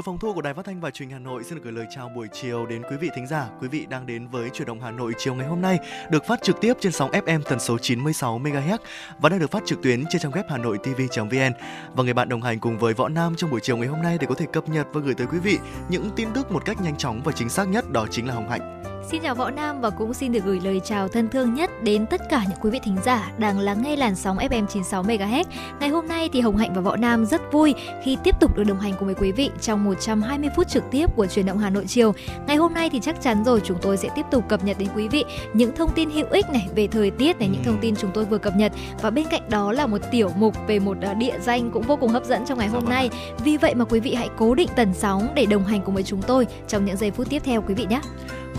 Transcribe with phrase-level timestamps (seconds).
[0.00, 1.72] Từ phòng thu của Đài Phát thanh và Truyền hình Hà Nội xin được gửi
[1.72, 3.48] lời chào buổi chiều đến quý vị thính giả.
[3.60, 5.78] Quý vị đang đến với Chuyển động Hà Nội chiều ngày hôm nay
[6.10, 8.78] được phát trực tiếp trên sóng FM tần số 96 MHz
[9.18, 11.52] và đang được phát trực tuyến trên trang web hanoitv.vn.
[11.94, 14.18] Và người bạn đồng hành cùng với Võ Nam trong buổi chiều ngày hôm nay
[14.20, 15.58] để có thể cập nhật và gửi tới quý vị
[15.88, 18.48] những tin tức một cách nhanh chóng và chính xác nhất đó chính là Hồng
[18.48, 18.89] Hạnh.
[19.10, 22.06] Xin chào Võ Nam và cũng xin được gửi lời chào thân thương nhất đến
[22.06, 25.44] tất cả những quý vị thính giả đang lắng nghe làn sóng FM 96 MHz.
[25.80, 27.74] Ngày hôm nay thì Hồng Hạnh và Võ Nam rất vui
[28.04, 31.16] khi tiếp tục được đồng hành cùng với quý vị trong 120 phút trực tiếp
[31.16, 32.14] của truyền động Hà Nội chiều.
[32.46, 34.88] Ngày hôm nay thì chắc chắn rồi chúng tôi sẽ tiếp tục cập nhật đến
[34.96, 37.96] quý vị những thông tin hữu ích này về thời tiết này, những thông tin
[37.96, 40.96] chúng tôi vừa cập nhật và bên cạnh đó là một tiểu mục về một
[41.02, 43.10] à, địa danh cũng vô cùng hấp dẫn trong ngày hôm nay.
[43.44, 46.04] Vì vậy mà quý vị hãy cố định tần sóng để đồng hành cùng với
[46.04, 48.00] chúng tôi trong những giây phút tiếp theo quý vị nhé.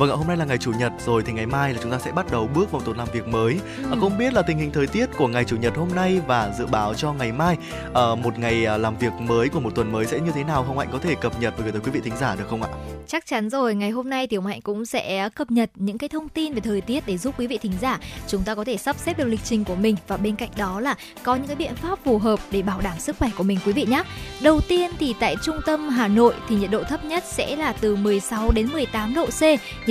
[0.02, 2.00] Vâng ạ, hôm nay là ngày chủ nhật rồi thì ngày mai là chúng ta
[2.00, 3.60] sẽ bắt đầu bước vào tuần làm việc mới.
[3.78, 3.84] Ừ.
[3.92, 6.54] À, không biết là tình hình thời tiết của ngày chủ nhật hôm nay và
[6.58, 7.58] dự báo cho ngày mai
[7.90, 10.64] uh, một ngày uh, làm việc mới của một tuần mới sẽ như thế nào
[10.68, 12.64] không anh có thể cập nhật và gửi tới quý vị thính giả được không
[12.64, 12.70] ạ?
[13.08, 16.10] Chắc chắn rồi, ngày hôm nay thì Hồng Hạnh cũng sẽ cập nhật những cái
[16.10, 18.78] thông tin về thời tiết để giúp quý vị thính giả chúng ta có thể
[18.78, 21.56] sắp xếp được lịch trình của mình và bên cạnh đó là có những cái
[21.56, 24.04] biện pháp phù hợp để bảo đảm sức khỏe của mình quý vị nhé.
[24.42, 27.74] Đầu tiên thì tại trung tâm Hà Nội thì nhiệt độ thấp nhất sẽ là
[27.82, 29.42] từ 16 đến 18 độ C,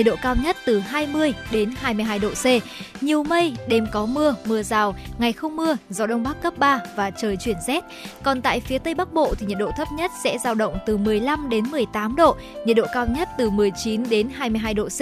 [0.01, 2.47] nhiệt độ cao nhất từ 20 đến 22 độ C.
[3.03, 6.81] Nhiều mây, đêm có mưa, mưa rào, ngày không mưa, gió đông bắc cấp 3
[6.97, 7.85] và trời chuyển rét.
[8.23, 10.97] Còn tại phía Tây Bắc Bộ thì nhiệt độ thấp nhất sẽ dao động từ
[10.97, 15.01] 15 đến 18 độ, nhiệt độ cao nhất từ 19 đến 22 độ C.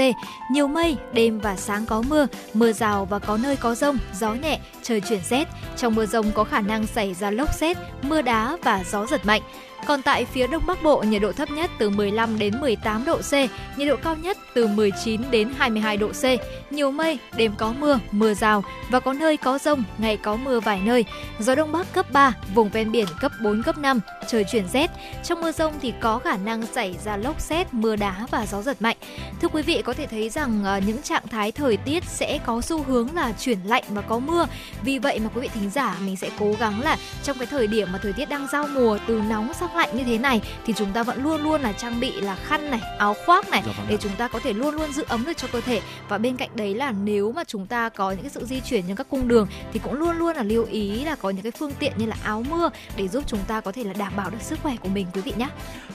[0.52, 4.34] Nhiều mây, đêm và sáng có mưa, mưa rào và có nơi có rông, gió
[4.34, 5.48] nhẹ, trời chuyển rét.
[5.76, 9.26] Trong mưa rông có khả năng xảy ra lốc xét, mưa đá và gió giật
[9.26, 9.42] mạnh.
[9.86, 13.16] Còn tại phía Đông Bắc Bộ, nhiệt độ thấp nhất từ 15 đến 18 độ
[13.16, 13.32] C,
[13.76, 16.24] nhiệt độ cao nhất từ 19 đến 22 độ C.
[16.72, 20.60] Nhiều mây, đêm có mưa, mưa rào và có nơi có rông, ngày có mưa
[20.60, 21.04] vài nơi.
[21.38, 24.90] Gió Đông Bắc cấp 3, vùng ven biển cấp 4, cấp 5, trời chuyển rét.
[25.24, 28.62] Trong mưa rông thì có khả năng xảy ra lốc xét, mưa đá và gió
[28.62, 28.96] giật mạnh.
[29.42, 32.60] Thưa quý vị, có thể thấy rằng à, những trạng thái thời tiết sẽ có
[32.60, 34.46] xu hướng là chuyển lạnh và có mưa.
[34.82, 37.66] Vì vậy mà quý vị thính giả mình sẽ cố gắng là trong cái thời
[37.66, 40.72] điểm mà thời tiết đang giao mùa từ nóng sang lạnh như thế này thì
[40.76, 43.72] chúng ta vẫn luôn luôn là trang bị là khăn này áo khoác này dạ
[43.76, 46.18] vâng để chúng ta có thể luôn luôn giữ ấm được cho cơ thể và
[46.18, 48.96] bên cạnh đấy là nếu mà chúng ta có những cái sự di chuyển trên
[48.96, 51.72] các cung đường thì cũng luôn luôn là lưu ý là có những cái phương
[51.78, 54.40] tiện như là áo mưa để giúp chúng ta có thể là đảm bảo được
[54.40, 55.48] sức khỏe của mình quý vị nhé.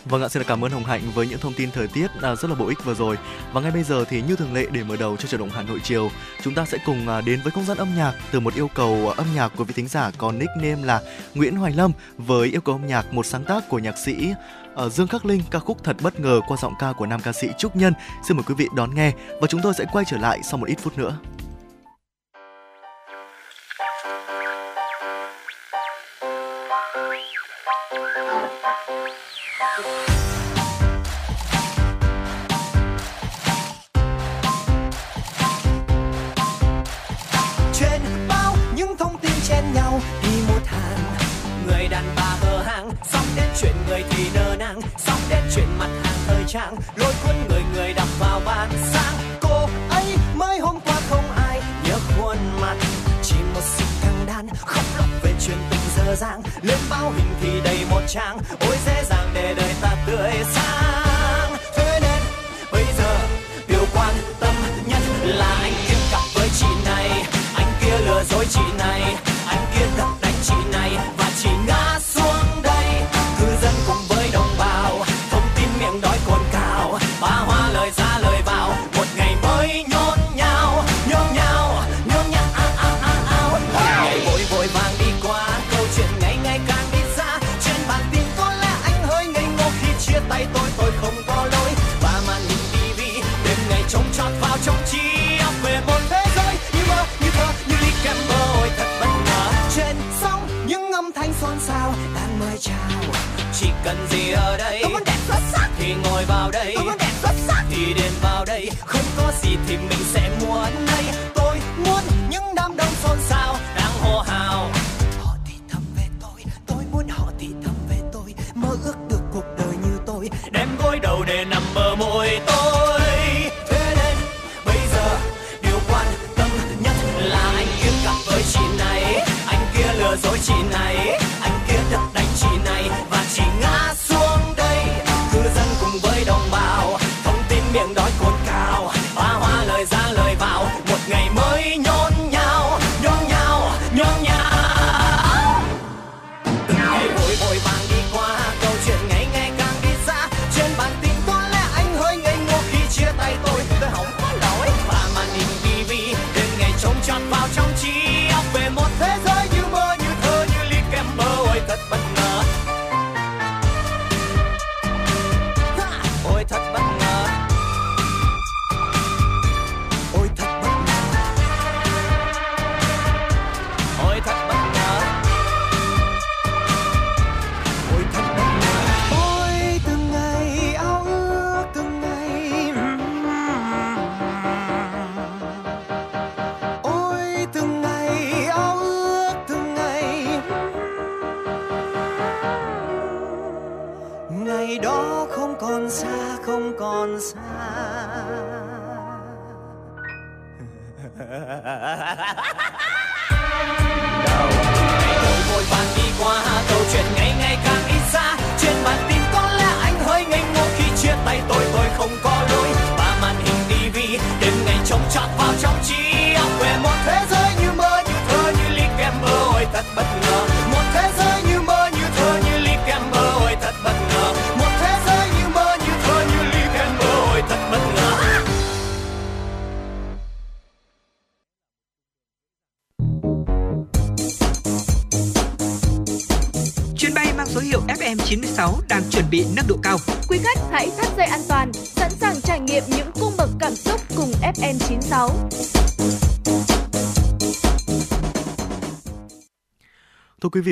[0.05, 2.47] Vâng ạ, xin cảm ơn Hồng Hạnh với những thông tin thời tiết à, rất
[2.47, 3.17] là bổ ích vừa rồi.
[3.53, 5.61] Và ngay bây giờ thì như thường lệ để mở đầu cho chuyển động Hà
[5.61, 6.09] Nội chiều,
[6.43, 9.13] chúng ta sẽ cùng à, đến với không gian âm nhạc từ một yêu cầu
[9.17, 11.01] âm nhạc của vị thính giả có nickname là
[11.35, 14.33] Nguyễn Hoài Lâm với yêu cầu âm nhạc một sáng tác của nhạc sĩ
[14.85, 17.33] uh, Dương Khắc Linh ca khúc thật bất ngờ qua giọng ca của nam ca
[17.33, 17.93] sĩ Trúc Nhân.
[18.27, 20.65] Xin mời quý vị đón nghe và chúng tôi sẽ quay trở lại sau một
[20.67, 21.17] ít phút nữa.
[37.79, 40.97] truyền bao những thông tin chen nhau đi một hành
[41.67, 42.32] người đàn bà
[43.61, 46.75] chuyện người thì nơ nang xong đến chuyện mặt hàng thời trang.
[46.95, 49.13] Lôi cuốn người người đọc vào bàn sáng.
[49.41, 50.05] Cô ấy
[50.35, 52.75] mới hôm qua không ai nhớ khuôn mặt.
[53.23, 57.33] Chỉ một sự thằng đàn khóc lóc về chuyện tình dơ dàng lên báo hình
[57.41, 58.37] thì đầy một trang.
[58.59, 58.77] Ôi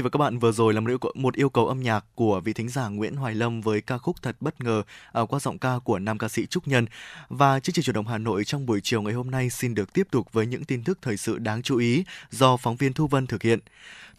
[0.01, 2.05] vị và các bạn, vừa rồi là một yêu cầu, một yêu cầu âm nhạc
[2.15, 5.39] của vị thính giả Nguyễn Hoài Lâm với ca khúc thật bất ngờ à, qua
[5.39, 6.85] giọng ca của nam ca sĩ Trúc Nhân.
[7.29, 9.93] Và chương trình chủ động Hà Nội trong buổi chiều ngày hôm nay xin được
[9.93, 13.07] tiếp tục với những tin tức thời sự đáng chú ý do phóng viên Thu
[13.07, 13.59] Vân thực hiện.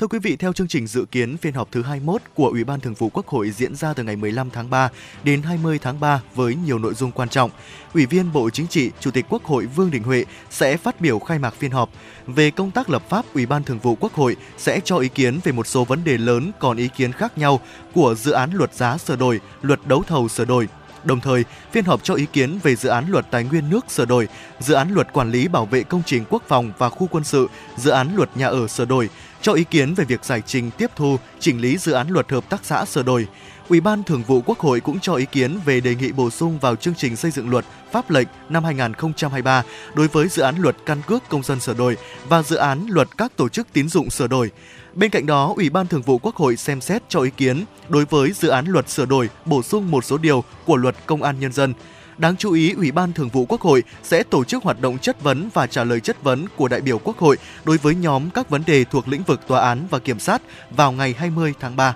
[0.02, 2.81] Thưa quý vị, theo chương trình dự kiến phiên họp thứ 21 của Ủy ban
[2.81, 4.90] Thường vụ Quốc hội diễn ra từ ngày 15 tháng 3
[5.25, 7.50] đến 20 tháng 3 với nhiều nội dung quan trọng.
[7.94, 11.19] Ủy viên Bộ Chính trị, Chủ tịch Quốc hội Vương Đình Huệ sẽ phát biểu
[11.19, 11.90] khai mạc phiên họp.
[12.26, 15.40] Về công tác lập pháp, Ủy ban Thường vụ Quốc hội sẽ cho ý kiến
[15.44, 17.60] về một số vấn đề lớn còn ý kiến khác nhau
[17.94, 20.69] của dự án luật giá sửa đổi, luật đấu thầu sửa đổi,
[21.05, 24.05] Đồng thời, phiên họp cho ý kiến về dự án luật tài nguyên nước sửa
[24.05, 24.28] đổi,
[24.60, 27.48] dự án luật quản lý bảo vệ công trình quốc phòng và khu quân sự,
[27.76, 29.08] dự án luật nhà ở sửa đổi,
[29.42, 32.50] cho ý kiến về việc giải trình tiếp thu, chỉnh lý dự án luật hợp
[32.50, 33.26] tác xã sửa đổi.
[33.68, 36.58] Ủy ban Thường vụ Quốc hội cũng cho ý kiến về đề nghị bổ sung
[36.58, 39.62] vào chương trình xây dựng luật pháp lệnh năm 2023
[39.94, 41.96] đối với dự án luật căn cước công dân sửa đổi
[42.28, 44.50] và dự án luật các tổ chức tín dụng sửa đổi.
[44.94, 48.04] Bên cạnh đó, Ủy ban Thường vụ Quốc hội xem xét cho ý kiến đối
[48.04, 51.40] với dự án luật sửa đổi, bổ sung một số điều của luật Công an
[51.40, 51.74] Nhân dân.
[52.18, 55.22] Đáng chú ý, Ủy ban Thường vụ Quốc hội sẽ tổ chức hoạt động chất
[55.22, 58.50] vấn và trả lời chất vấn của đại biểu Quốc hội đối với nhóm các
[58.50, 61.94] vấn đề thuộc lĩnh vực tòa án và kiểm sát vào ngày 20 tháng 3.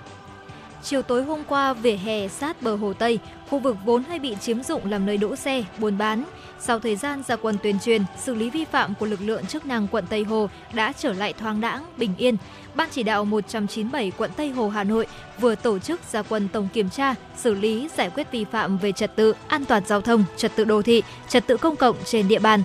[0.83, 3.19] Chiều tối hôm qua, vỉa hè sát bờ Hồ Tây,
[3.49, 6.23] khu vực vốn hay bị chiếm dụng làm nơi đỗ xe, buôn bán.
[6.59, 9.65] Sau thời gian ra quân tuyên truyền, xử lý vi phạm của lực lượng chức
[9.65, 12.37] năng quận Tây Hồ đã trở lại thoáng đãng, bình yên.
[12.75, 15.07] Ban chỉ đạo 197 quận Tây Hồ Hà Nội
[15.39, 18.91] vừa tổ chức ra quân tổng kiểm tra, xử lý, giải quyết vi phạm về
[18.91, 22.27] trật tự, an toàn giao thông, trật tự đô thị, trật tự công cộng trên
[22.27, 22.63] địa bàn.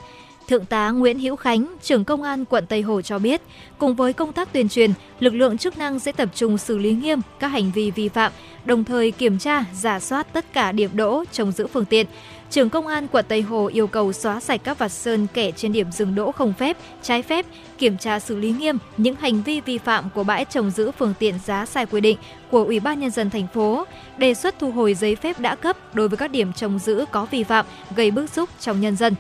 [0.49, 3.43] Thượng tá Nguyễn Hữu Khánh, trưởng công an quận Tây Hồ cho biết,
[3.79, 6.93] cùng với công tác tuyên truyền, lực lượng chức năng sẽ tập trung xử lý
[6.93, 8.33] nghiêm các hành vi vi phạm,
[8.65, 12.07] đồng thời kiểm tra, giả soát tất cả điểm đỗ, trông giữ phương tiện.
[12.51, 15.73] Trưởng công an quận Tây Hồ yêu cầu xóa sạch các vạch sơn kẻ trên
[15.73, 17.47] điểm dừng đỗ không phép, trái phép,
[17.79, 21.15] kiểm tra xử lý nghiêm những hành vi vi phạm của bãi trồng giữ phương
[21.19, 22.19] tiện giá sai quy định
[22.51, 23.85] của Ủy ban nhân dân thành phố,
[24.19, 27.27] đề xuất thu hồi giấy phép đã cấp đối với các điểm trồng giữ có
[27.31, 29.15] vi phạm gây bức xúc trong nhân dân.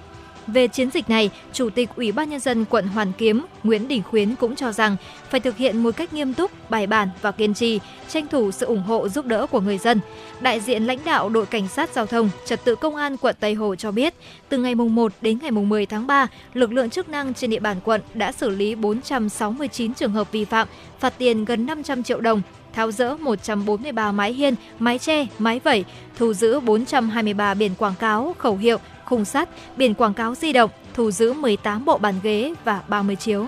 [0.46, 4.02] Về chiến dịch này, Chủ tịch Ủy ban Nhân dân quận Hoàn Kiếm Nguyễn Đình
[4.02, 4.96] Khuyến cũng cho rằng
[5.30, 8.66] phải thực hiện một cách nghiêm túc, bài bản và kiên trì, tranh thủ sự
[8.66, 10.00] ủng hộ giúp đỡ của người dân.
[10.40, 13.54] Đại diện lãnh đạo đội cảnh sát giao thông, trật tự công an quận Tây
[13.54, 14.14] Hồ cho biết,
[14.48, 17.50] từ ngày mùng 1 đến ngày mùng 10 tháng 3, lực lượng chức năng trên
[17.50, 20.68] địa bàn quận đã xử lý 469 trường hợp vi phạm,
[21.00, 25.84] phạt tiền gần 500 triệu đồng, tháo rỡ 143 mái hiên, mái che, mái vẩy,
[26.18, 28.78] thu giữ 423 biển quảng cáo, khẩu hiệu,
[29.12, 33.16] khung sắt, biển quảng cáo di động, thu giữ 18 bộ bàn ghế và 30
[33.16, 33.46] chiếu.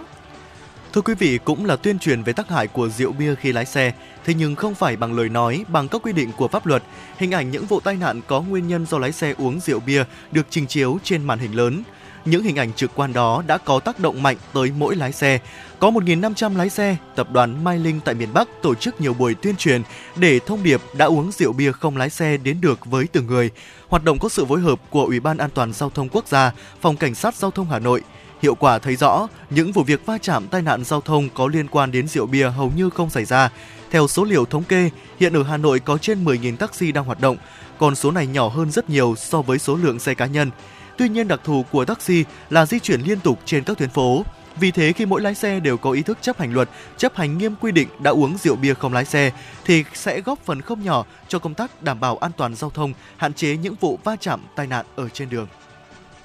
[0.92, 3.64] Thưa quý vị, cũng là tuyên truyền về tác hại của rượu bia khi lái
[3.64, 3.92] xe,
[4.24, 6.82] thế nhưng không phải bằng lời nói, bằng các quy định của pháp luật.
[7.18, 10.04] Hình ảnh những vụ tai nạn có nguyên nhân do lái xe uống rượu bia
[10.32, 11.82] được trình chiếu trên màn hình lớn.
[12.24, 15.38] Những hình ảnh trực quan đó đã có tác động mạnh tới mỗi lái xe.
[15.78, 19.34] Có 1.500 lái xe, tập đoàn Mai Linh tại miền Bắc tổ chức nhiều buổi
[19.34, 19.82] tuyên truyền
[20.16, 23.50] để thông điệp đã uống rượu bia không lái xe đến được với từng người.
[23.94, 26.52] Hoạt động có sự phối hợp của Ủy ban An toàn Giao thông Quốc gia,
[26.80, 28.00] Phòng Cảnh sát Giao thông Hà Nội,
[28.42, 31.68] Hiệu quả thấy rõ, những vụ việc va chạm tai nạn giao thông có liên
[31.68, 33.50] quan đến rượu bia hầu như không xảy ra.
[33.90, 37.20] Theo số liệu thống kê, hiện ở Hà Nội có trên 10.000 taxi đang hoạt
[37.20, 37.36] động,
[37.78, 40.50] còn số này nhỏ hơn rất nhiều so với số lượng xe cá nhân.
[40.98, 44.24] Tuy nhiên đặc thù của taxi là di chuyển liên tục trên các tuyến phố.
[44.56, 47.38] Vì thế khi mỗi lái xe đều có ý thức chấp hành luật, chấp hành
[47.38, 49.32] nghiêm quy định đã uống rượu bia không lái xe
[49.64, 52.92] thì sẽ góp phần không nhỏ cho công tác đảm bảo an toàn giao thông,
[53.16, 55.46] hạn chế những vụ va chạm tai nạn ở trên đường.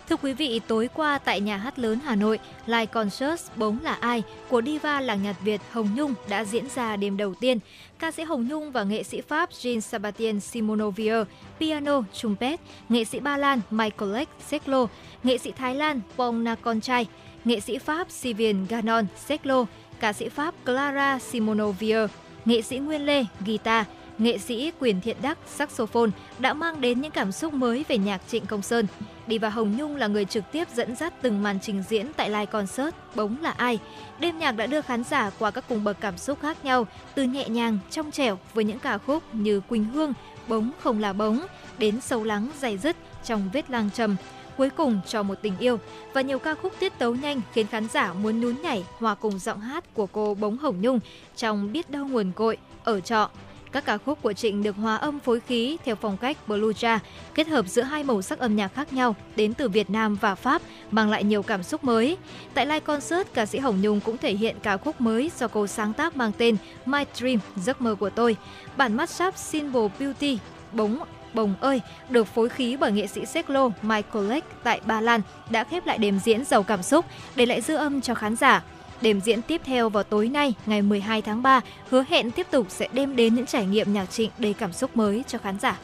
[0.10, 3.94] Thưa quý vị, tối qua tại nhà hát lớn Hà Nội, live concert Bóng là
[3.94, 7.60] ai của diva làng nhạc Việt Hồng Nhung đã diễn ra đêm đầu tiên.
[8.00, 11.24] Ca sĩ Hồng Nhung và nghệ sĩ Pháp Jean Sabatien Simonovier,
[11.60, 12.60] piano, trumpet,
[12.90, 14.88] nghệ sĩ Ba Lan Michael Lake, seklo,
[15.24, 17.08] nghệ sĩ Thái Lan Pong Nakonchai,
[17.46, 19.66] nghệ sĩ Pháp Sivien Ganon, seklo,
[20.00, 22.10] ca sĩ Pháp Clara Simonovier,
[22.46, 23.86] nghệ sĩ Nguyên Lê, guitar,
[24.18, 28.22] nghệ sĩ Quyền Thiện Đắc saxophone đã mang đến những cảm xúc mới về nhạc
[28.28, 28.88] Trịnh Công Sơn.
[29.28, 32.30] Đi và Hồng Nhung là người trực tiếp dẫn dắt từng màn trình diễn tại
[32.30, 33.80] live concert Bống là ai.
[34.20, 37.24] Đêm nhạc đã đưa khán giả qua các cung bậc cảm xúc khác nhau, từ
[37.24, 40.14] nhẹ nhàng, trong trẻo với những ca khúc như Quỳnh Hương,
[40.48, 41.40] Bống không là bống,
[41.78, 44.16] đến sâu lắng dày dứt trong vết lang trầm,
[44.60, 45.80] cuối cùng cho một tình yêu
[46.14, 49.40] và nhiều ca khúc tiết tấu nhanh khiến khán giả muốn nhún nhảy hòa cùng
[49.40, 51.00] giọng hát của cô Bống Hồng Nhung
[51.36, 53.30] trong biết đâu nguồn cội, ở trọ,
[53.72, 56.86] các ca khúc của Trịnh được hòa âm phối khí theo phong cách blues
[57.34, 60.36] kết hợp giữa hai màu sắc âm nhạc khác nhau đến từ Việt Nam và
[60.36, 60.62] Pháp,
[60.92, 62.18] mang lại nhiều cảm xúc mới.
[62.54, 65.68] Tại live concert, ca sĩ Hồng Nhung cũng thể hiện ca khúc mới do cô
[65.68, 68.36] sáng tác mang tên My Dream, giấc mơ của tôi.
[68.78, 70.38] Bản mashup Symbol Beauty,
[70.74, 71.00] bống
[71.34, 75.64] Bồng ơi, được phối khí bởi nghệ sĩ Seklo Michael Lake tại Ba Lan đã
[75.64, 77.06] khép lại đêm diễn giàu cảm xúc,
[77.36, 78.64] để lại dư âm cho khán giả.
[79.02, 82.66] Đêm diễn tiếp theo vào tối nay, ngày 12 tháng 3, hứa hẹn tiếp tục
[82.70, 85.80] sẽ đem đến những trải nghiệm nhạc trịnh đầy cảm xúc mới cho khán giả.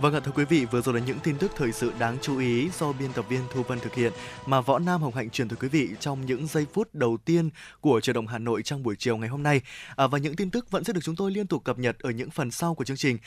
[0.00, 2.38] Vâng ạ thưa quý vị, vừa rồi là những tin tức thời sự đáng chú
[2.38, 4.12] ý do biên tập viên Thu Vân thực hiện
[4.46, 7.50] mà Võ Nam Hồng Hạnh truyền tới quý vị trong những giây phút đầu tiên
[7.80, 9.60] của trời động Hà Nội trong buổi chiều ngày hôm nay.
[9.96, 12.10] À, và những tin tức vẫn sẽ được chúng tôi liên tục cập nhật ở
[12.10, 13.18] những phần sau của chương trình.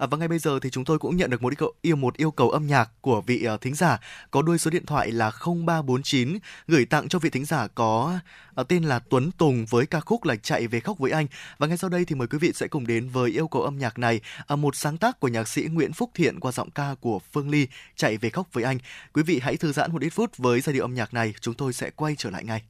[0.00, 2.16] À, và ngay bây giờ thì chúng tôi cũng nhận được một yêu yêu một
[2.16, 5.30] yêu cầu âm nhạc của vị uh, thính giả có đuôi số điện thoại là
[5.44, 6.38] 0349
[6.68, 8.18] gửi tặng cho vị thính giả có
[8.60, 11.26] uh, tên là Tuấn Tùng với ca khúc là Chạy về khóc với anh.
[11.58, 13.78] Và ngay sau đây thì mời quý vị sẽ cùng đến với yêu cầu âm
[13.78, 14.20] nhạc này
[14.52, 17.50] uh, một sáng tác của nhạc sĩ Nguyễn Phúc Thiện qua giọng ca của Phương
[17.50, 17.66] Ly
[17.96, 18.78] Chạy về khóc với anh.
[19.14, 21.54] Quý vị hãy thư giãn một ít phút với giai điệu âm nhạc này, chúng
[21.54, 22.62] tôi sẽ quay trở lại ngay.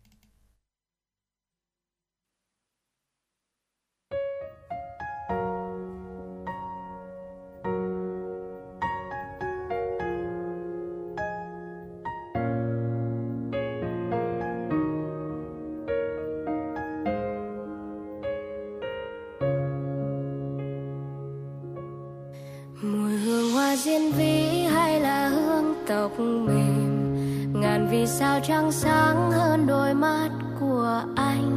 [26.46, 27.14] Mềm.
[27.60, 31.50] Ngàn vì sao trăng sáng hơn đôi mắt của anh.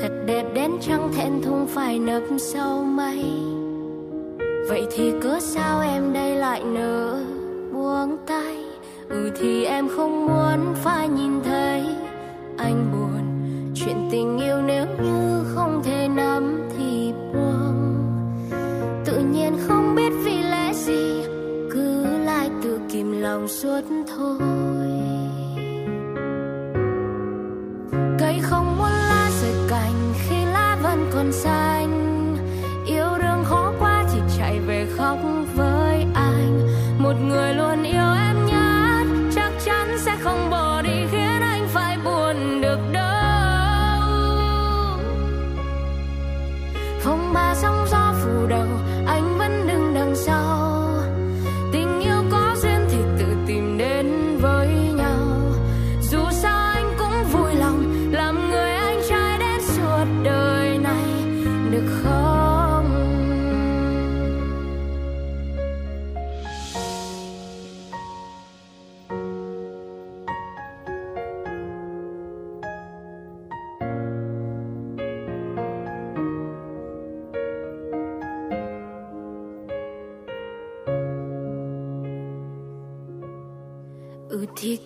[0.00, 3.24] Thật đẹp đến trăng thẹn thùng phải nấp sau mây.
[4.68, 7.24] Vậy thì cớ sao em đây lại nỡ
[7.72, 8.56] buông tay?
[9.08, 11.82] Ừ thì em không muốn phải nhìn thấy
[12.58, 13.22] anh buồn.
[13.74, 15.23] Chuyện tình yêu nếu như
[23.54, 24.53] 说的痛。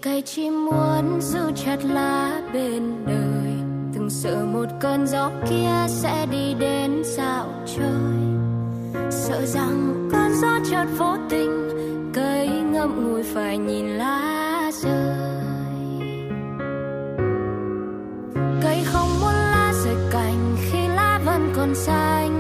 [0.03, 3.53] Cây chỉ muốn giữ chặt lá bên đời.
[3.95, 8.19] Từng sợ một cơn gió kia sẽ đi đến dạo chơi.
[9.11, 11.71] Sợ rằng cơn gió chợt vô tình,
[12.15, 15.17] cây ngậm ngùi phải nhìn lá rơi.
[18.63, 22.35] Cây không muốn lá rời cành khi lá vẫn còn xanh.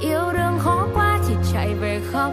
[0.00, 2.32] Yêu đương khó quá thì chạy về khóc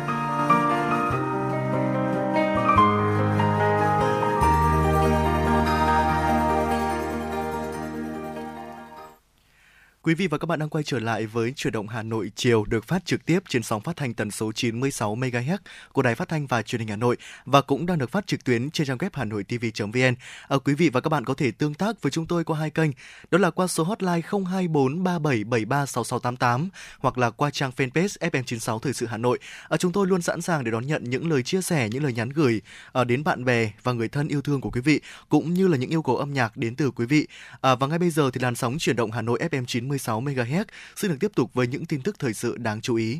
[10.03, 12.65] Quý vị và các bạn đang quay trở lại với chuyển động Hà Nội chiều
[12.65, 15.57] được phát trực tiếp trên sóng phát thanh tần số 96 MHz
[15.91, 18.43] của Đài Phát thanh và Truyền hình Hà Nội và cũng đang được phát trực
[18.43, 20.15] tuyến trên trang web hanoitv.vn.
[20.47, 22.69] À, quý vị và các bạn có thể tương tác với chúng tôi qua hai
[22.69, 22.91] kênh,
[23.31, 28.93] đó là qua số hotline 024 3773 6688 hoặc là qua trang fanpage FM96 Thời
[28.93, 29.39] sự Hà Nội.
[29.69, 32.13] À, chúng tôi luôn sẵn sàng để đón nhận những lời chia sẻ, những lời
[32.13, 32.61] nhắn gửi
[32.93, 35.77] à, đến bạn bè và người thân yêu thương của quý vị cũng như là
[35.77, 37.27] những yêu cầu âm nhạc đến từ quý vị.
[37.61, 39.65] À, và ngay bây giờ thì làn sóng chuyển động Hà Nội FM
[39.97, 43.19] 96 MHz xin được tiếp tục với những tin tức thời sự đáng chú ý.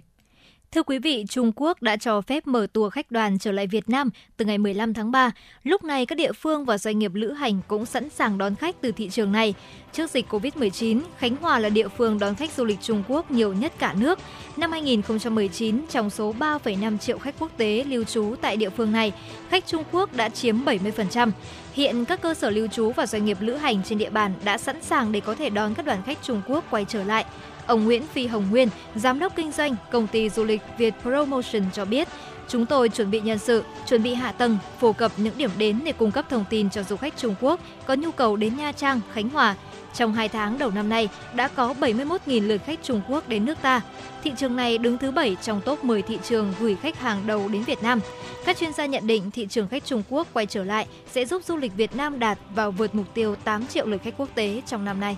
[0.76, 3.90] Thưa quý vị, Trung Quốc đã cho phép mở tour khách đoàn trở lại Việt
[3.90, 5.32] Nam từ ngày 15 tháng 3.
[5.64, 8.82] Lúc này, các địa phương và doanh nghiệp lữ hành cũng sẵn sàng đón khách
[8.82, 9.54] từ thị trường này.
[9.94, 13.54] Trước dịch COVID-19, Khánh Hòa là địa phương đón khách du lịch Trung Quốc nhiều
[13.54, 14.20] nhất cả nước.
[14.58, 19.12] Năm 2019, trong số 3,5 triệu khách quốc tế lưu trú tại địa phương này,
[19.50, 21.32] khách Trung Quốc đã chiếm 70%.
[21.74, 24.58] Hiện các cơ sở lưu trú và doanh nghiệp lữ hành trên địa bàn đã
[24.58, 27.26] sẵn sàng để có thể đón các đoàn khách Trung Quốc quay trở lại.
[27.68, 31.64] Ông Nguyễn Phi Hồng Nguyên, giám đốc kinh doanh công ty du lịch Việt Promotion
[31.74, 32.08] cho biết,
[32.48, 35.80] chúng tôi chuẩn bị nhân sự, chuẩn bị hạ tầng, phổ cập những điểm đến
[35.84, 38.72] để cung cấp thông tin cho du khách Trung Quốc có nhu cầu đến Nha
[38.72, 39.56] Trang, Khánh Hòa.
[39.94, 43.58] Trong 2 tháng đầu năm nay, đã có 71.000 lượt khách Trung Quốc đến nước
[43.62, 43.82] ta.
[44.24, 47.48] Thị trường này đứng thứ 7 trong top 10 thị trường gửi khách hàng đầu
[47.48, 48.00] đến Việt Nam.
[48.46, 51.44] Các chuyên gia nhận định thị trường khách Trung Quốc quay trở lại sẽ giúp
[51.44, 54.62] du lịch Việt Nam đạt và vượt mục tiêu 8 triệu lượt khách quốc tế
[54.68, 55.18] trong năm nay.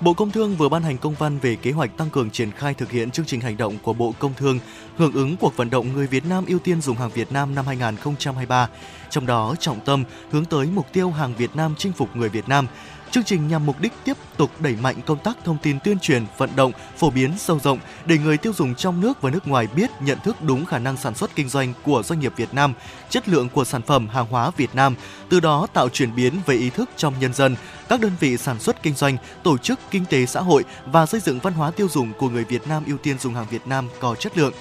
[0.00, 2.74] Bộ Công Thương vừa ban hành công văn về kế hoạch tăng cường triển khai
[2.74, 4.58] thực hiện chương trình hành động của Bộ Công Thương
[4.96, 7.66] hưởng ứng cuộc vận động người Việt Nam ưu tiên dùng hàng Việt Nam năm
[7.66, 8.68] 2023.
[9.10, 12.48] Trong đó, trọng tâm hướng tới mục tiêu hàng Việt Nam chinh phục người Việt
[12.48, 12.66] Nam.
[13.14, 16.24] Chương trình nhằm mục đích tiếp tục đẩy mạnh công tác thông tin tuyên truyền,
[16.38, 19.68] vận động, phổ biến sâu rộng để người tiêu dùng trong nước và nước ngoài
[19.76, 22.74] biết nhận thức đúng khả năng sản xuất kinh doanh của doanh nghiệp Việt Nam,
[23.10, 24.94] chất lượng của sản phẩm hàng hóa Việt Nam,
[25.28, 27.56] từ đó tạo chuyển biến về ý thức trong nhân dân,
[27.88, 31.20] các đơn vị sản xuất kinh doanh, tổ chức kinh tế xã hội và xây
[31.20, 33.88] dựng văn hóa tiêu dùng của người Việt Nam ưu tiên dùng hàng Việt Nam
[34.00, 34.52] có chất lượng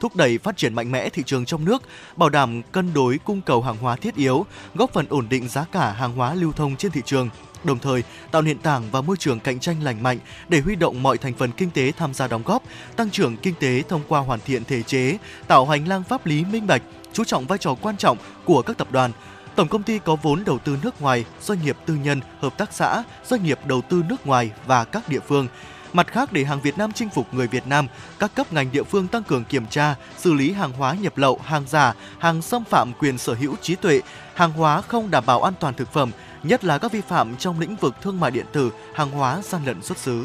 [0.00, 1.82] thúc đẩy phát triển mạnh mẽ thị trường trong nước,
[2.16, 5.64] bảo đảm cân đối cung cầu hàng hóa thiết yếu, góp phần ổn định giá
[5.72, 7.28] cả hàng hóa lưu thông trên thị trường
[7.64, 11.02] đồng thời tạo nền tảng và môi trường cạnh tranh lành mạnh để huy động
[11.02, 12.62] mọi thành phần kinh tế tham gia đóng góp,
[12.96, 16.44] tăng trưởng kinh tế thông qua hoàn thiện thể chế, tạo hành lang pháp lý
[16.44, 19.12] minh bạch, chú trọng vai trò quan trọng của các tập đoàn,
[19.56, 22.72] Tổng công ty có vốn đầu tư nước ngoài, doanh nghiệp tư nhân, hợp tác
[22.72, 25.48] xã, doanh nghiệp đầu tư nước ngoài và các địa phương.
[25.92, 27.86] Mặt khác, để hàng Việt Nam chinh phục người Việt Nam,
[28.18, 31.40] các cấp ngành địa phương tăng cường kiểm tra, xử lý hàng hóa nhập lậu,
[31.44, 34.00] hàng giả, hàng xâm phạm quyền sở hữu trí tuệ,
[34.34, 36.10] hàng hóa không đảm bảo an toàn thực phẩm,
[36.44, 39.64] nhất là các vi phạm trong lĩnh vực thương mại điện tử, hàng hóa gian
[39.64, 40.24] lận xuất xứ.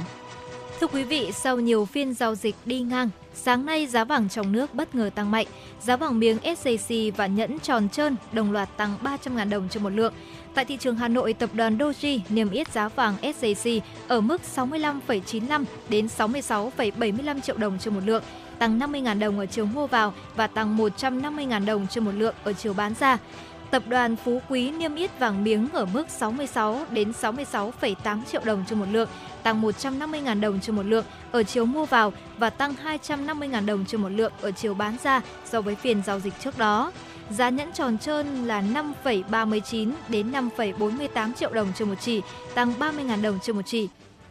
[0.79, 4.51] Thưa quý vị, sau nhiều phiên giao dịch đi ngang, sáng nay giá vàng trong
[4.51, 5.47] nước bất ngờ tăng mạnh.
[5.81, 9.89] Giá vàng miếng SJC và nhẫn tròn trơn đồng loạt tăng 300.000 đồng trên một
[9.89, 10.13] lượng.
[10.53, 14.41] Tại thị trường Hà Nội, tập đoàn Doji niêm yết giá vàng SJC ở mức
[14.55, 18.23] 65,95 đến 66,75 triệu đồng trên một lượng,
[18.59, 22.53] tăng 50.000 đồng ở chiều mua vào và tăng 150.000 đồng trên một lượng ở
[22.53, 23.17] chiều bán ra.
[23.71, 28.63] Tập đoàn Phú Quý niêm yết vàng miếng ở mức 66 đến 66,8 triệu đồng
[28.69, 29.09] trên một lượng,
[29.43, 34.01] tăng 150.000 đồng trên một lượng ở chiều mua vào và tăng 250.000 đồng trên
[34.01, 36.91] một lượng ở chiều bán ra so với phiên giao dịch trước đó.
[37.29, 38.61] Giá nhẫn tròn trơn là
[39.03, 42.21] 5,39 đến 5,48 triệu đồng trên một chỉ,
[42.53, 43.87] tăng 30.000 đồng trên một chỉ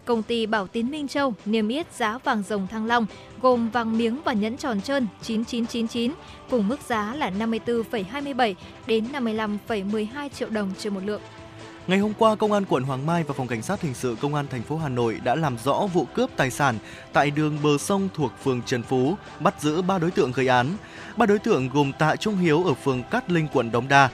[0.09, 3.07] công ty Bảo Tín Minh Châu niêm yết giá vàng rồng Thăng Long
[3.43, 6.13] gồm vàng miếng và nhẫn tròn trơn 9999
[6.51, 8.55] cùng mức giá là 54,27
[8.87, 11.21] đến 55,12 triệu đồng trên một lượng.
[11.87, 14.35] Ngày hôm qua, Công an quận Hoàng Mai và Phòng Cảnh sát Hình sự Công
[14.35, 16.79] an thành phố Hà Nội đã làm rõ vụ cướp tài sản
[17.13, 20.67] tại đường bờ sông thuộc phường Trần Phú, bắt giữ 3 đối tượng gây án.
[21.17, 24.09] Ba đối tượng gồm Tạ Trung Hiếu ở phường Cát Linh, quận Đống Đa,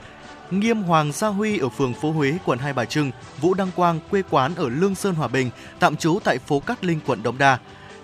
[0.51, 3.99] Nghiêm Hoàng Sa Huy ở phường phố Huế, quận Hai Bà Trưng, Vũ Đăng Quang
[4.11, 7.37] quê quán ở Lương Sơn Hòa Bình, tạm trú tại phố Cát Linh, quận Đống
[7.37, 7.57] Đa.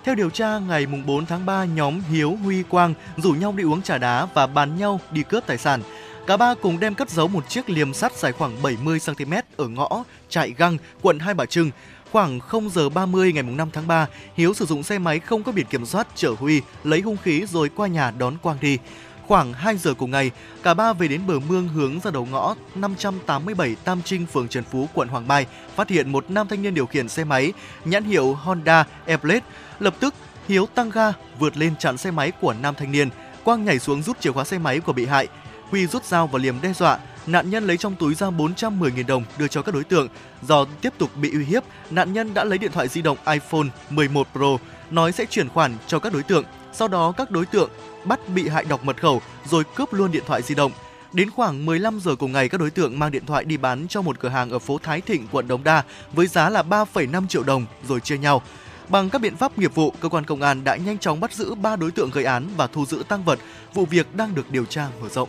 [0.04, 3.82] Theo điều tra, ngày 4 tháng 3, nhóm Hiếu, Huy, Quang rủ nhau đi uống
[3.82, 5.82] trà đá và bàn nhau đi cướp tài sản.
[6.26, 9.68] Cả ba cùng đem cất giấu một chiếc liềm sắt dài khoảng 70 cm ở
[9.68, 11.70] ngõ Trại Găng, quận Hai Bà Trưng.
[12.12, 15.52] Khoảng 0 giờ 30 ngày 5 tháng 3, Hiếu sử dụng xe máy không có
[15.52, 18.78] biển kiểm soát chở Huy lấy hung khí rồi qua nhà đón Quang đi.
[19.26, 20.30] Khoảng 2 giờ cùng ngày,
[20.62, 24.64] cả ba về đến bờ mương hướng ra đầu ngõ 587 Tam Trinh, phường Trần
[24.64, 27.52] Phú, quận Hoàng Mai, phát hiện một nam thanh niên điều khiển xe máy
[27.84, 29.40] nhãn hiệu Honda Airblade.
[29.80, 30.14] Lập tức,
[30.48, 33.08] Hiếu tăng ga vượt lên chặn xe máy của nam thanh niên.
[33.44, 35.28] Quang nhảy xuống rút chìa khóa xe máy của bị hại.
[35.70, 36.98] Huy rút dao và liềm đe dọa.
[37.26, 40.08] Nạn nhân lấy trong túi ra 410.000 đồng đưa cho các đối tượng.
[40.42, 43.66] Do tiếp tục bị uy hiếp, nạn nhân đã lấy điện thoại di động iPhone
[43.90, 44.56] 11 Pro,
[44.90, 46.44] nói sẽ chuyển khoản cho các đối tượng.
[46.72, 47.70] Sau đó các đối tượng
[48.04, 50.72] bắt bị hại đọc mật khẩu rồi cướp luôn điện thoại di động.
[51.12, 54.02] Đến khoảng 15 giờ cùng ngày, các đối tượng mang điện thoại đi bán cho
[54.02, 57.42] một cửa hàng ở phố Thái Thịnh, quận Đống Đa với giá là 3,5 triệu
[57.42, 58.42] đồng rồi chia nhau.
[58.88, 61.54] Bằng các biện pháp nghiệp vụ, cơ quan công an đã nhanh chóng bắt giữ
[61.54, 63.38] 3 đối tượng gây án và thu giữ tăng vật.
[63.74, 65.28] Vụ việc đang được điều tra mở rộng.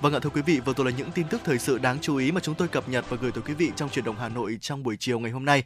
[0.00, 2.16] Vâng ạ thưa quý vị, vừa rồi là những tin tức thời sự đáng chú
[2.16, 4.28] ý mà chúng tôi cập nhật và gửi tới quý vị trong truyền động Hà
[4.28, 5.64] Nội trong buổi chiều ngày hôm nay.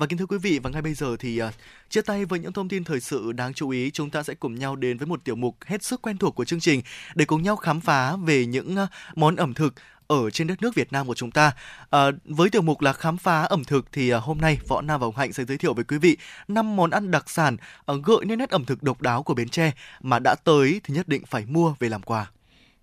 [0.00, 1.48] Và kính thưa quý vị, và ngay bây giờ thì uh,
[1.88, 4.54] chia tay với những thông tin thời sự đáng chú ý, chúng ta sẽ cùng
[4.54, 6.82] nhau đến với một tiểu mục hết sức quen thuộc của chương trình
[7.14, 9.74] để cùng nhau khám phá về những uh, món ẩm thực
[10.06, 11.52] ở trên đất nước Việt Nam của chúng ta.
[11.90, 15.00] À, với tiểu mục là khám phá ẩm thực thì à, hôm nay Võ Nam
[15.00, 16.16] và Hồng Hạnh sẽ giới thiệu với quý vị
[16.48, 19.48] năm món ăn đặc sản à, gợi nên nét ẩm thực độc đáo của Bến
[19.48, 22.30] Tre mà đã tới thì nhất định phải mua về làm quà.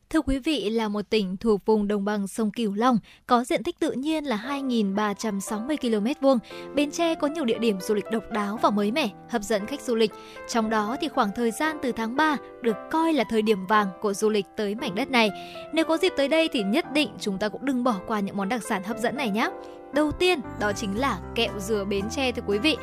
[0.10, 3.64] Thưa quý vị, là một tỉnh thuộc vùng đồng bằng sông Cửu Long, có diện
[3.64, 6.40] tích tự nhiên là 2.360 km vuông.
[6.76, 9.66] Bến Tre có nhiều địa điểm du lịch độc đáo và mới mẻ, hấp dẫn
[9.66, 10.12] khách du lịch.
[10.50, 13.88] Trong đó thì khoảng thời gian từ tháng 3 được coi là thời điểm vàng
[14.02, 15.30] của du lịch tới mảnh đất này.
[15.74, 18.38] Nếu có dịp tới đây thì nhất định chúng ta cũng đừng bỏ qua những
[18.38, 19.50] món đặc sản hấp dẫn này nhé.
[19.94, 22.78] Đầu tiên đó chính là kẹo dừa Bến Tre thưa quý vị.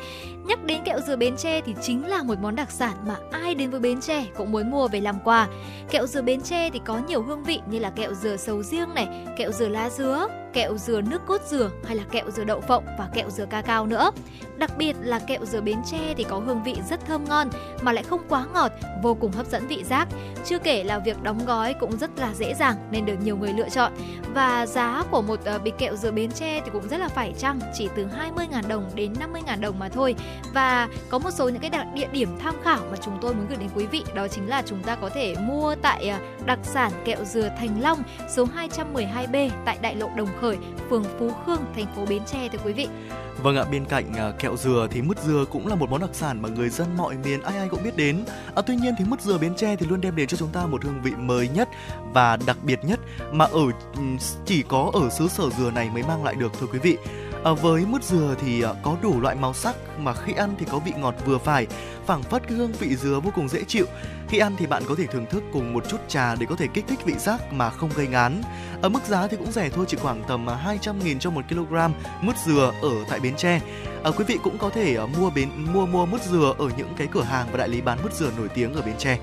[0.47, 3.55] Nhắc đến kẹo dừa Bến Tre thì chính là một món đặc sản mà ai
[3.55, 5.47] đến với Bến Tre cũng muốn mua về làm quà.
[5.89, 8.93] Kẹo dừa Bến Tre thì có nhiều hương vị như là kẹo dừa sầu riêng
[8.93, 12.61] này, kẹo dừa lá dứa, kẹo dừa nước cốt dừa hay là kẹo dừa đậu
[12.61, 14.11] phộng và kẹo dừa ca cao nữa.
[14.57, 17.49] Đặc biệt là kẹo dừa Bến Tre thì có hương vị rất thơm ngon
[17.81, 18.71] mà lại không quá ngọt,
[19.03, 20.07] vô cùng hấp dẫn vị giác.
[20.45, 23.53] Chưa kể là việc đóng gói cũng rất là dễ dàng nên được nhiều người
[23.53, 23.91] lựa chọn.
[24.33, 27.33] Và giá của một ờ, bịch kẹo dừa Bến Tre thì cũng rất là phải
[27.39, 30.15] chăng, chỉ từ 20.000 đồng đến 50.000 đồng mà thôi.
[30.53, 33.47] Và có một số những cái đặc địa điểm tham khảo mà chúng tôi muốn
[33.47, 36.59] gửi đến quý vị đó chính là chúng ta có thể mua tại ờ, đặc
[36.63, 40.44] sản kẹo dừa Thành Long số 212B tại đại lộ Đồng Khởi,
[40.89, 42.87] phường Phú Khương, thành phố Bến Tre thưa quý vị.
[43.43, 46.09] Vâng ạ, bên cạnh à, kẹo dừa thì mứt dừa cũng là một món đặc
[46.13, 48.25] sản mà người dân mọi miền ai ai cũng biết đến.
[48.55, 50.65] À, tuy nhiên thì mứt dừa Bến Tre thì luôn đem đến cho chúng ta
[50.65, 51.69] một hương vị mới nhất
[52.13, 52.99] và đặc biệt nhất
[53.31, 54.01] mà ở ừ,
[54.45, 56.97] chỉ có ở xứ sở dừa này mới mang lại được thưa quý vị.
[57.45, 60.65] À, với mứt dừa thì à, có đủ loại màu sắc mà khi ăn thì
[60.71, 61.67] có vị ngọt vừa phải,
[62.05, 63.85] phảng phất cái hương vị dừa vô cùng dễ chịu.
[64.27, 66.67] Khi ăn thì bạn có thể thưởng thức cùng một chút trà để có thể
[66.73, 68.41] kích thích vị giác mà không gây ngán.
[68.81, 71.41] Ở mức giá thì cũng rẻ thôi, chỉ khoảng tầm à, 200 000 cho một
[71.49, 71.75] kg
[72.21, 73.61] mứt dừa ở tại Bến Tre.
[74.03, 76.93] À, quý vị cũng có thể à, mua bến mua mua mứt dừa ở những
[76.97, 79.19] cái cửa hàng và đại lý bán mứt dừa nổi tiếng ở Bến Tre.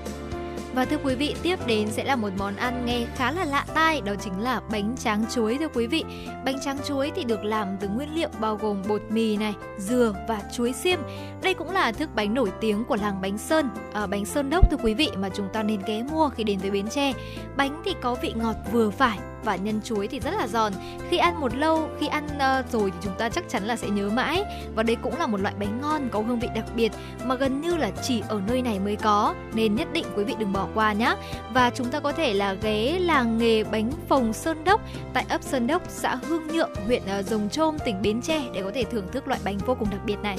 [0.75, 3.65] Và thưa quý vị, tiếp đến sẽ là một món ăn nghe khá là lạ
[3.73, 6.03] tai, đó chính là bánh tráng chuối thưa quý vị.
[6.45, 10.15] Bánh tráng chuối thì được làm từ nguyên liệu bao gồm bột mì này, dừa
[10.27, 10.99] và chuối xiêm.
[11.43, 14.71] Đây cũng là thức bánh nổi tiếng của làng bánh Sơn, à, bánh Sơn Đốc
[14.71, 17.13] thưa quý vị mà chúng ta nên ghé mua khi đến với Bến Tre.
[17.57, 20.73] Bánh thì có vị ngọt vừa phải, và nhân chuối thì rất là giòn.
[21.09, 23.89] Khi ăn một lâu, khi ăn uh, rồi thì chúng ta chắc chắn là sẽ
[23.89, 24.43] nhớ mãi.
[24.75, 26.91] Và đây cũng là một loại bánh ngon có hương vị đặc biệt
[27.23, 30.35] mà gần như là chỉ ở nơi này mới có nên nhất định quý vị
[30.39, 31.15] đừng bỏ qua nhé.
[31.53, 34.81] Và chúng ta có thể là ghé làng nghề bánh phồng Sơn Đốc
[35.13, 38.61] tại ấp Sơn Đốc, xã Hương Nhượng, huyện uh, Rồng Trôm, tỉnh Bến Tre để
[38.63, 40.37] có thể thưởng thức loại bánh vô cùng đặc biệt này.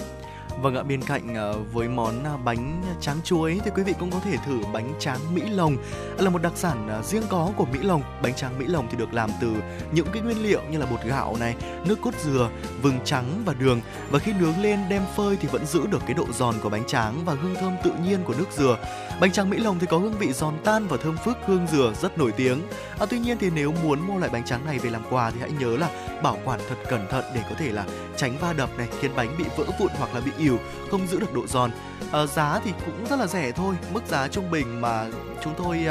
[0.63, 4.11] Vâng ạ, bên cạnh ờ, với món à, bánh tráng chuối thì quý vị cũng
[4.11, 5.77] có thể thử bánh tráng Mỹ Lồng
[6.19, 8.03] ờ, là một đặc sản à, riêng có của Mỹ Lồng.
[8.23, 9.53] Bánh tráng Mỹ Lồng thì được làm từ
[9.93, 12.51] những cái nguyên liệu như là bột gạo này, nước cốt dừa,
[12.83, 16.15] vừng trắng và đường và khi nướng lên đem phơi thì vẫn giữ được cái
[16.15, 18.79] độ giòn của bánh tráng và hương thơm tự nhiên của nước dừa.
[19.21, 21.93] Bánh tráng Mỹ Lồng thì có hương vị giòn tan và thơm phức hương dừa
[22.03, 22.63] rất nổi tiếng.
[22.99, 25.41] À, tuy nhiên thì nếu muốn mua loại bánh tráng này về làm quà thì
[25.41, 25.89] hãy nhớ là
[26.23, 27.85] bảo quản thật cẩn thận để có thể là
[28.17, 30.59] tránh va đập này khiến bánh bị vỡ vụn hoặc là bị ỉu
[30.91, 31.71] không giữ được độ giòn.
[32.13, 35.07] À, giá thì cũng rất là rẻ thôi mức giá trung bình mà
[35.45, 35.87] chúng tôi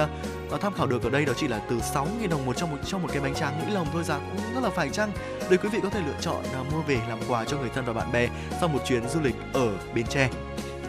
[0.53, 2.77] uh, tham khảo được ở đây đó chỉ là từ 6.000 đồng một trong một
[2.85, 5.11] trong một cái bánh tráng mỹ lồng thôi giá cũng rất là phải chăng?
[5.49, 7.85] Để quý vị có thể lựa chọn uh, mua về làm quà cho người thân
[7.85, 10.29] và bạn bè sau một chuyến du lịch ở Bến Tre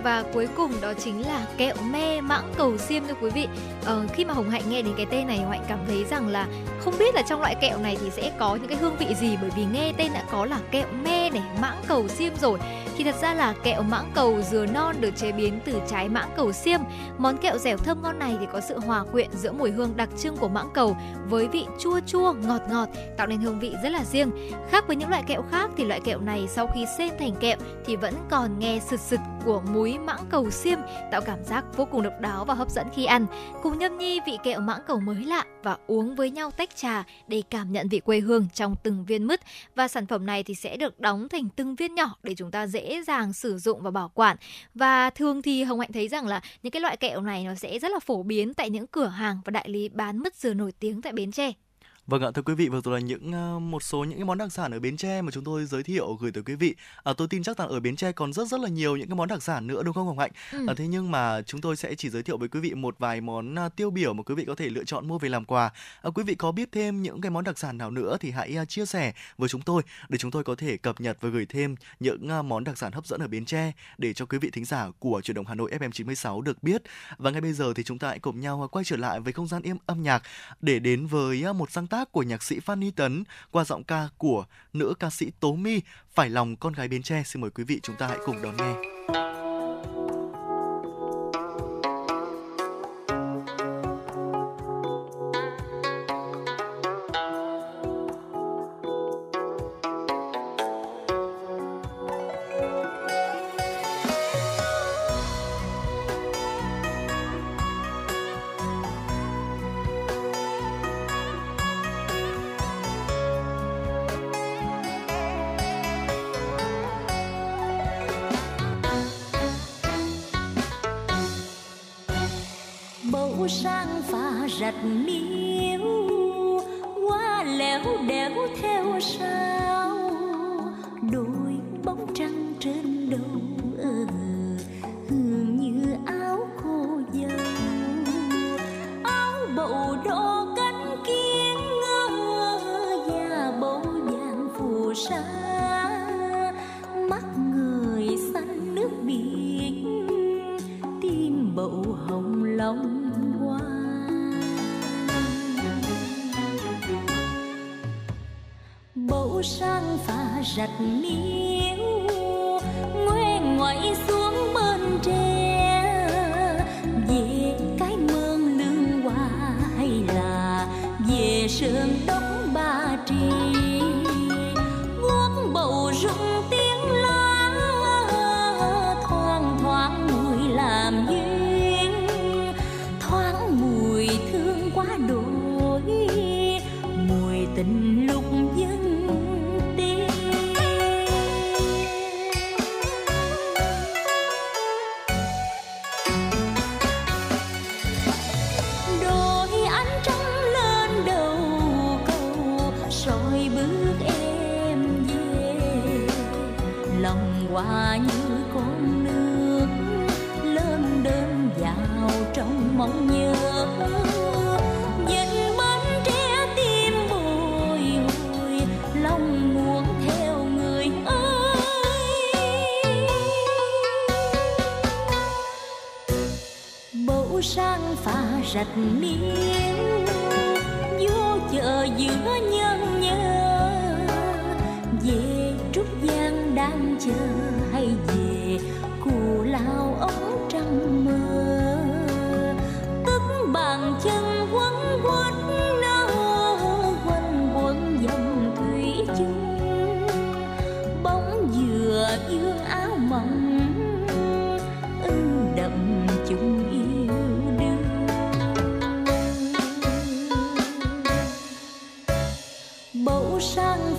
[0.05, 3.49] và cuối cùng đó chính là kẹo me mãng cầu xiêm thưa quý vị.
[3.85, 6.29] Ờ, khi mà hồng hạnh nghe đến cái tên này hồng hạnh cảm thấy rằng
[6.29, 6.47] là
[6.81, 9.37] không biết là trong loại kẹo này thì sẽ có những cái hương vị gì.
[9.41, 12.59] Bởi vì nghe tên đã có là kẹo me này mãng cầu xiêm rồi
[12.97, 16.31] thì thật ra là kẹo mãng cầu dừa non được chế biến từ trái mãng
[16.37, 16.81] cầu xiêm
[17.19, 20.09] món kẹo dẻo thơm ngon này thì có sự hòa quyện giữa mùi hương đặc
[20.19, 20.97] trưng của mãng cầu
[21.29, 24.31] với vị chua chua, ngọt ngọt, tạo nên hương vị rất là riêng
[24.71, 27.57] khác với những loại kẹo khác thì loại kẹo này sau khi xên thành kẹo
[27.87, 30.79] thì vẫn còn nghe sực sực của muối mãng cầu xiêm,
[31.11, 33.27] tạo cảm giác vô cùng độc đáo và hấp dẫn khi ăn.
[33.63, 37.05] Cùng nhâm nhi vị kẹo mãng cầu mới lạ và uống với nhau tách trà
[37.29, 39.41] để cảm nhận vị quê hương trong từng viên mứt.
[39.75, 42.67] Và sản phẩm này thì sẽ được đóng thành từng viên nhỏ để chúng ta
[42.67, 44.37] dễ dàng sử dụng và bảo quản.
[44.75, 47.79] Và thường thì Hồng Hạnh thấy rằng là những cái loại kẹo này nó sẽ
[47.79, 50.73] rất là phổ biến tại những cửa hàng và đại lý bán mứt dừa nổi
[50.73, 51.53] tiếng tại Bến Tre.
[52.07, 54.39] Vâng ạ, thưa quý vị, vừa rồi là những uh, một số những cái món
[54.39, 56.75] đặc sản ở Bến Tre mà chúng tôi giới thiệu gửi tới quý vị.
[57.05, 59.17] À, tôi tin chắc rằng ở Bến Tre còn rất rất là nhiều những cái
[59.17, 60.31] món đặc sản nữa đúng không Hồng Hạnh?
[60.53, 60.67] Ừ.
[60.69, 63.21] À, thế nhưng mà chúng tôi sẽ chỉ giới thiệu với quý vị một vài
[63.21, 65.71] món uh, tiêu biểu mà quý vị có thể lựa chọn mua về làm quà.
[66.03, 68.57] À, quý vị có biết thêm những cái món đặc sản nào nữa thì hãy
[68.63, 71.47] uh, chia sẻ với chúng tôi để chúng tôi có thể cập nhật và gửi
[71.47, 74.51] thêm những uh, món đặc sản hấp dẫn ở Bến Tre để cho quý vị
[74.51, 76.83] thính giả của truyền động Hà Nội FM 96 được biết.
[77.19, 79.49] Và ngay bây giờ thì chúng ta hãy cùng nhau quay trở lại với không
[79.49, 80.23] gian im âm nhạc
[80.61, 84.09] để đến với một sáng tác của nhạc sĩ Phan Ni Tấn qua giọng ca
[84.19, 85.81] của nữ ca sĩ Tố My,
[86.15, 87.23] phải lòng con gái Bến Tre.
[87.27, 88.94] Xin mời quý vị chúng ta hãy cùng đón nghe.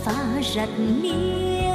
[0.05, 1.74] phá rạch miên.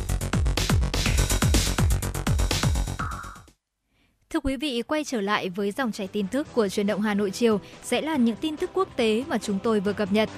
[4.43, 7.31] quý vị, quay trở lại với dòng chảy tin tức của truyền động Hà Nội
[7.31, 10.29] chiều sẽ là những tin tức quốc tế mà chúng tôi vừa cập nhật.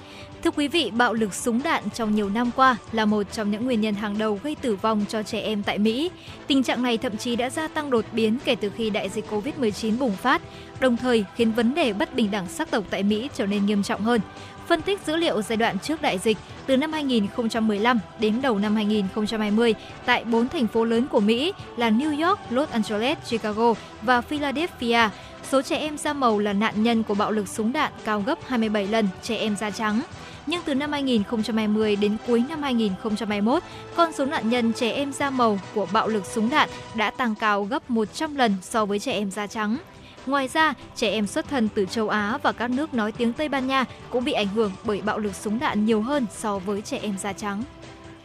[0.43, 3.65] Thưa quý vị, bạo lực súng đạn trong nhiều năm qua là một trong những
[3.65, 6.11] nguyên nhân hàng đầu gây tử vong cho trẻ em tại Mỹ.
[6.47, 9.25] Tình trạng này thậm chí đã gia tăng đột biến kể từ khi đại dịch
[9.29, 10.41] Covid-19 bùng phát,
[10.79, 13.83] đồng thời khiến vấn đề bất bình đẳng sắc tộc tại Mỹ trở nên nghiêm
[13.83, 14.21] trọng hơn.
[14.67, 18.75] Phân tích dữ liệu giai đoạn trước đại dịch từ năm 2015 đến đầu năm
[18.75, 24.21] 2020 tại bốn thành phố lớn của Mỹ là New York, Los Angeles, Chicago và
[24.21, 25.09] Philadelphia,
[25.51, 28.39] số trẻ em da màu là nạn nhân của bạo lực súng đạn cao gấp
[28.47, 30.01] 27 lần trẻ em da trắng.
[30.45, 33.63] Nhưng từ năm 2020 đến cuối năm 2021,
[33.95, 37.35] con số nạn nhân trẻ em da màu của bạo lực súng đạn đã tăng
[37.35, 39.77] cao gấp 100 lần so với trẻ em da trắng.
[40.25, 43.49] Ngoài ra, trẻ em xuất thân từ châu Á và các nước nói tiếng Tây
[43.49, 46.81] Ban Nha cũng bị ảnh hưởng bởi bạo lực súng đạn nhiều hơn so với
[46.81, 47.63] trẻ em da trắng.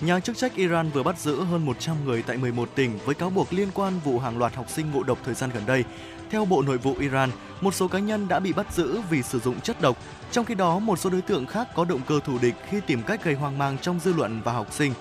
[0.00, 3.30] Nhà chức trách Iran vừa bắt giữ hơn 100 người tại 11 tỉnh với cáo
[3.30, 5.84] buộc liên quan vụ hàng loạt học sinh ngộ độc thời gian gần đây.
[6.30, 7.30] Theo Bộ Nội vụ Iran,
[7.60, 9.96] một số cá nhân đã bị bắt giữ vì sử dụng chất độc,
[10.32, 13.02] trong khi đó một số đối tượng khác có động cơ thù địch khi tìm
[13.02, 14.92] cách gây hoang mang trong dư luận và học sinh.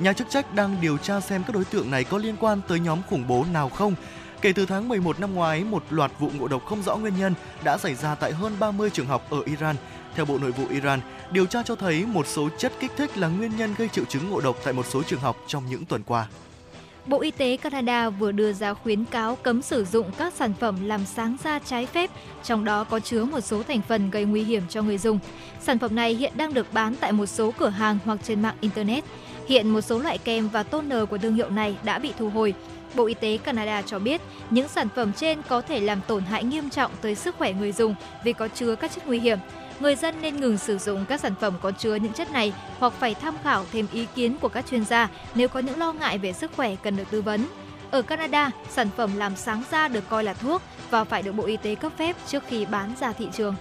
[0.00, 2.80] Nhà chức trách đang điều tra xem các đối tượng này có liên quan tới
[2.80, 3.94] nhóm khủng bố nào không.
[4.42, 7.34] Kể từ tháng 11 năm ngoái, một loạt vụ ngộ độc không rõ nguyên nhân
[7.64, 9.76] đã xảy ra tại hơn 30 trường học ở Iran.
[10.14, 13.28] Theo Bộ Nội vụ Iran, điều tra cho thấy một số chất kích thích là
[13.28, 16.02] nguyên nhân gây triệu chứng ngộ độc tại một số trường học trong những tuần
[16.02, 16.26] qua.
[17.06, 20.76] Bộ Y tế Canada vừa đưa ra khuyến cáo cấm sử dụng các sản phẩm
[20.84, 22.10] làm sáng da trái phép,
[22.44, 25.18] trong đó có chứa một số thành phần gây nguy hiểm cho người dùng.
[25.60, 28.56] Sản phẩm này hiện đang được bán tại một số cửa hàng hoặc trên mạng
[28.60, 29.04] Internet.
[29.48, 32.54] Hiện một số loại kem và toner của thương hiệu này đã bị thu hồi.
[32.96, 34.20] Bộ Y tế Canada cho biết
[34.50, 37.72] những sản phẩm trên có thể làm tổn hại nghiêm trọng tới sức khỏe người
[37.72, 37.94] dùng
[38.24, 39.38] vì có chứa các chất nguy hiểm.
[39.80, 42.92] Người dân nên ngừng sử dụng các sản phẩm có chứa những chất này hoặc
[42.92, 46.18] phải tham khảo thêm ý kiến của các chuyên gia nếu có những lo ngại
[46.18, 47.46] về sức khỏe cần được tư vấn.
[47.90, 51.44] Ở Canada, sản phẩm làm sáng da được coi là thuốc và phải được Bộ
[51.44, 53.54] Y tế cấp phép trước khi bán ra thị trường.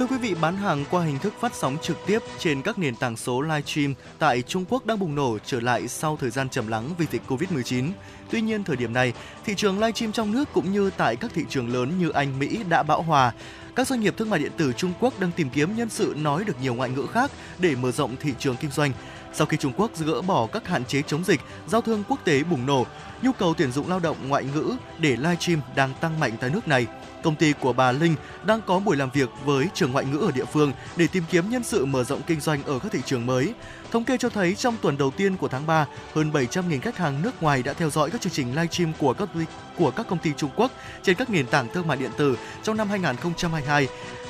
[0.00, 2.96] Thưa quý vị, bán hàng qua hình thức phát sóng trực tiếp trên các nền
[2.96, 6.68] tảng số livestream tại Trung Quốc đang bùng nổ trở lại sau thời gian trầm
[6.68, 7.90] lắng vì dịch Covid-19.
[8.30, 9.12] Tuy nhiên, thời điểm này,
[9.44, 12.60] thị trường livestream trong nước cũng như tại các thị trường lớn như Anh, Mỹ
[12.68, 13.32] đã bão hòa.
[13.76, 16.44] Các doanh nghiệp thương mại điện tử Trung Quốc đang tìm kiếm nhân sự nói
[16.44, 18.92] được nhiều ngoại ngữ khác để mở rộng thị trường kinh doanh.
[19.32, 22.42] Sau khi Trung Quốc gỡ bỏ các hạn chế chống dịch, giao thương quốc tế
[22.42, 22.86] bùng nổ,
[23.22, 26.68] nhu cầu tuyển dụng lao động ngoại ngữ để livestream đang tăng mạnh tại nước
[26.68, 26.86] này.
[27.22, 28.14] Công ty của bà Linh
[28.44, 31.50] đang có buổi làm việc với trường ngoại ngữ ở địa phương để tìm kiếm
[31.50, 33.54] nhân sự mở rộng kinh doanh ở các thị trường mới.
[33.90, 37.22] Thống kê cho thấy trong tuần đầu tiên của tháng 3, hơn 700.000 khách hàng
[37.22, 39.28] nước ngoài đã theo dõi các chương trình livestream của các
[39.76, 40.70] của các công ty Trung Quốc
[41.02, 43.88] trên các nền tảng thương mại điện tử trong năm 2022.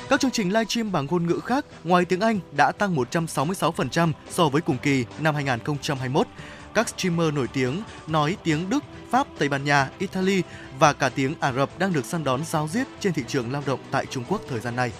[0.09, 4.49] Các chương trình livestream bằng ngôn ngữ khác ngoài tiếng Anh đã tăng 166% so
[4.49, 6.27] với cùng kỳ năm 2021.
[6.73, 10.43] Các streamer nổi tiếng nói tiếng Đức, Pháp, Tây Ban Nha, Italy
[10.79, 13.63] và cả tiếng Ả Rập đang được săn đón giáo diết trên thị trường lao
[13.65, 14.91] động tại Trung Quốc thời gian này.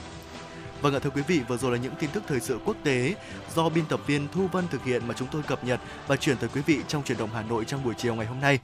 [0.81, 3.15] Vâng ạ thưa quý vị, vừa rồi là những tin tức thời sự quốc tế
[3.55, 6.37] do biên tập viên Thu Vân thực hiện mà chúng tôi cập nhật và chuyển
[6.37, 8.59] tới quý vị trong chuyển động Hà Nội trong buổi chiều ngày hôm nay.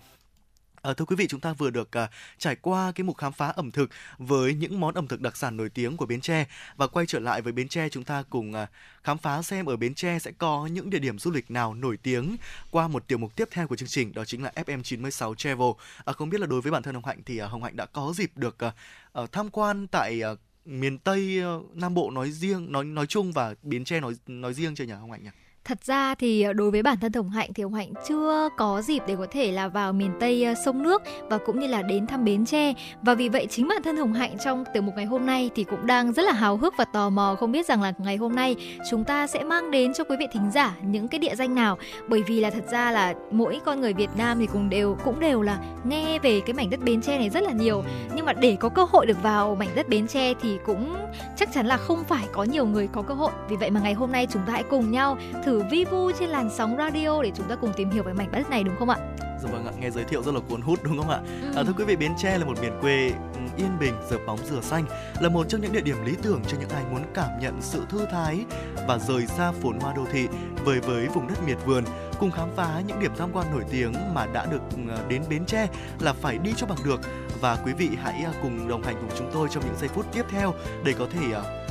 [0.88, 3.48] À, thưa quý vị, chúng ta vừa được à, trải qua cái mục khám phá
[3.48, 6.88] ẩm thực với những món ẩm thực đặc sản nổi tiếng của Bến Tre và
[6.88, 8.68] quay trở lại với Bến Tre chúng ta cùng à,
[9.04, 11.98] khám phá xem ở Bến Tre sẽ có những địa điểm du lịch nào nổi
[11.98, 12.38] tiếng
[12.72, 15.68] qua một tiểu mục tiếp theo của chương trình đó chính là FM96 Travel.
[16.06, 17.86] À, không biết là đối với bản thân Hồng Hạnh thì à, Hồng Hạnh đã
[17.86, 18.72] có dịp được à,
[19.14, 20.30] à, tham quan tại à,
[20.66, 24.54] miền Tây à, Nam Bộ nói riêng nói nói chung và Bến Tre nói nói
[24.54, 25.30] riêng chưa nhỉ Hồng Hạnh nhỉ?
[25.68, 28.82] Thật ra thì ờ, đối với bản thân Hồng Hạnh thì Hồng Hạnh chưa có
[28.82, 31.82] dịp để có thể là vào miền Tây ờ, sông nước và cũng như là
[31.82, 32.74] đến thăm Bến Tre.
[33.02, 35.64] Và vì vậy chính bản thân Hồng Hạnh trong tiểu mục ngày hôm nay thì
[35.64, 38.36] cũng đang rất là hào hức và tò mò không biết rằng là ngày hôm
[38.36, 38.56] nay
[38.90, 41.78] chúng ta sẽ mang đến cho quý vị thính giả những cái địa danh nào.
[42.08, 45.20] Bởi vì là thật ra là mỗi con người Việt Nam thì cũng đều cũng
[45.20, 47.84] đều là nghe về cái mảnh đất Bến Tre này rất là nhiều.
[48.16, 50.96] Nhưng mà để có cơ hội được vào mảnh đất Bến Tre thì cũng
[51.38, 53.32] chắc chắn là không phải có nhiều người có cơ hội.
[53.50, 56.30] Vì vậy mà ngày hôm nay chúng ta hãy cùng nhau thử vi vu trên
[56.30, 58.90] làn sóng radio để chúng ta cùng tìm hiểu về mảnh đất này đúng không
[58.90, 58.98] ạ?
[59.44, 61.20] Dạ vâng ạ, nghe giới thiệu rất là cuốn hút đúng không ạ?
[61.42, 61.48] Ừ.
[61.56, 64.38] À, thưa quý vị, Bến Tre là một miền quê ừ, yên bình, dợp bóng
[64.38, 64.86] dừa xanh,
[65.22, 67.86] là một trong những địa điểm lý tưởng cho những ai muốn cảm nhận sự
[67.90, 68.46] thư thái
[68.88, 70.28] và rời xa phồn hoa đô thị
[70.66, 71.84] với với vùng đất miệt vườn
[72.20, 75.46] cùng khám phá những điểm tham quan nổi tiếng mà đã được ừ, đến Bến
[75.46, 75.68] Tre
[76.00, 77.02] là phải đi cho bằng được
[77.42, 80.06] và quý vị hãy à, cùng đồng hành cùng chúng tôi trong những giây phút
[80.14, 80.54] tiếp theo
[80.84, 81.67] để có thể à,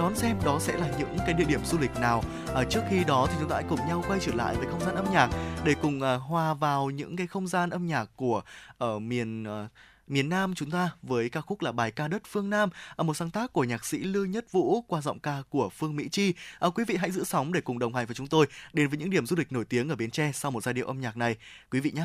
[0.00, 2.22] đón xem đó sẽ là những cái địa điểm du lịch nào.
[2.54, 4.80] À, trước khi đó thì chúng ta hãy cùng nhau quay trở lại với không
[4.80, 5.30] gian âm nhạc
[5.64, 8.42] để cùng à, hòa vào những cái không gian âm nhạc của
[8.78, 9.68] ở miền à,
[10.06, 13.14] miền Nam chúng ta với ca khúc là bài ca đất phương Nam, ở một
[13.14, 16.34] sáng tác của nhạc sĩ Lư Nhất Vũ qua giọng ca của Phương Mỹ Chi.
[16.58, 18.98] À, quý vị hãy giữ sóng để cùng đồng hành với chúng tôi đến với
[18.98, 21.16] những điểm du lịch nổi tiếng ở Bến Tre sau một giai điệu âm nhạc
[21.16, 21.36] này.
[21.70, 22.04] Quý vị nhé.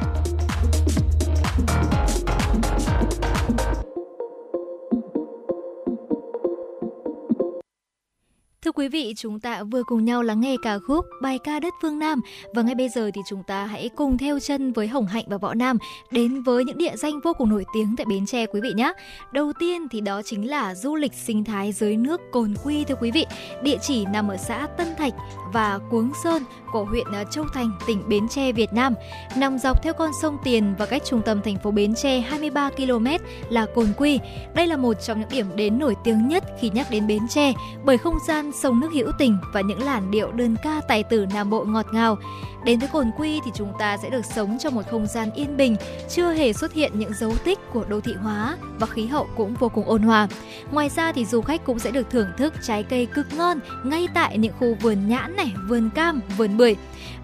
[8.81, 11.99] Quý vị, chúng ta vừa cùng nhau lắng nghe ca khúc bài ca đất phương
[11.99, 12.21] Nam
[12.53, 15.37] và ngay bây giờ thì chúng ta hãy cùng theo chân với Hồng Hạnh và
[15.37, 15.77] Võ Nam
[16.11, 18.93] đến với những địa danh vô cùng nổi tiếng tại Bến Tre quý vị nhé.
[19.31, 22.95] Đầu tiên thì đó chính là du lịch sinh thái dưới nước Cồn Quy thưa
[23.01, 23.25] quý vị.
[23.63, 25.13] Địa chỉ nằm ở xã Tân Thạch
[25.53, 28.93] và Cuống Sơn của huyện à, Châu Thành, tỉnh Bến Tre, Việt Nam.
[29.37, 32.69] Nằm dọc theo con sông Tiền và cách trung tâm thành phố Bến Tre 23
[32.69, 33.07] km
[33.49, 34.19] là Cồn Quy.
[34.55, 37.53] Đây là một trong những điểm đến nổi tiếng nhất khi nhắc đến Bến Tre
[37.85, 41.25] bởi không gian sông nước hữu tình và những làn điệu đơn ca tài tử
[41.33, 42.17] Nam Bộ ngọt ngào.
[42.65, 45.57] Đến với Cồn Quy thì chúng ta sẽ được sống trong một không gian yên
[45.57, 45.75] bình,
[46.09, 49.53] chưa hề xuất hiện những dấu tích của đô thị hóa và khí hậu cũng
[49.53, 50.27] vô cùng ôn hòa.
[50.71, 54.07] Ngoài ra thì du khách cũng sẽ được thưởng thức trái cây cực ngon ngay
[54.13, 56.75] tại những khu vườn nhãn này, vườn cam, vườn bưởi.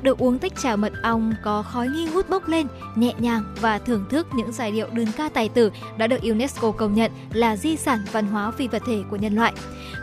[0.01, 3.77] Được uống tách trà mật ong có khói nghi ngút bốc lên, nhẹ nhàng và
[3.77, 7.55] thưởng thức những giai điệu đơn ca tài tử đã được UNESCO công nhận là
[7.55, 9.53] di sản văn hóa phi vật thể của nhân loại.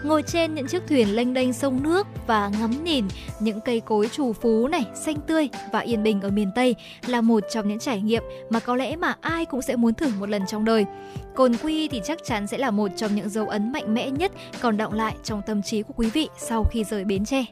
[0.05, 3.05] Ngồi trên những chiếc thuyền lênh đênh sông nước và ngắm nhìn
[3.40, 6.74] những cây cối trù phú này, xanh tươi và yên bình ở miền Tây
[7.07, 10.09] là một trong những trải nghiệm mà có lẽ mà ai cũng sẽ muốn thử
[10.18, 10.86] một lần trong đời.
[11.34, 14.32] Cồn Quy thì chắc chắn sẽ là một trong những dấu ấn mạnh mẽ nhất
[14.61, 17.45] còn đọng lại trong tâm trí của quý vị sau khi rời Bến Tre.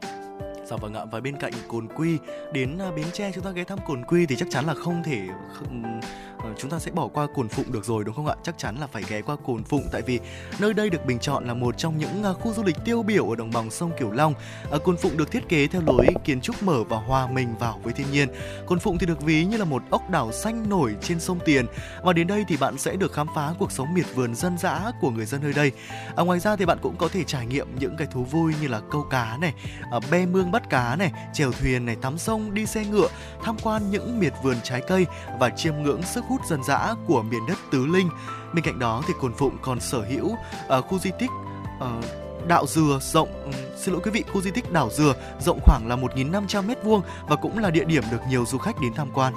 [0.73, 1.05] Dạ vâng ạ.
[1.11, 2.17] Và bên cạnh Cồn Quy
[2.53, 5.03] đến à, Bến Tre chúng ta ghé thăm Cồn Quy thì chắc chắn là không
[5.03, 5.99] thể không,
[6.43, 8.35] Ờ, chúng ta sẽ bỏ qua Cồn Phụng được rồi đúng không ạ?
[8.43, 10.19] Chắc chắn là phải ghé qua Cồn Phụng tại vì
[10.59, 13.29] nơi đây được bình chọn là một trong những à, khu du lịch tiêu biểu
[13.29, 14.33] ở đồng bằng sông Cửu Long.
[14.71, 17.79] À, cồn Phụng được thiết kế theo lối kiến trúc mở và hòa mình vào
[17.83, 18.29] với thiên nhiên.
[18.65, 21.65] Cồn Phụng thì được ví như là một ốc đảo xanh nổi trên sông Tiền
[22.03, 24.91] và đến đây thì bạn sẽ được khám phá cuộc sống miệt vườn dân dã
[25.01, 25.71] của người dân nơi đây.
[26.15, 28.67] À, ngoài ra thì bạn cũng có thể trải nghiệm những cái thú vui như
[28.67, 29.53] là câu cá này,
[29.91, 33.07] à, be mương bắt cá này, chèo thuyền này, tắm sông, đi xe ngựa,
[33.43, 35.05] tham quan những miệt vườn trái cây
[35.39, 38.09] và chiêm ngưỡng sức hút dân dã của miền đất tứ linh.
[38.53, 41.29] Bên cạnh đó thì Cồn Phụng còn sở hữu uh, khu di tích
[41.77, 42.05] uh,
[42.47, 45.15] đạo dừa rộng ừ, xin lỗi quý vị khu di tích đảo dừa
[45.45, 48.93] rộng khoảng là 1.500 m2 và cũng là địa điểm được nhiều du khách đến
[48.93, 49.33] tham quan.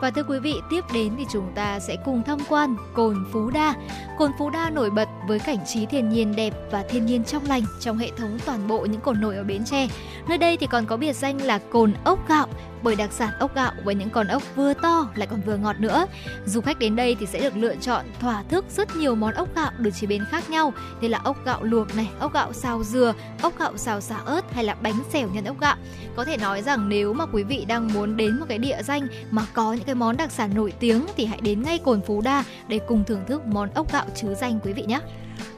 [0.00, 3.50] Và thưa quý vị, tiếp đến thì chúng ta sẽ cùng tham quan Cồn Phú
[3.50, 3.74] Đa.
[4.18, 7.44] Cồn Phú Đa nổi bật với cảnh trí thiên nhiên đẹp và thiên nhiên trong
[7.44, 9.88] lành trong hệ thống toàn bộ những cồn nổi ở Bến Tre.
[10.28, 12.48] Nơi đây thì còn có biệt danh là cồn ốc gạo
[12.82, 15.80] bởi đặc sản ốc gạo với những con ốc vừa to lại còn vừa ngọt
[15.80, 16.06] nữa.
[16.46, 19.48] Du khách đến đây thì sẽ được lựa chọn thỏa thức rất nhiều món ốc
[19.54, 22.82] gạo được chế biến khác nhau như là ốc gạo luộc này, ốc gạo xào
[22.82, 25.76] dừa, ốc gạo xào xả ớt hay là bánh xèo nhân ốc gạo.
[26.16, 29.08] Có thể nói rằng nếu mà quý vị đang muốn đến một cái địa danh
[29.30, 32.20] mà có những cái món đặc sản nổi tiếng thì hãy đến ngay cồn Phú
[32.20, 35.00] Đa để cùng thưởng thức món ốc gạo chứ danh quý vị nhé.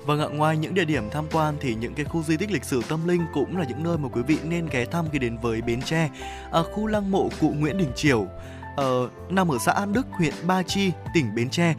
[0.07, 2.65] Vâng ạ, ngoài những địa điểm tham quan thì những cái khu di tích lịch
[2.65, 5.39] sử tâm linh cũng là những nơi mà quý vị nên ghé thăm khi đến
[5.43, 6.11] với Bến Tre.
[6.53, 8.27] À, khu lăng mộ cụ Nguyễn Đình Triều,
[8.77, 8.85] à,
[9.31, 11.75] nằm ở xã An Đức, huyện Ba Chi, tỉnh Bến Tre.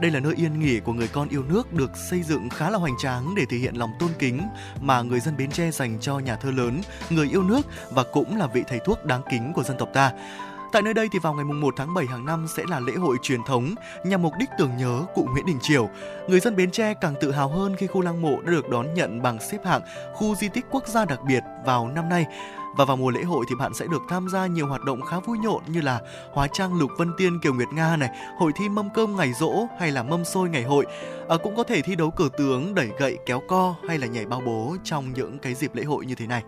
[0.00, 2.78] Đây là nơi yên nghỉ của người con yêu nước được xây dựng khá là
[2.78, 4.42] hoành tráng để thể hiện lòng tôn kính
[4.80, 6.80] mà người dân Bến Tre dành cho nhà thơ lớn,
[7.10, 10.12] người yêu nước và cũng là vị thầy thuốc đáng kính của dân tộc ta.
[10.72, 13.16] Tại nơi đây thì vào ngày 1 tháng 7 hàng năm sẽ là lễ hội
[13.22, 15.88] truyền thống nhằm mục đích tưởng nhớ cụ Nguyễn Đình Chiểu.
[16.28, 18.94] Người dân Bến Tre càng tự hào hơn khi khu lăng mộ đã được đón
[18.94, 19.80] nhận bằng xếp hạng
[20.14, 22.26] khu di tích quốc gia đặc biệt vào năm nay.
[22.76, 25.20] Và vào mùa lễ hội thì bạn sẽ được tham gia nhiều hoạt động khá
[25.20, 26.00] vui nhộn như là
[26.32, 29.66] hóa trang lục vân tiên kiều nguyệt nga này, hội thi mâm cơm ngày rỗ
[29.80, 30.86] hay là mâm xôi ngày hội.
[31.28, 34.26] À, cũng có thể thi đấu cờ tướng, đẩy gậy, kéo co hay là nhảy
[34.26, 36.42] bao bố trong những cái dịp lễ hội như thế này.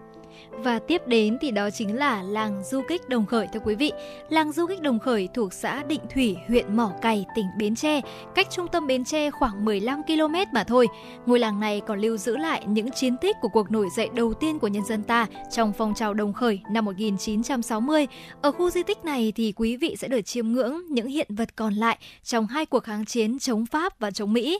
[0.58, 3.92] Và tiếp đến thì đó chính là làng du kích Đồng Khởi thưa quý vị.
[4.28, 8.00] Làng du kích Đồng Khởi thuộc xã Định Thủy, huyện Mỏ Cày, tỉnh Bến Tre,
[8.34, 10.86] cách trung tâm Bến Tre khoảng 15 km mà thôi.
[11.26, 14.34] Ngôi làng này còn lưu giữ lại những chiến tích của cuộc nổi dậy đầu
[14.34, 18.06] tiên của nhân dân ta trong phong trào Đồng Khởi năm 1960.
[18.42, 21.56] Ở khu di tích này thì quý vị sẽ được chiêm ngưỡng những hiện vật
[21.56, 24.58] còn lại trong hai cuộc kháng chiến chống Pháp và chống Mỹ.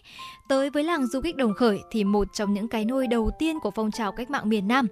[0.48, 3.60] Tới với làng du kích Đồng Khởi thì một trong những cái nôi đầu tiên
[3.60, 4.86] của phong trào cách mạng miền Nam.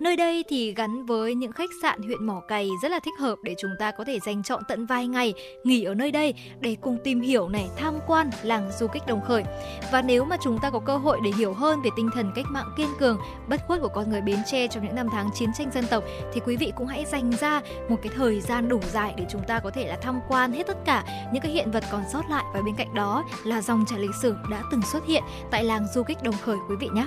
[0.00, 3.38] Nơi đây thì gắn với những khách sạn huyện Mỏ Cày rất là thích hợp
[3.42, 5.34] để chúng ta có thể dành chọn tận vài ngày
[5.64, 9.20] nghỉ ở nơi đây để cùng tìm hiểu này tham quan làng du kích Đồng
[9.24, 9.44] Khởi.
[9.92, 12.46] Và nếu mà chúng ta có cơ hội để hiểu hơn về tinh thần cách
[12.48, 15.50] mạng kiên cường, bất khuất của con người Bến Tre trong những năm tháng chiến
[15.58, 18.80] tranh dân tộc thì quý vị cũng hãy dành ra một cái thời gian đủ
[18.92, 21.70] dài để chúng ta có thể là tham quan hết tất cả những cái hiện
[21.70, 24.82] vật còn sót lại và bên cạnh đó là dòng chảy lịch sử đã từng
[24.82, 27.06] xuất hiện tại làng du kích Đồng Khởi quý vị nhé.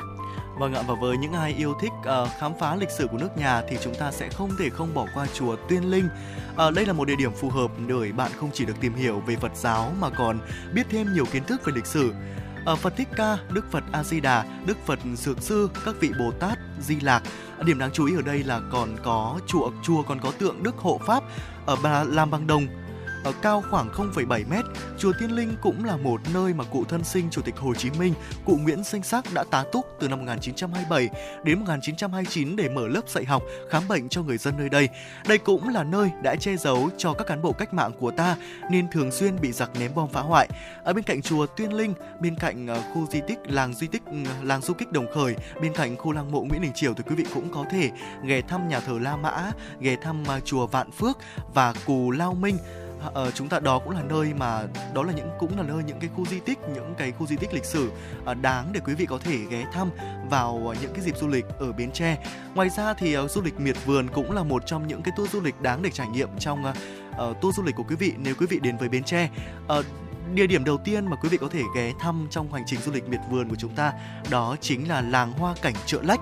[0.57, 3.37] Vâng ạ và với những ai yêu thích uh, khám phá lịch sử của nước
[3.37, 6.09] nhà thì chúng ta sẽ không thể không bỏ qua chùa Tuyên Linh.
[6.67, 9.19] Uh, đây là một địa điểm phù hợp để bạn không chỉ được tìm hiểu
[9.25, 10.39] về Phật giáo mà còn
[10.73, 12.13] biết thêm nhiều kiến thức về lịch sử.
[12.71, 16.11] Uh, Phật Thích Ca, Đức Phật A Di Đà, Đức Phật Dược Sư, các vị
[16.19, 17.23] Bồ Tát, Di Lạc.
[17.65, 20.77] Điểm đáng chú ý ở đây là còn có chùa chùa còn có tượng Đức
[20.77, 21.23] Hộ Pháp
[21.65, 21.77] ở
[22.09, 22.67] làm bằng đồng
[23.23, 24.65] ở cao khoảng 0,7 mét.
[24.97, 27.89] Chùa Tiên Linh cũng là một nơi mà cụ thân sinh Chủ tịch Hồ Chí
[27.99, 28.13] Minh,
[28.45, 31.09] cụ Nguyễn Sinh Sắc đã tá túc từ năm 1927
[31.43, 34.89] đến 1929 để mở lớp dạy học, khám bệnh cho người dân nơi đây.
[35.27, 38.35] Đây cũng là nơi đã che giấu cho các cán bộ cách mạng của ta
[38.71, 40.49] nên thường xuyên bị giặc ném bom phá hoại.
[40.83, 44.03] Ở bên cạnh chùa Tuyên Linh, bên cạnh ờ, khu di tích làng di tích
[44.43, 47.15] làng du kích Đồng Khởi, bên cạnh khu lăng mộ Nguyễn Đình Triều thì quý
[47.15, 47.91] vị cũng có thể
[48.25, 51.17] ghé thăm nhà thờ La Mã, ghé thăm ờ, chùa Vạn Phước
[51.53, 52.57] và cù Lao Minh
[53.07, 55.99] uh, chúng ta đó cũng là nơi mà đó là những cũng là nơi những
[55.99, 57.91] cái khu di tích những cái khu di tích lịch sử
[58.31, 59.89] uh, đáng để quý vị có thể ghé thăm
[60.29, 62.17] vào ờ, những cái dịp du lịch ở Bến Tre.
[62.55, 65.29] Ngoài ra thì uh, du lịch miệt vườn cũng là một trong những cái tour
[65.31, 68.35] du lịch đáng để trải nghiệm trong uh, tour du lịch của quý vị nếu
[68.39, 69.29] quý vị đến với Bến Tre.
[69.79, 69.85] Uh,
[70.33, 72.91] địa điểm đầu tiên mà quý vị có thể ghé thăm trong hành trình du
[72.91, 73.93] lịch miệt vườn của chúng ta
[74.29, 76.19] đó chính là làng hoa cảnh chợ lách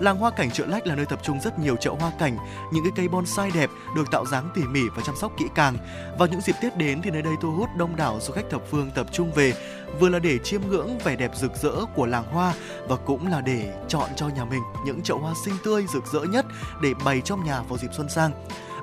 [0.00, 2.36] Làng hoa cảnh Chợ Lách là nơi tập trung rất nhiều chậu hoa cảnh,
[2.72, 5.76] những cái cây bonsai đẹp được tạo dáng tỉ mỉ và chăm sóc kỹ càng.
[6.18, 8.62] Vào những dịp Tết đến thì nơi đây thu hút đông đảo du khách thập
[8.70, 9.52] phương tập trung về,
[10.00, 12.54] vừa là để chiêm ngưỡng vẻ đẹp rực rỡ của làng hoa
[12.88, 16.20] và cũng là để chọn cho nhà mình những chậu hoa xinh tươi rực rỡ
[16.20, 16.46] nhất
[16.82, 18.32] để bày trong nhà vào dịp xuân sang.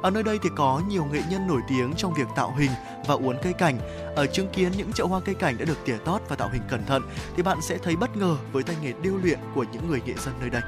[0.04, 2.72] Ở nơi đây thì có nhiều nghệ nhân nổi tiếng trong việc tạo hình
[3.08, 3.80] và uốn cây cảnh.
[4.16, 6.62] Ở chứng kiến những chậu hoa cây cảnh đã được tỉa tót và tạo hình
[6.70, 7.02] cẩn thận,
[7.36, 10.14] thì bạn sẽ thấy bất ngờ với tay nghề điêu luyện của những người nghệ
[10.18, 10.62] dân nơi đây.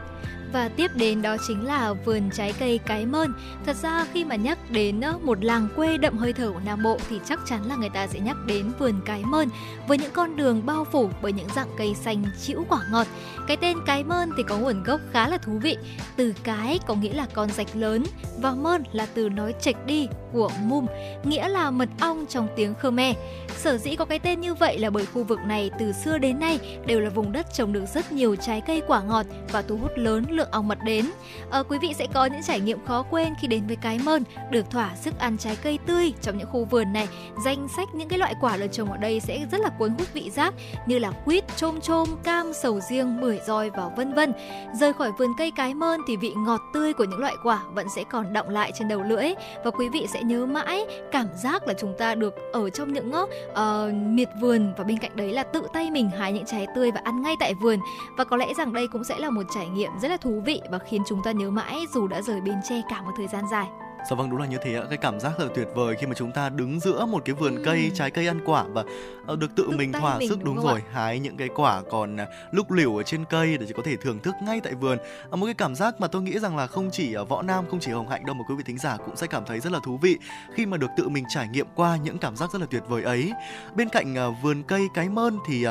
[0.55, 3.33] Và tiếp đến đó chính là vườn trái cây cái mơn.
[3.65, 6.83] Thật ra khi mà nhắc đến ờ, một làng quê đậm hơi thở của Nam
[6.83, 9.49] Bộ thì chắc chắn là người ta sẽ nhắc đến vườn cái mơn
[9.87, 13.07] với những con đường bao phủ bởi những dạng cây xanh chĩu quả ngọt.
[13.47, 15.77] Cái tên cái mơn thì có nguồn gốc khá là thú vị.
[16.15, 18.03] Từ cái có nghĩa là con rạch lớn
[18.37, 20.85] và mơn là từ nói chệch đi của mum,
[21.23, 23.15] nghĩa là mật ong trong tiếng Khmer.
[23.57, 26.39] Sở dĩ có cái tên như vậy là bởi khu vực này từ xưa đến
[26.39, 29.77] nay đều là vùng đất trồng được rất nhiều trái cây quả ngọt và thu
[29.77, 31.05] hút lớn lượng ong mật đến.
[31.51, 34.23] À, quý vị sẽ có những trải nghiệm khó quên khi đến với cái mơn,
[34.51, 37.07] được thỏa sức ăn trái cây tươi trong những khu vườn này.
[37.45, 40.13] Danh sách những cái loại quả được trồng ở đây sẽ rất là cuốn hút
[40.13, 40.53] vị giác
[40.85, 44.33] như là quýt, chôm chôm, cam, sầu riêng, bưởi roi và vân vân.
[44.73, 47.87] Rời khỏi vườn cây cái mơn thì vị ngọt tươi của những loại quả vẫn
[47.95, 49.33] sẽ còn đọng lại trên đầu lưỡi
[49.63, 53.11] và quý vị sẽ nhớ mãi cảm giác là chúng ta được ở trong những
[53.11, 56.91] uh, miệt vườn và bên cạnh đấy là tự tay mình hái những trái tươi
[56.91, 57.79] và ăn ngay tại vườn
[58.17, 60.61] và có lẽ rằng đây cũng sẽ là một trải nghiệm rất là thú vị
[60.69, 63.43] và khiến chúng ta nhớ mãi dù đã rời Bến Tre cả một thời gian
[63.51, 63.67] dài.
[64.09, 64.83] Dạ vâng đúng là như thế ạ.
[64.89, 67.55] Cái cảm giác thật tuyệt vời khi mà chúng ta đứng giữa một cái vườn
[67.55, 67.61] ừ.
[67.65, 68.83] cây trái cây ăn quả và
[69.25, 70.91] ờ, được tự được mình thỏa sức đúng, đúng rồi, ạ?
[70.91, 74.19] hái những cái quả còn à, lúc liễu ở trên cây để có thể thưởng
[74.19, 74.97] thức ngay tại vườn.
[75.31, 77.65] À, một cái cảm giác mà tôi nghĩ rằng là không chỉ ở Võ Nam,
[77.69, 79.71] không chỉ Hồng Hạnh đâu mà quý vị thính giả cũng sẽ cảm thấy rất
[79.71, 80.17] là thú vị
[80.53, 83.03] khi mà được tự mình trải nghiệm qua những cảm giác rất là tuyệt vời
[83.03, 83.31] ấy.
[83.75, 85.65] Bên cạnh uh, vườn cây cái mơn thì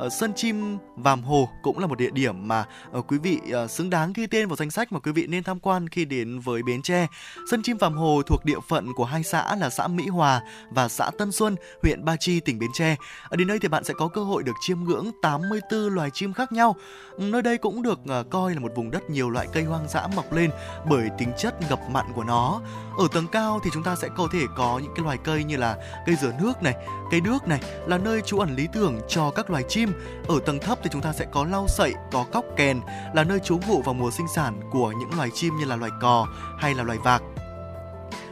[0.00, 3.66] Ờ, sân Chim Vàm Hồ cũng là một địa điểm mà ờ, quý vị ờ,
[3.66, 6.40] xứng đáng ghi tên vào danh sách mà quý vị nên tham quan khi đến
[6.40, 7.06] với Bến Tre.
[7.50, 10.88] sân Chim Vàm Hồ thuộc địa phận của hai xã là xã Mỹ Hòa và
[10.88, 12.96] xã Tân Xuân, huyện Ba Chi, tỉnh Bến Tre.
[13.28, 16.32] Ở đến đây thì bạn sẽ có cơ hội được chiêm ngưỡng 84 loài chim
[16.32, 16.76] khác nhau.
[17.18, 17.98] Nơi đây cũng được
[18.30, 20.50] coi là một vùng đất nhiều loại cây hoang dã mọc lên
[20.88, 22.60] bởi tính chất ngập mặn của nó.
[22.98, 25.56] Ở tầng cao thì chúng ta sẽ có thể có những cái loài cây như
[25.56, 25.76] là
[26.06, 26.74] cây dừa nước này,
[27.10, 29.89] cây đước này là nơi trú ẩn lý tưởng cho các loài chim.
[30.28, 32.80] Ở tầng thấp thì chúng ta sẽ có lau sậy, có cóc kèn
[33.14, 35.90] là nơi trú ngụ vào mùa sinh sản của những loài chim như là loài
[36.00, 36.26] cò
[36.58, 37.22] hay là loài vạc.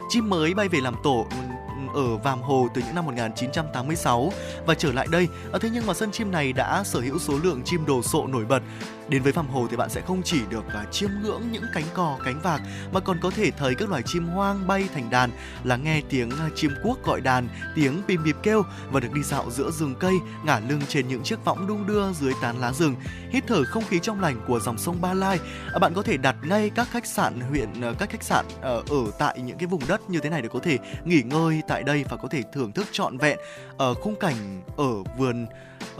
[0.09, 1.27] Chim mới bay về làm tổ
[1.93, 4.31] ở Vàm Hồ từ những năm 1986
[4.65, 5.27] và trở lại đây.
[5.53, 8.27] À, thế nhưng mà sân chim này đã sở hữu số lượng chim đồ sộ
[8.27, 8.59] nổi bật
[9.09, 11.83] Đến với Phạm Hồ thì bạn sẽ không chỉ được uh, chiêm ngưỡng những cánh
[11.93, 15.31] cò, cánh vạc mà còn có thể thấy các loài chim hoang bay thành đàn,
[15.63, 19.23] lắng nghe tiếng uh, chim cuốc gọi đàn, tiếng bìm bịp kêu và được đi
[19.23, 20.13] dạo giữa rừng cây,
[20.45, 22.95] ngả lưng trên những chiếc võng đung đưa dưới tán lá rừng,
[23.29, 25.39] hít thở không khí trong lành của dòng sông Ba Lai.
[25.75, 29.11] Uh, bạn có thể đặt ngay các khách sạn huyện các khách sạn ờ, ở
[29.19, 32.05] tại những cái vùng đất như thế này để có thể nghỉ ngơi tại đây
[32.09, 33.39] và có thể thưởng thức trọn vẹn
[33.77, 35.45] ở khung cảnh ở vườn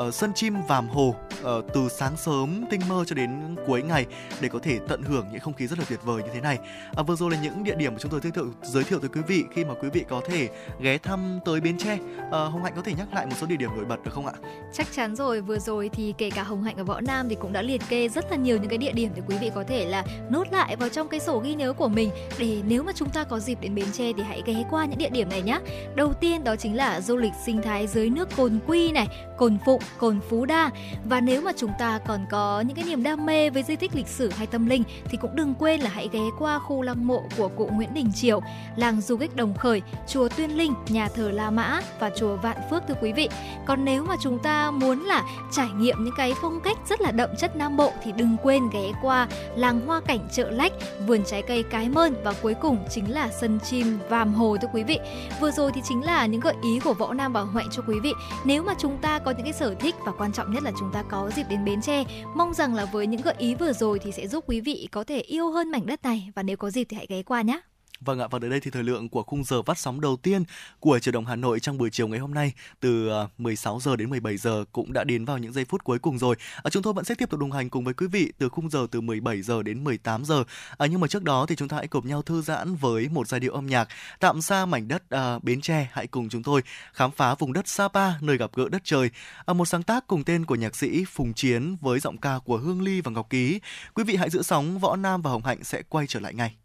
[0.08, 4.06] uh, sân chim Vàm Hồ uh, từ sáng sớm tinh mơ cho đến cuối ngày
[4.42, 6.58] để có thể tận hưởng những không khí rất là tuyệt vời như thế này.
[6.96, 9.10] À, vừa rồi là những địa điểm mà chúng tôi giới thiệu giới thiệu tới
[9.14, 10.50] quý vị khi mà quý vị có thể
[10.80, 11.94] ghé thăm tới Bến Tre.
[11.94, 14.26] Uh, Hồng Hạnh có thể nhắc lại một số địa điểm nổi bật được không
[14.26, 14.34] ạ?
[14.74, 17.54] Chắc chắn rồi, vừa rồi thì kể cả Hồng Hạnh ở Võ Nam thì cũng
[17.54, 19.86] đã liệt kê rất là nhiều những cái địa điểm để quý vị có thể
[19.86, 22.10] là nốt lại vào trong cái sổ ghi nhớ của mình
[22.40, 24.98] để nếu mà chúng ta có dịp đến Bến Tre thì hãy ghé qua những
[24.98, 25.60] địa điểm này nhé.
[25.96, 29.08] Đầu tiên đó chính là du lịch sinh thái dưới nước Cồn Quy này
[29.40, 30.72] Cồn Phụng, Cồn Phú Đa.
[31.06, 33.96] Và nếu mà chúng ta còn có những cái niềm đam mê với di tích
[33.96, 37.08] lịch sử hay tâm linh thì cũng đừng quên là hãy ghé qua khu lăng
[37.08, 38.42] mộ của cụ Nguyễn Đình Triều,
[38.76, 42.58] làng du kích Đồng Khởi, chùa Tuyên Linh, nhà thờ La Mã và chùa Vạn
[42.70, 43.30] Phước thưa quý vị.
[43.66, 47.12] Còn nếu mà chúng ta muốn là trải nghiệm những cái phong cách rất là
[47.12, 50.74] đậm chất Nam Bộ thì đừng quên ghé qua làng hoa cảnh chợ lách,
[51.08, 54.68] vườn trái cây cái mơn và cuối cùng chính là sân chim Vàm Hồ thưa
[54.74, 55.00] quý vị.
[55.42, 58.00] Vừa rồi thì chính là những gợi ý của Võ Nam và Huệ cho quý
[58.00, 58.14] vị.
[58.46, 60.92] Nếu mà chúng ta có những cái sở thích và quan trọng nhất là chúng
[60.94, 62.04] ta có dịp đến Bến Tre,
[62.36, 65.04] mong rằng là với những gợi ý vừa rồi thì sẽ giúp quý vị có
[65.04, 67.62] thể yêu hơn mảnh đất này và nếu có dịp thì hãy ghé qua nhé.
[68.02, 70.44] Vâng ạ, và tới đây thì thời lượng của khung giờ phát sóng đầu tiên
[70.80, 73.96] của Chủ động Hà Nội trong buổi chiều ngày hôm nay từ ờ, 16 giờ
[73.96, 76.36] đến 17 giờ cũng đã đến vào những giây phút cuối cùng rồi.
[76.64, 78.70] À, chúng tôi vẫn sẽ tiếp tục đồng hành cùng với quý vị từ khung
[78.70, 80.44] giờ từ 17 giờ đến 18 giờ.
[80.78, 83.28] À, nhưng mà trước đó thì chúng ta hãy cùng nhau thư giãn với một
[83.28, 83.88] giai điệu âm nhạc
[84.20, 85.90] tạm xa mảnh đất à, Bến Tre.
[85.94, 86.62] Hãy cùng chúng tôi
[86.94, 89.10] khám phá vùng đất Sapa nơi gặp gỡ đất trời.
[89.46, 92.58] À, một sáng tác cùng tên của nhạc sĩ Phùng Chiến với giọng ca của
[92.58, 93.60] Hương Ly và Ngọc Ký.
[93.94, 96.56] Quý vị hãy giữ sóng, Võ Nam và Hồng Hạnh sẽ quay trở lại ngay.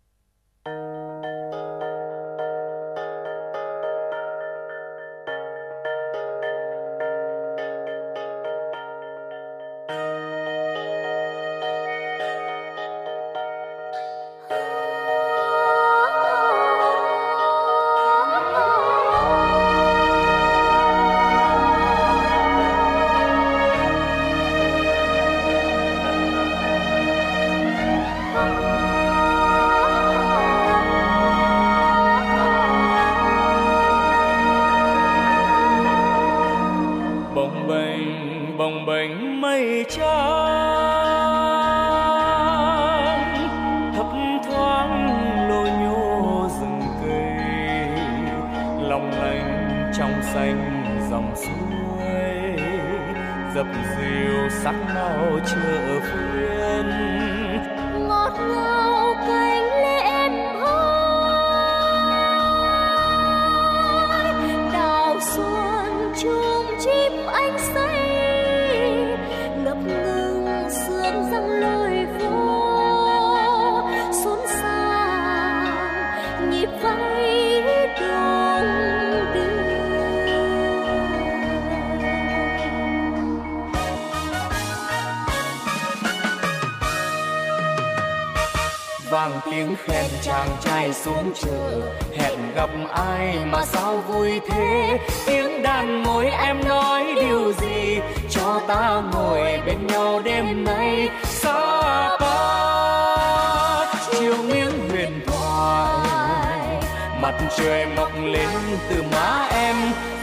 [90.84, 91.80] Ngày xuống chợ
[92.16, 94.98] hẹn gặp ai mà sao vui thế?
[95.26, 97.98] Tiếng đàn môi em nói điều gì?
[98.30, 101.08] Cho ta ngồi bên nhau đêm nay.
[101.22, 106.82] Xa ta chiều nghiêng huyền thoại.
[107.20, 108.48] Mặt trời mọc lên
[108.88, 109.76] từ má em,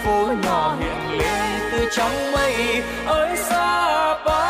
[0.05, 2.84] phố nhỏ hiện lên từ trong mây.
[3.05, 4.41] Ơi xa pa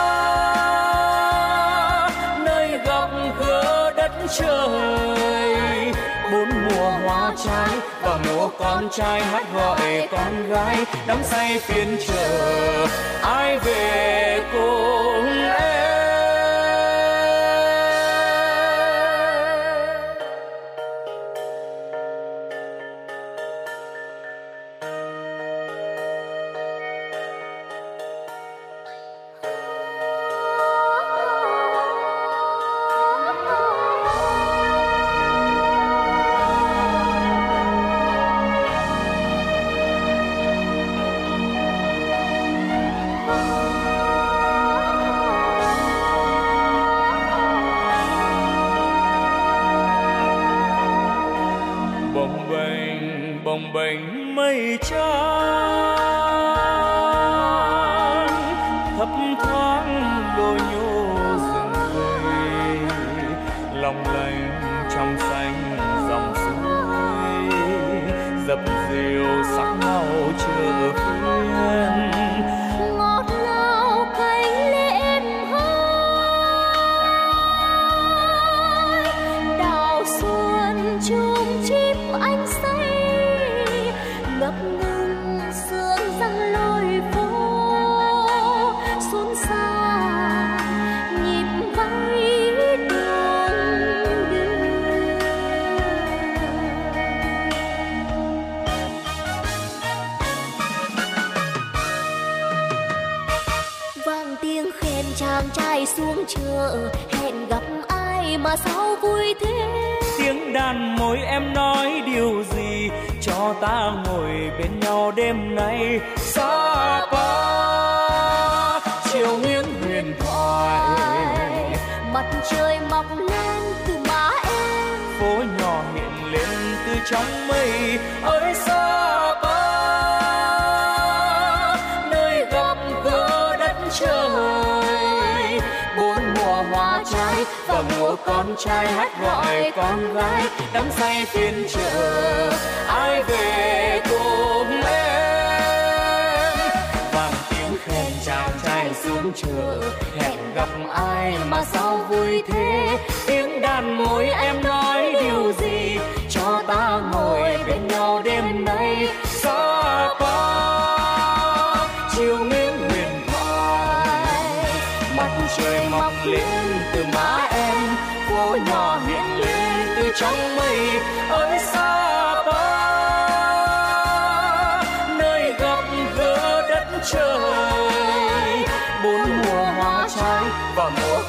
[2.46, 3.10] nơi góc
[3.40, 5.01] gỡ đất trời
[7.12, 7.70] hoa trái
[8.02, 12.88] và múa con trai hát gọi con gái, đắm say phiên chờ
[13.22, 15.26] ai về cùng
[15.60, 15.71] em?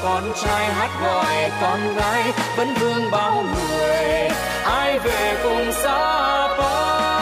[0.02, 4.28] Con trai hát gọi con gái, vẫn vương bao người,
[4.64, 7.21] ai về cùng xa pa.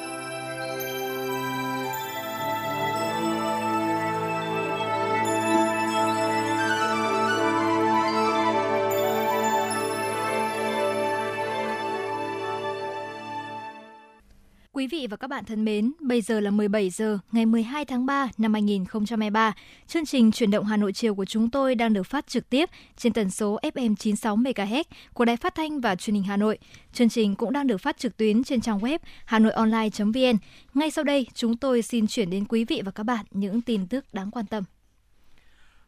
[15.11, 18.53] Và các bạn thân mến, bây giờ là 17 giờ ngày 12 tháng 3 năm
[18.53, 19.53] 2023.
[19.87, 22.69] Chương trình Chuyển động Hà Nội chiều của chúng tôi đang được phát trực tiếp
[22.97, 24.83] trên tần số FM 96 MHz
[25.13, 26.57] của Đài Phát thanh và Truyền hình Hà Nội.
[26.93, 30.37] Chương trình cũng đang được phát trực tuyến trên trang web hanoionline.vn.
[30.73, 33.87] Ngay sau đây, chúng tôi xin chuyển đến quý vị và các bạn những tin
[33.87, 34.63] tức đáng quan tâm.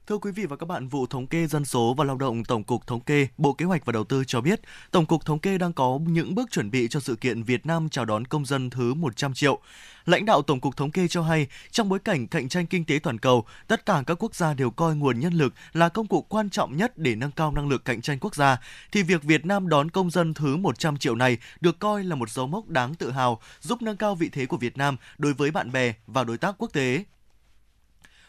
[0.08, 2.64] Thưa quý vị và các bạn, vụ thống kê dân số và lao động Tổng
[2.64, 5.58] cục Thống kê, Bộ Kế hoạch và Đầu tư cho biết, Tổng cục Thống kê
[5.58, 8.70] đang có những bước chuẩn bị cho sự kiện Việt Nam chào đón công dân
[8.70, 9.60] thứ 100 triệu.
[10.06, 13.00] Lãnh đạo Tổng cục Thống kê cho hay, trong bối cảnh cạnh tranh kinh tế
[13.04, 16.22] toàn cầu, tất cả các quốc gia đều coi nguồn nhân lực là công cụ
[16.22, 18.60] quan trọng nhất để nâng cao năng lực cạnh tranh quốc gia,
[18.92, 22.30] thì việc Việt Nam đón công dân thứ 100 triệu này được coi là một
[22.30, 25.52] dấu mốc đáng tự hào, giúp nâng cao vị thế của Việt Nam đối với
[25.52, 27.04] bạn bè và đối tác quốc tế.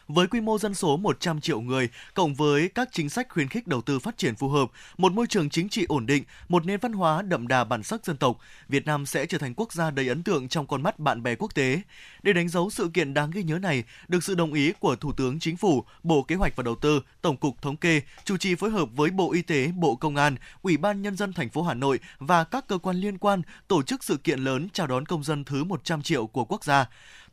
[0.07, 3.67] Với quy mô dân số 100 triệu người, cộng với các chính sách khuyến khích
[3.67, 6.79] đầu tư phát triển phù hợp, một môi trường chính trị ổn định, một nền
[6.79, 8.37] văn hóa đậm đà bản sắc dân tộc,
[8.69, 11.35] Việt Nam sẽ trở thành quốc gia đầy ấn tượng trong con mắt bạn bè
[11.35, 11.81] quốc tế.
[12.23, 15.13] Để đánh dấu sự kiện đáng ghi nhớ này, được sự đồng ý của Thủ
[15.13, 18.55] tướng Chính phủ, Bộ Kế hoạch và Đầu tư, Tổng cục Thống kê, chủ trì
[18.55, 21.63] phối hợp với Bộ Y tế, Bộ Công an, Ủy ban Nhân dân thành phố
[21.63, 25.05] Hà Nội và các cơ quan liên quan tổ chức sự kiện lớn chào đón
[25.05, 26.85] công dân thứ 100 triệu của quốc gia.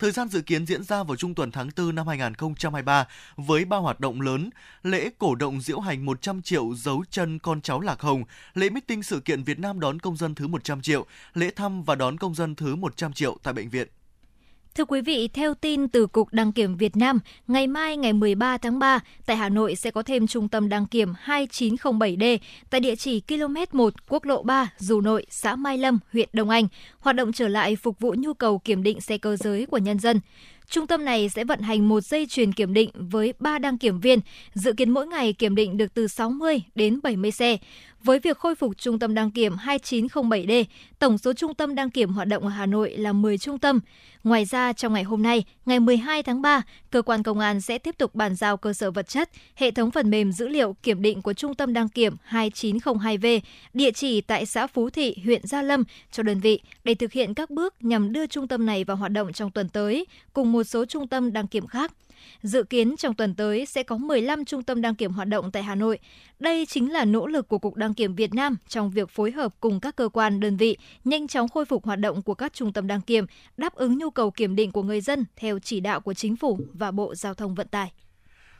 [0.02, 3.76] Thời gian dự kiến diễn ra vào trung tuần tháng 4 năm 2023 với ba
[3.76, 4.50] hoạt động lớn:
[4.82, 8.24] lễ cổ động diễu hành 100 triệu dấu chân con cháu Lạc Hồng,
[8.54, 11.94] lễ meeting sự kiện Việt Nam đón công dân thứ 100 triệu, lễ thăm và
[11.94, 13.88] đón công dân thứ 100 triệu tại bệnh viện.
[14.74, 18.58] Thưa quý vị, theo tin từ Cục Đăng kiểm Việt Nam, ngày mai ngày 13
[18.58, 22.38] tháng 3, tại Hà Nội sẽ có thêm trung tâm đăng kiểm 2907D
[22.70, 26.50] tại địa chỉ km 1 quốc lộ 3, Dù Nội, xã Mai Lâm, huyện Đông
[26.50, 26.68] Anh,
[26.98, 29.98] hoạt động trở lại phục vụ nhu cầu kiểm định xe cơ giới của nhân
[29.98, 30.20] dân.
[30.72, 34.00] Trung tâm này sẽ vận hành một dây chuyền kiểm định với 3 đăng kiểm
[34.00, 34.18] viên,
[34.54, 37.56] dự kiến mỗi ngày kiểm định được từ 60 đến 70 xe.
[38.04, 40.64] Với việc khôi phục trung tâm đăng kiểm 2907D,
[40.98, 43.80] tổng số trung tâm đăng kiểm hoạt động ở Hà Nội là 10 trung tâm.
[44.24, 47.78] Ngoài ra, trong ngày hôm nay, ngày 12 tháng 3, cơ quan công an sẽ
[47.78, 51.02] tiếp tục bàn giao cơ sở vật chất, hệ thống phần mềm dữ liệu kiểm
[51.02, 53.40] định của trung tâm đăng kiểm 2902V,
[53.74, 57.34] địa chỉ tại xã Phú Thị, huyện Gia Lâm cho đơn vị để thực hiện
[57.34, 60.61] các bước nhằm đưa trung tâm này vào hoạt động trong tuần tới, cùng một
[60.62, 61.92] một số trung tâm đăng kiểm khác.
[62.42, 65.62] Dự kiến trong tuần tới sẽ có 15 trung tâm đăng kiểm hoạt động tại
[65.62, 65.98] Hà Nội.
[66.38, 69.52] Đây chính là nỗ lực của Cục Đăng kiểm Việt Nam trong việc phối hợp
[69.60, 72.72] cùng các cơ quan đơn vị nhanh chóng khôi phục hoạt động của các trung
[72.72, 76.00] tâm đăng kiểm, đáp ứng nhu cầu kiểm định của người dân theo chỉ đạo
[76.00, 77.92] của Chính phủ và Bộ Giao thông Vận tải.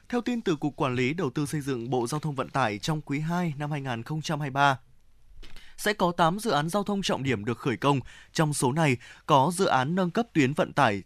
[0.09, 2.78] Theo tin từ Cục Quản lý Đầu tư xây dựng Bộ Giao thông Vận tải
[2.78, 4.78] trong quý 2 năm 2023,
[5.76, 8.00] sẽ có 8 dự án giao thông trọng điểm được khởi công.
[8.32, 8.96] Trong số này
[9.26, 11.03] có dự án nâng cấp tuyến vận tải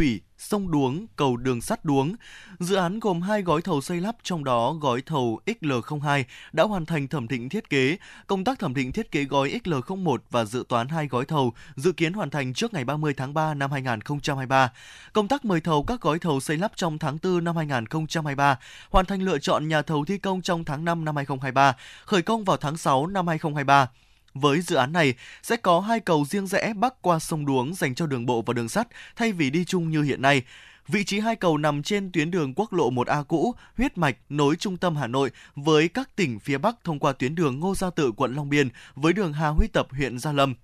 [0.00, 2.14] thủy, sông Đuống, cầu đường sắt Đuống.
[2.58, 6.86] Dự án gồm hai gói thầu xây lắp, trong đó gói thầu XL02 đã hoàn
[6.86, 7.96] thành thẩm định thiết kế.
[8.26, 11.92] Công tác thẩm định thiết kế gói XL01 và dự toán hai gói thầu dự
[11.92, 14.72] kiến hoàn thành trước ngày 30 tháng 3 năm 2023.
[15.12, 18.58] Công tác mời thầu các gói thầu xây lắp trong tháng 4 năm 2023,
[18.90, 22.44] hoàn thành lựa chọn nhà thầu thi công trong tháng 5 năm 2023, khởi công
[22.44, 23.88] vào tháng 6 năm 2023.
[24.34, 27.94] Với dự án này, sẽ có hai cầu riêng rẽ bắc qua sông Đuống dành
[27.94, 30.42] cho đường bộ và đường sắt thay vì đi chung như hiện nay.
[30.88, 34.56] Vị trí hai cầu nằm trên tuyến đường quốc lộ 1A cũ, huyết mạch nối
[34.56, 37.90] trung tâm Hà Nội với các tỉnh phía Bắc thông qua tuyến đường Ngô Gia
[37.90, 40.54] Tự, quận Long Biên với đường Hà Huy Tập, huyện Gia Lâm.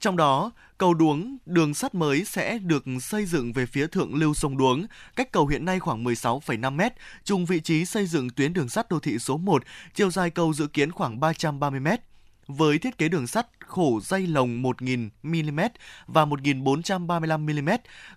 [0.00, 4.34] Trong đó, cầu Đuống, đường sắt mới sẽ được xây dựng về phía thượng lưu
[4.34, 4.86] sông Đuống,
[5.16, 6.80] cách cầu hiện nay khoảng 16,5 m,
[7.24, 9.62] trùng vị trí xây dựng tuyến đường sắt đô thị số 1,
[9.94, 11.88] chiều dài cầu dự kiến khoảng 330 m
[12.48, 15.60] với thiết kế đường sắt khổ dây lồng 1.000 mm
[16.06, 17.70] và 1.435 mm.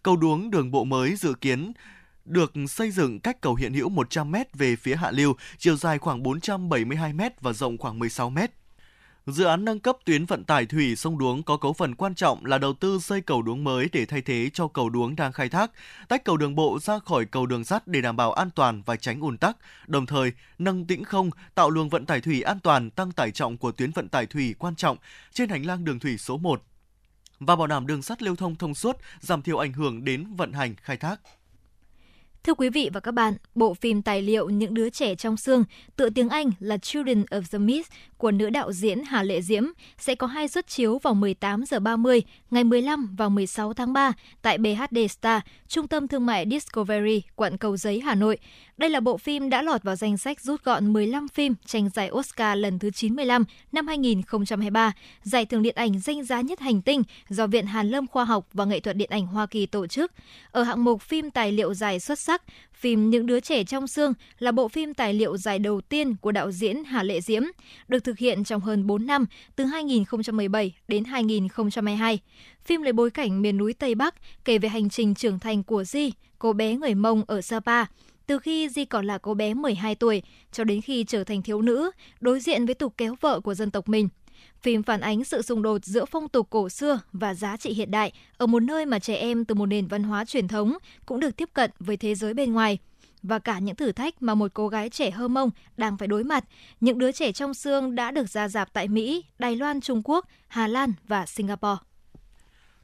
[0.04, 1.72] Cầu đuống đường bộ mới dự kiến
[2.26, 5.98] được xây dựng cách cầu hiện hữu 100 m về phía hạ lưu, chiều dài
[5.98, 8.38] khoảng 472 m và rộng khoảng 16 m.
[9.28, 12.46] Dự án nâng cấp tuyến vận tải thủy sông Đuống có cấu phần quan trọng
[12.46, 15.50] là đầu tư xây cầu Đuống mới để thay thế cho cầu Đuống đang khai
[15.50, 15.72] thác,
[16.08, 18.96] tách cầu đường bộ ra khỏi cầu đường sắt để đảm bảo an toàn và
[18.96, 19.58] tránh ùn tắc,
[19.88, 23.58] đồng thời nâng tĩnh không, tạo luồng vận tải thủy an toàn, tăng tải trọng
[23.58, 24.98] của tuyến vận tải thủy quan trọng
[25.34, 26.64] trên hành lang đường thủy số 1
[27.40, 30.54] và bảo đảm đường sắt lưu thông thông suốt, giảm thiểu ảnh hưởng đến vận
[30.54, 31.20] hành khai thác.
[32.44, 35.64] Thưa quý vị và các bạn, bộ phim tài liệu Những đứa trẻ trong xương,
[35.96, 37.88] tựa tiếng Anh là Children of the Mist
[38.18, 39.64] của nữ đạo diễn Hà Lệ Diễm
[39.98, 42.22] sẽ có hai suất chiếu vào 18 giờ 30
[42.52, 47.58] ngày 15 và 16 tháng 3 tại BHD Star, Trung tâm Thương mại Discovery, quận
[47.58, 48.38] Cầu Giấy, Hà Nội.
[48.82, 52.12] Đây là bộ phim đã lọt vào danh sách rút gọn 15 phim tranh giải
[52.12, 57.04] Oscar lần thứ 95 năm 2023, giải thưởng điện ảnh danh giá nhất hành tinh
[57.30, 60.12] do Viện Hàn Lâm Khoa học và Nghệ thuật Điện ảnh Hoa Kỳ tổ chức.
[60.52, 64.14] Ở hạng mục phim tài liệu dài xuất sắc, phim Những đứa trẻ trong xương
[64.40, 67.44] là bộ phim tài liệu dài đầu tiên của đạo diễn Hà Lệ Diễm,
[67.88, 69.26] được thực hiện trong hơn 4 năm,
[69.56, 72.20] từ 2017 đến 2022.
[72.66, 74.16] Phim lấy bối cảnh miền núi Tây Bắc,
[74.46, 77.86] kể về hành trình trưởng thành của Di, cô bé người Mông ở Sapa,
[78.28, 81.62] từ khi Di còn là cô bé 12 tuổi cho đến khi trở thành thiếu
[81.62, 84.10] nữ, đối diện với tục kéo vợ của dân tộc mình.
[84.62, 87.92] Phim phản ánh sự xung đột giữa phong tục cổ xưa và giá trị hiện
[87.92, 91.20] đại ở một nơi mà trẻ em từ một nền văn hóa truyền thống cũng
[91.20, 92.78] được tiếp cận với thế giới bên ngoài
[93.24, 96.24] và cả những thử thách mà một cô gái trẻ hơ mông đang phải đối
[96.24, 96.46] mặt.
[96.80, 100.28] Những đứa trẻ trong xương đã được ra dạp tại Mỹ, Đài Loan, Trung Quốc,
[100.48, 101.91] Hà Lan và Singapore.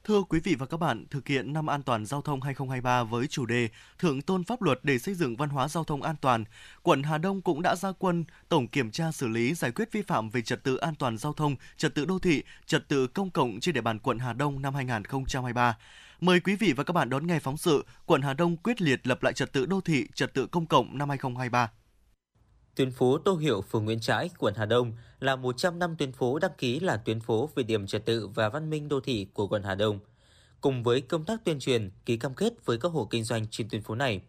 [0.07, 3.27] Thưa quý vị và các bạn, thực hiện năm an toàn giao thông 2023 với
[3.27, 6.43] chủ đề Thượng tôn pháp luật để xây dựng văn hóa giao thông an toàn,
[6.83, 10.01] quận Hà Đông cũng đã ra quân tổng kiểm tra xử lý giải quyết vi
[10.01, 13.29] phạm về trật tự an toàn giao thông, trật tự đô thị, trật tự công
[13.29, 15.77] cộng trên địa bàn quận Hà Đông năm 2023.
[16.19, 19.07] Mời quý vị và các bạn đón nghe phóng sự quận Hà Đông quyết liệt
[19.07, 21.71] lập lại trật tự đô thị, trật tự công cộng năm 2023.
[22.77, 26.39] Tuyến phố Tô Hiệu, phường Nguyễn Trãi, quận Hà Đông là 100 năm tuyến phố
[26.39, 29.47] đăng ký là tuyến phố về điểm trật tự và văn minh đô thị của
[29.47, 29.99] quận Hà Đông.
[30.61, 33.69] Cùng với công tác tuyên truyền, ký cam kết với các hộ kinh doanh trên
[33.69, 34.21] tuyến phố này,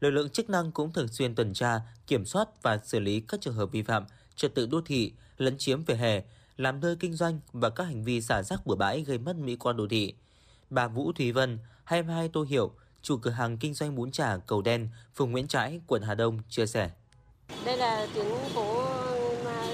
[0.00, 3.40] lực lượng chức năng cũng thường xuyên tuần tra, kiểm soát và xử lý các
[3.40, 4.04] trường hợp vi phạm
[4.36, 6.22] trật tự đô thị, lấn chiếm vỉa hè,
[6.56, 9.56] làm nơi kinh doanh và các hành vi xả rác bừa bãi gây mất mỹ
[9.56, 10.14] quan đô thị.
[10.70, 12.72] Bà Vũ Thúy Vân, 22 Tô Hiệu,
[13.02, 16.38] chủ cửa hàng kinh doanh bún chả Cầu Đen, phường Nguyễn Trãi, quận Hà Đông
[16.48, 16.90] chia sẻ.
[17.66, 18.80] Đây là tuyến phố
[19.46, 19.66] à,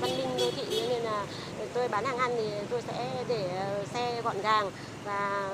[0.00, 1.26] văn minh đô thị nên là
[1.74, 4.70] tôi bán hàng ăn thì tôi sẽ để à, xe gọn gàng
[5.04, 5.50] và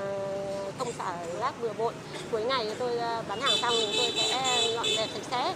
[0.77, 1.93] không xả rác bừa bộn.
[2.31, 5.53] Cuối ngày tôi à, bán hàng xong thì tôi sẽ dọn dẹp sạch sẽ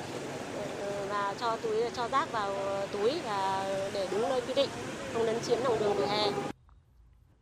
[1.10, 2.54] và cho túi cho rác vào
[2.91, 4.70] túi và để đúng nơi quy định,
[5.14, 6.32] không lấn chiếm lòng đường vỉa hè.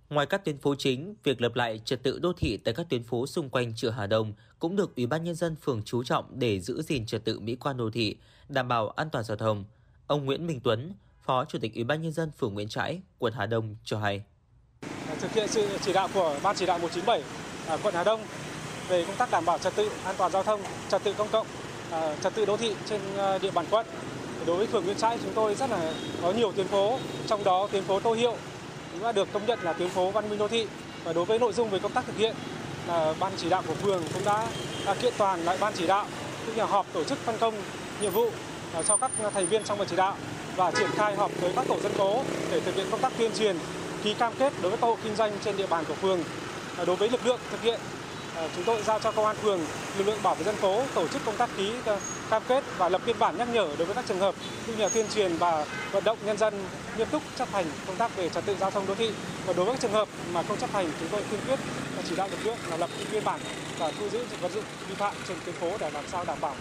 [0.09, 3.03] Ngoài các tuyến phố chính, việc lập lại trật tự đô thị tại các tuyến
[3.03, 6.25] phố xung quanh chợ Hà Đông cũng được Ủy ban nhân dân phường chú trọng
[6.31, 8.15] để giữ gìn trật tự mỹ quan đô thị,
[8.49, 9.65] đảm bảo an toàn giao thông.
[10.07, 13.33] Ông Nguyễn Minh Tuấn, Phó Chủ tịch Ủy ban nhân dân phường Nguyễn Trãi, quận
[13.33, 14.23] Hà Đông cho hay.
[14.81, 17.21] À, thực hiện sự chỉ đạo của Ban chỉ đạo 197
[17.67, 18.21] ở à, quận Hà Đông
[18.87, 21.47] về công tác đảm bảo trật tự an toàn giao thông, trật tự công cộng,
[21.91, 23.01] à, trật tự đô thị trên
[23.41, 23.85] địa bàn quận.
[24.45, 27.67] Đối với phường Nguyễn Trãi chúng tôi rất là có nhiều tuyến phố, trong đó
[27.71, 28.35] tuyến phố Tô Hiệu
[28.97, 30.67] cũng đã được công nhận là tuyến phố văn minh đô thị.
[31.03, 32.35] Và đối với nội dung về công tác thực hiện
[32.87, 34.47] là ban chỉ đạo của phường cũng đã,
[34.85, 36.05] đã kiện toàn lại ban chỉ đạo
[36.45, 37.53] cũng như họp tổ chức phân công
[38.01, 38.29] nhiệm vụ
[38.73, 40.15] à, cho các thành viên trong ban chỉ đạo
[40.55, 43.31] và triển khai họp với các tổ dân phố để thực hiện công tác tuyên
[43.39, 43.57] truyền
[44.03, 46.19] ký cam kết đối với các hộ kinh doanh trên địa bàn của phường.
[46.85, 47.79] Đối với lực lượng thực hiện
[48.37, 49.59] Ờ, chúng tôi giao cho công an phường,
[49.97, 51.99] lực lượng bảo vệ dân phố tổ chức công tác ký ờ,
[52.29, 54.35] cam kết và lập biên bản nhắc nhở đối với các trường hợp
[54.65, 56.53] cũng như là tuyên truyền và vận động nhân dân
[56.97, 59.11] nghiêm túc chấp hành công tác về trật tự giao thông đô thị.
[59.45, 61.59] Và đối với các trường hợp mà không chấp hành, chúng tôi kiên quyết
[62.09, 63.39] chỉ đạo lực lượng là lập biên bản
[63.79, 66.55] và thu giữ vật dụng vi phạm trên tuyến phố để làm sao đảm bảo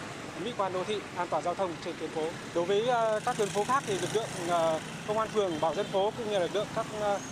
[0.45, 2.23] mỹ quan đô thị, an toàn giao thông trên tuyến phố.
[2.55, 4.59] Đối với ờ, các tuyến phố khác thì lực lượng
[5.09, 6.87] công an phường, bảo dân phố cũng như lực lượng các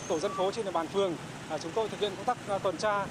[0.08, 1.16] tổ dân phố trên địa bàn phường
[1.50, 3.06] à, chúng tôi thực hiện công tác tuần tra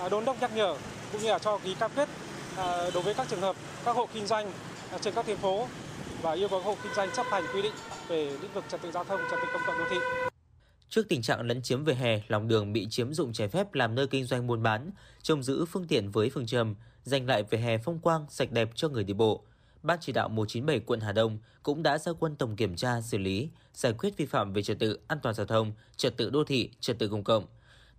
[0.00, 0.76] À, đôn đốc nhắc nhở
[1.12, 2.08] cũng như là cho ký cam kết
[2.56, 4.52] à, đối với các trường hợp các hộ kinh doanh
[4.92, 5.66] à, trên các tuyến phố
[6.22, 7.72] và yêu cầu hộ kinh doanh chấp hành quy định
[8.08, 9.96] về lĩnh vực trật tự giao thông, trật tự công cộng đô thị.
[10.88, 13.94] Trước tình trạng lấn chiếm vỉa hè, lòng đường bị chiếm dụng trái phép làm
[13.94, 14.90] nơi kinh doanh buôn bán,
[15.22, 18.68] trông giữ phương tiện với phương châm dành lại vỉa hè phong quang, sạch đẹp
[18.74, 19.42] cho người đi bộ.
[19.82, 23.18] Ban chỉ đạo 197 quận Hà Đông cũng đã ra quân tổng kiểm tra, xử
[23.18, 26.44] lý, giải quyết vi phạm về trật tự an toàn giao thông, trật tự đô
[26.44, 27.46] thị, trật tự công cộng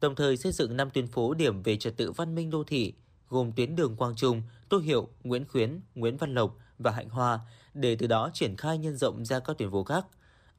[0.02, 2.94] đồng thời xây dựng 5 tuyến phố điểm về trật tự văn minh đô thị,
[3.30, 7.40] gồm tuyến đường Quang Trung, Tô Hiệu, Nguyễn Khuyến, Nguyễn Văn Lộc và Hạnh Hoa,
[7.74, 10.06] để từ đó triển khai nhân rộng ra các tuyến phố khác.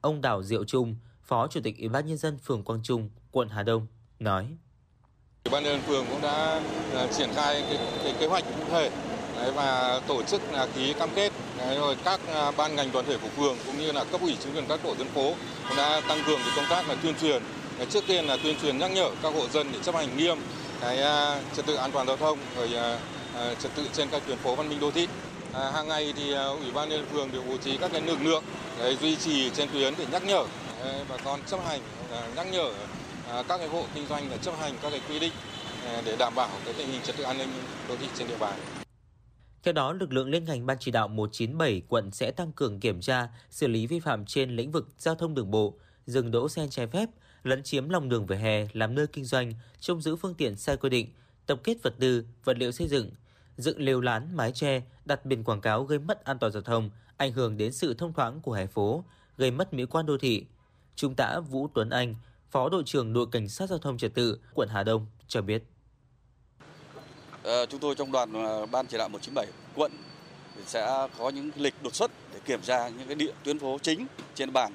[0.01, 3.49] Ông Đào Diệu Trung, Phó Chủ tịch Ủy ban nhân dân phường Quang Trung, quận
[3.49, 3.87] Hà Đông
[4.19, 4.47] nói:
[5.45, 6.63] Ủy ban nhân phường cũng đã
[7.05, 8.91] uh, triển khai cái, cái kế hoạch cụ thể
[9.37, 13.07] đấy, và tổ chức là ký cam kết đấy, rồi các uh, ban ngành đoàn
[13.09, 15.35] thể của phường cũng như là cấp ủy chính quyền các tổ dân phố
[15.69, 17.43] cũng đã tăng cường cái công tác là tuyên truyền
[17.85, 20.39] Trước tiên là tuyên truyền nhắc nhở các hộ dân để chấp hành nghiêm
[20.81, 22.99] cái à, trật tự an toàn giao thông rồi à,
[23.35, 25.09] à, trật tự trên các tuyến phố văn minh đô thị.
[25.53, 28.45] À, hàng ngày thì ủy ban nhân phường đều bố trí các cái lực lượng
[28.79, 30.45] để duy trì trên tuyến để nhắc nhở
[31.09, 31.81] bà con chấp hành
[32.37, 32.73] nhắc nhở
[33.49, 35.33] các cái hộ kinh doanh để chấp hành các cái quy định
[36.05, 37.49] để đảm bảo cái tình hình trật tự an ninh
[37.89, 38.55] đô thị trên địa bàn.
[39.63, 43.01] Theo đó, lực lượng liên ngành Ban chỉ đạo 197 quận sẽ tăng cường kiểm
[43.01, 45.75] tra, xử lý vi phạm trên lĩnh vực giao thông đường bộ,
[46.07, 47.09] dừng đỗ xe trái phép,
[47.47, 50.77] lấn chiếm lòng đường vỉa hè làm nơi kinh doanh, trông giữ phương tiện sai
[50.77, 51.09] quy định,
[51.47, 53.11] tập kết vật tư, vật liệu xây dựng,
[53.57, 56.91] dựng lều lán, mái che, đặt biển quảng cáo gây mất an toàn giao thông,
[57.17, 59.05] ảnh hưởng đến sự thông thoáng của hè phố,
[59.37, 60.47] gây mất mỹ quan đô thị.
[60.97, 62.15] Trung tá Vũ Tuấn Anh,
[62.51, 65.63] Phó đội trưởng đội cảnh sát giao thông trật tự quận Hà Đông cho biết.
[67.45, 69.93] À, chúng tôi trong đoàn ờ, ban chỉ đạo 197 quận
[70.67, 74.07] sẽ có những lịch đột xuất để kiểm tra những cái địa tuyến phố chính
[74.35, 74.73] trên bàn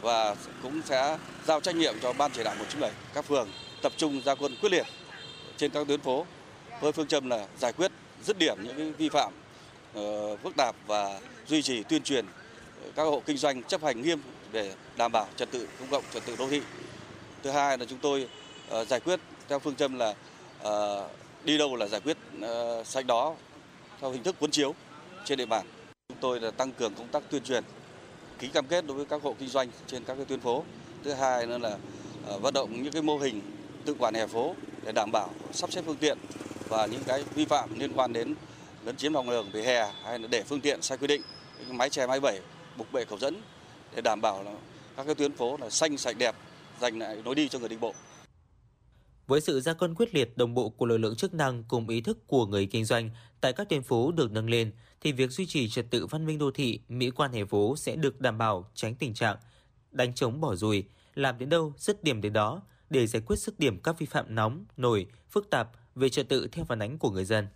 [0.00, 3.48] và cũng sẽ giao trách nhiệm cho ban chỉ đạo 197 các phường
[3.82, 4.86] tập trung ra quân quyết liệt
[5.56, 6.26] trên các tuyến phố
[6.80, 7.92] với phương châm là giải quyết
[8.24, 9.32] dứt điểm những vi phạm
[9.94, 12.26] ờ, phức tạp và duy trì tuyên truyền
[12.96, 14.20] các hộ kinh doanh chấp hành nghiêm
[14.52, 16.62] để đảm bảo trật tự công cộng, trật tự đô thị.
[17.42, 18.28] Thứ hai là chúng tôi
[18.68, 20.14] ờ, giải quyết theo phương châm là
[20.62, 21.08] ờ,
[21.44, 22.16] đi đâu là giải quyết
[22.84, 23.34] sạch đó
[24.00, 24.74] theo hình thức cuốn chiếu
[25.24, 25.66] trên địa bàn.
[26.08, 27.64] Chúng tôi là tăng cường công tác tuyên truyền
[28.38, 30.64] ký cam kết đối với các hộ kinh doanh trên các cái tuyến phố.
[31.04, 31.78] Thứ hai nữa là
[32.26, 33.40] ờ, vận động những cái mô hình
[33.84, 34.54] tự quản hè phố
[34.84, 36.18] để đảm bảo sắp xếp phương tiện
[36.68, 38.34] và những cái vi phạm liên quan đến
[38.84, 41.22] lấn chiếm lòng đường vỉa hè hay là để phương tiện sai quy định,
[41.66, 42.40] những máy che máy bẩy,
[42.76, 43.42] bục bệ cầu dẫn
[43.94, 44.52] để đảm bảo là
[44.96, 46.34] các cái tuyến phố là xanh sạch đẹp
[46.80, 47.94] dành lại lối đi cho người đi bộ.
[49.28, 52.00] Với sự gia quân quyết liệt đồng bộ của lực lượng chức năng cùng ý
[52.00, 53.10] thức của người kinh doanh
[53.40, 56.38] tại các tuyến phố được nâng lên, thì việc duy trì trật tự văn minh
[56.38, 59.36] đô thị, mỹ quan hè phố sẽ được đảm bảo tránh tình trạng
[59.90, 60.84] đánh trống bỏ rùi,
[61.14, 64.34] làm đến đâu dứt điểm đến đó để giải quyết sức điểm các vi phạm
[64.34, 67.46] nóng, nổi, phức tạp về trật tự theo phản ánh của người dân.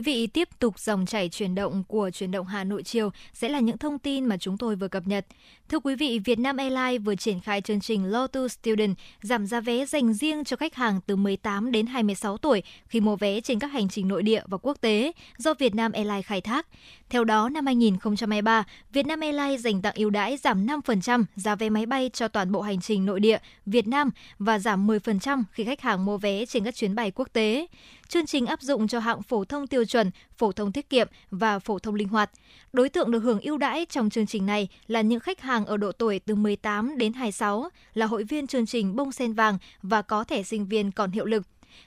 [0.00, 3.48] Quý vị, tiếp tục dòng chảy chuyển động của chuyển động Hà Nội chiều sẽ
[3.48, 5.26] là những thông tin mà chúng tôi vừa cập nhật.
[5.68, 9.86] Thưa quý vị, Vietnam Airlines vừa triển khai chương trình Lotus Student giảm giá vé
[9.86, 13.72] dành riêng cho khách hàng từ 18 đến 26 tuổi khi mua vé trên các
[13.72, 16.66] hành trình nội địa và quốc tế do Vietnam Airlines khai thác.
[17.10, 21.86] Theo đó, năm 2023, Vietnam Airlines dành tặng ưu đãi giảm 5% giá vé máy
[21.86, 25.80] bay cho toàn bộ hành trình nội địa Việt Nam và giảm 10% khi khách
[25.80, 27.66] hàng mua vé trên các chuyến bay quốc tế.
[28.08, 31.58] Chương trình áp dụng cho hạng phổ thông tiêu chuẩn, phổ thông tiết kiệm và
[31.58, 32.30] phổ thông linh hoạt.
[32.72, 35.76] Đối tượng được hưởng ưu đãi trong chương trình này là những khách hàng ở
[35.76, 40.02] độ tuổi từ 18 đến 26, là hội viên chương trình bông sen vàng và
[40.02, 41.42] có thẻ sinh viên còn hiệu lực.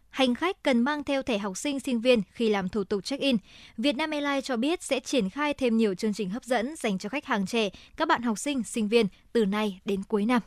[0.10, 3.38] Hành khách cần mang theo thẻ học sinh sinh viên khi làm thủ tục check-in.
[3.78, 7.10] Vietnam Airlines cho biết sẽ triển khai thêm nhiều chương trình hấp dẫn dành cho
[7.10, 10.42] khách hàng trẻ, các bạn học sinh, sinh viên từ nay đến cuối năm.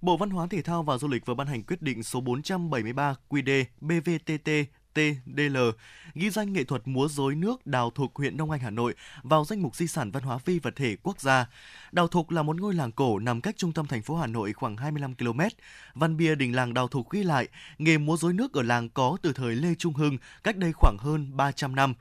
[0.00, 3.14] Bộ Văn hóa Thể thao và Du lịch vừa ban hành quyết định số 473
[3.28, 4.50] QĐ BVTT
[4.96, 5.56] TDL
[6.14, 9.44] ghi danh nghệ thuật múa rối nước Đào Thục huyện Đông Anh Hà Nội vào
[9.44, 11.46] danh mục di sản văn hóa phi vật thể quốc gia.
[11.92, 14.52] Đào Thục là một ngôi làng cổ nằm cách trung tâm thành phố Hà Nội
[14.52, 15.40] khoảng 25 km.
[15.94, 17.48] Văn bia đình làng Đào Thục ghi lại
[17.78, 20.96] nghề múa rối nước ở làng có từ thời Lê Trung Hưng cách đây khoảng
[20.98, 21.94] hơn 300 năm.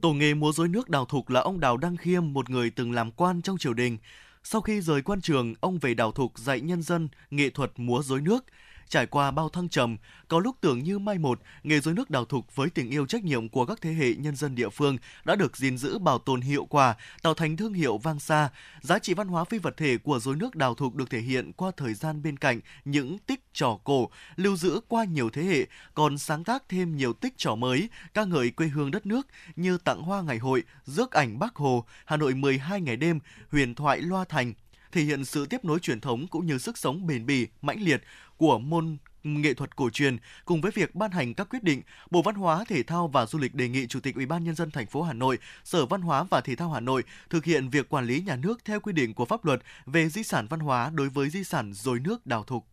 [0.00, 2.92] Tổ nghề múa rối nước Đào Thục là ông Đào Đăng Khiêm, một người từng
[2.92, 3.98] làm quan trong triều đình.
[4.44, 8.02] Sau khi rời quan trường, ông về Đào Thục dạy nhân dân nghệ thuật múa
[8.02, 8.44] rối nước.
[8.92, 9.96] Trải qua bao thăng trầm,
[10.28, 13.24] có lúc tưởng như mai một, nghề rối nước Đào Thục với tình yêu trách
[13.24, 16.40] nhiệm của các thế hệ nhân dân địa phương đã được gìn giữ bảo tồn
[16.40, 18.48] hiệu quả, tạo thành thương hiệu vang xa.
[18.80, 21.52] Giá trị văn hóa phi vật thể của rối nước Đào Thục được thể hiện
[21.52, 25.66] qua thời gian bên cạnh những tích trò cổ, lưu giữ qua nhiều thế hệ,
[25.94, 29.78] còn sáng tác thêm nhiều tích trò mới, ca ngợi quê hương đất nước như
[29.78, 33.20] tặng hoa ngày hội, rước ảnh Bắc Hồ, Hà Nội 12 ngày đêm,
[33.50, 34.52] huyền thoại Loa Thành,
[34.92, 38.02] thể hiện sự tiếp nối truyền thống cũng như sức sống bền bỉ, mãnh liệt
[38.36, 42.22] của môn nghệ thuật cổ truyền cùng với việc ban hành các quyết định, Bộ
[42.22, 44.70] Văn hóa, Thể thao và Du lịch đề nghị Chủ tịch Ủy ban nhân dân
[44.70, 47.88] thành phố Hà Nội, Sở Văn hóa và Thể thao Hà Nội thực hiện việc
[47.88, 50.90] quản lý nhà nước theo quy định của pháp luật về di sản văn hóa
[50.94, 52.71] đối với di sản dối nước đào thục.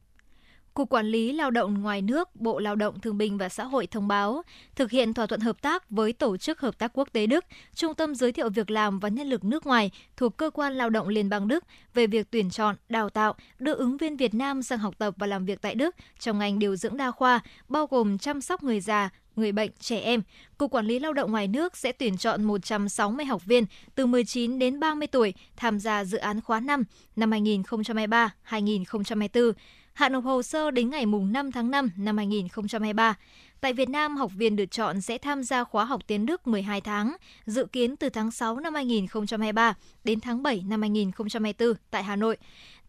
[0.79, 3.87] Cục Quản lý Lao động ngoài nước, Bộ Lao động Thương binh và Xã hội
[3.87, 4.41] thông báo
[4.75, 7.45] thực hiện thỏa thuận hợp tác với Tổ chức Hợp tác Quốc tế Đức,
[7.75, 10.89] Trung tâm Giới thiệu Việc làm và Nhân lực nước ngoài thuộc Cơ quan Lao
[10.89, 14.63] động Liên bang Đức về việc tuyển chọn, đào tạo, đưa ứng viên Việt Nam
[14.63, 17.87] sang học tập và làm việc tại Đức trong ngành điều dưỡng đa khoa, bao
[17.87, 20.21] gồm chăm sóc người già, người bệnh, trẻ em.
[20.57, 23.65] Cục Quản lý Lao động ngoài nước sẽ tuyển chọn 160 học viên
[23.95, 26.83] từ 19 đến 30 tuổi tham gia dự án khóa 5
[27.15, 29.51] năm 2023-2024
[29.99, 33.15] hạn nộp hồ sơ đến ngày 5 tháng 5 năm 2023.
[33.61, 36.81] Tại Việt Nam, học viên được chọn sẽ tham gia khóa học tiếng Đức 12
[36.81, 37.15] tháng,
[37.45, 39.73] dự kiến từ tháng 6 năm 2023
[40.03, 42.37] đến tháng 7 năm 2024 tại Hà Nội.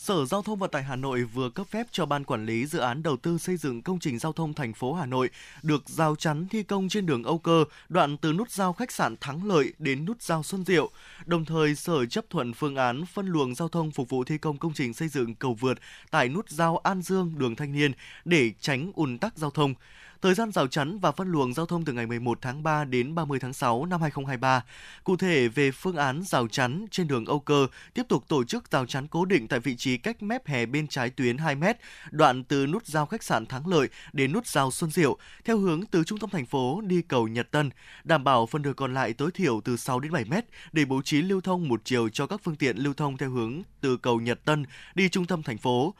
[0.03, 2.79] Sở Giao thông Vận tải Hà Nội vừa cấp phép cho Ban Quản lý Dự
[2.79, 5.31] án Đầu tư xây dựng công trình giao thông thành phố Hà Nội
[5.62, 9.16] được giao chắn thi công trên đường Âu Cơ, đoạn từ nút giao khách sạn
[9.20, 10.91] Thắng Lợi đến nút giao Xuân Diệu.
[11.27, 14.59] Đồng thời, Sở chấp thuận phương án phân luồng giao thông phục vụ thi công
[14.59, 15.79] công trình xây dựng cầu vượt
[16.11, 17.93] tại nút giao An Dương, đường Thanh Niên
[18.24, 19.74] để tránh ùn tắc giao thông.
[20.23, 23.15] Thời gian rào chắn và phân luồng giao thông từ ngày 11 tháng 3 đến
[23.15, 24.65] 30 tháng 6 năm 2023.
[25.05, 28.70] Cụ thể về phương án rào chắn trên đường Âu Cơ, tiếp tục tổ chức
[28.70, 31.65] rào chắn cố định tại vị trí cách mép hè bên trái tuyến 2 m,
[32.11, 35.86] đoạn từ nút giao khách sạn Thắng Lợi đến nút giao Xuân Diệu, theo hướng
[35.86, 37.70] từ trung tâm thành phố đi cầu Nhật Tân,
[38.05, 40.35] đảm bảo phần đường còn lại tối thiểu từ 6 đến 7 m
[40.73, 43.62] để bố trí lưu thông một chiều cho các phương tiện lưu thông theo hướng
[43.81, 45.94] từ cầu Nhật Tân đi trung tâm thành phố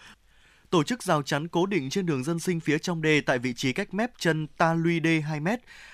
[0.73, 3.55] tổ chức rào chắn cố định trên đường dân sinh phía trong đê tại vị
[3.55, 5.49] trí cách mép chân ta luy đê 2 m,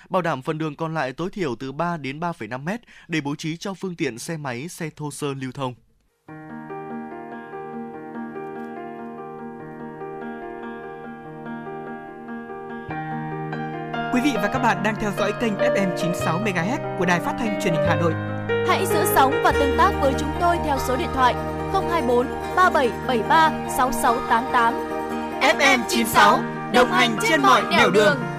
[0.09, 2.68] bảo đảm phần đường còn lại tối thiểu từ 3 đến 3,5 m
[3.09, 5.74] để bố trí cho phương tiện xe máy, xe thô sơ lưu thông.
[14.14, 17.34] Quý vị và các bạn đang theo dõi kênh FM 96 MHz của Đài Phát
[17.38, 18.38] thanh Truyền hình Hà Nội.
[18.68, 21.34] Hãy giữ sóng và tương tác với chúng tôi theo số điện thoại
[21.72, 22.26] 024
[22.56, 24.74] 3773 6688.
[25.40, 26.38] FM 96
[26.72, 28.04] đồng hành trên mọi nẻo đường.
[28.04, 28.38] đường.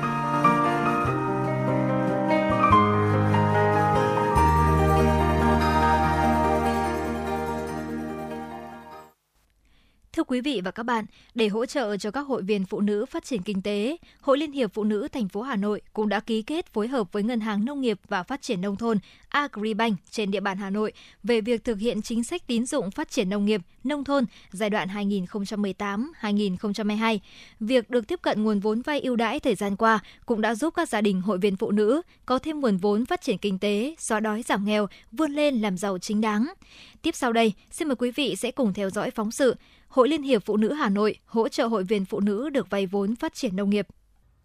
[10.30, 13.26] Quý vị và các bạn, để hỗ trợ cho các hội viên phụ nữ phát
[13.26, 16.42] triển kinh tế, Hội Liên hiệp Phụ nữ thành phố Hà Nội cũng đã ký
[16.42, 18.98] kết phối hợp với Ngân hàng Nông nghiệp và Phát triển nông thôn
[19.30, 20.94] Agribank trên địa bàn Hà Nội
[21.24, 24.70] về việc thực hiện chính sách tín dụng phát triển nông nghiệp, nông thôn giai
[24.70, 27.20] đoạn 2018-2022.
[27.60, 30.74] Việc được tiếp cận nguồn vốn vay ưu đãi thời gian qua cũng đã giúp
[30.74, 33.96] các gia đình hội viên phụ nữ có thêm nguồn vốn phát triển kinh tế,
[34.00, 36.54] xóa đói giảm nghèo, vươn lên làm giàu chính đáng.
[37.02, 39.56] Tiếp sau đây, xin mời quý vị sẽ cùng theo dõi phóng sự
[39.90, 42.86] Hội Liên hiệp Phụ nữ Hà Nội hỗ trợ hội viên phụ nữ được vay
[42.86, 43.88] vốn phát triển nông nghiệp.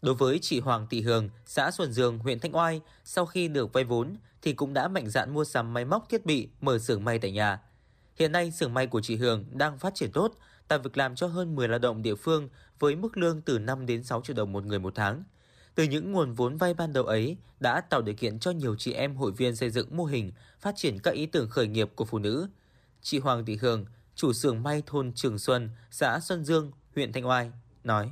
[0.02, 3.72] Đối với chị Hoàng Thị Hường, xã Xuân Dương, huyện Thanh Oai, sau khi được
[3.72, 7.04] vay vốn thì cũng đã mạnh dạn mua sắm máy móc thiết bị, mở xưởng
[7.04, 7.60] may tại nhà.
[8.16, 10.34] Hiện nay xưởng may của chị Hường đang phát triển tốt,
[10.68, 12.48] tạo việc làm cho hơn 10 lao động địa phương
[12.78, 15.24] với mức lương từ 5 đến 6 triệu đồng một người một tháng.
[15.74, 18.92] Từ những nguồn vốn vay ban đầu ấy đã tạo điều kiện cho nhiều chị
[18.92, 22.04] em hội viên xây dựng mô hình, phát triển các ý tưởng khởi nghiệp của
[22.04, 22.48] phụ nữ.
[23.02, 23.84] Chị Hoàng Thị Hường
[24.16, 27.50] chủ xưởng may thôn Trường Xuân, xã Xuân Dương, huyện Thanh Oai,
[27.84, 28.10] nói.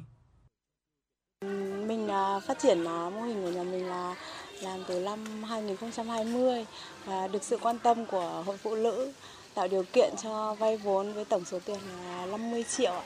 [1.86, 4.14] Mình à, phát triển à, mô hình của nhà mình là
[4.62, 6.66] làm từ năm 2020
[7.04, 9.12] và được sự quan tâm của hội phụ nữ
[9.54, 13.02] tạo điều kiện cho vay vốn với tổng số tiền là 50 triệu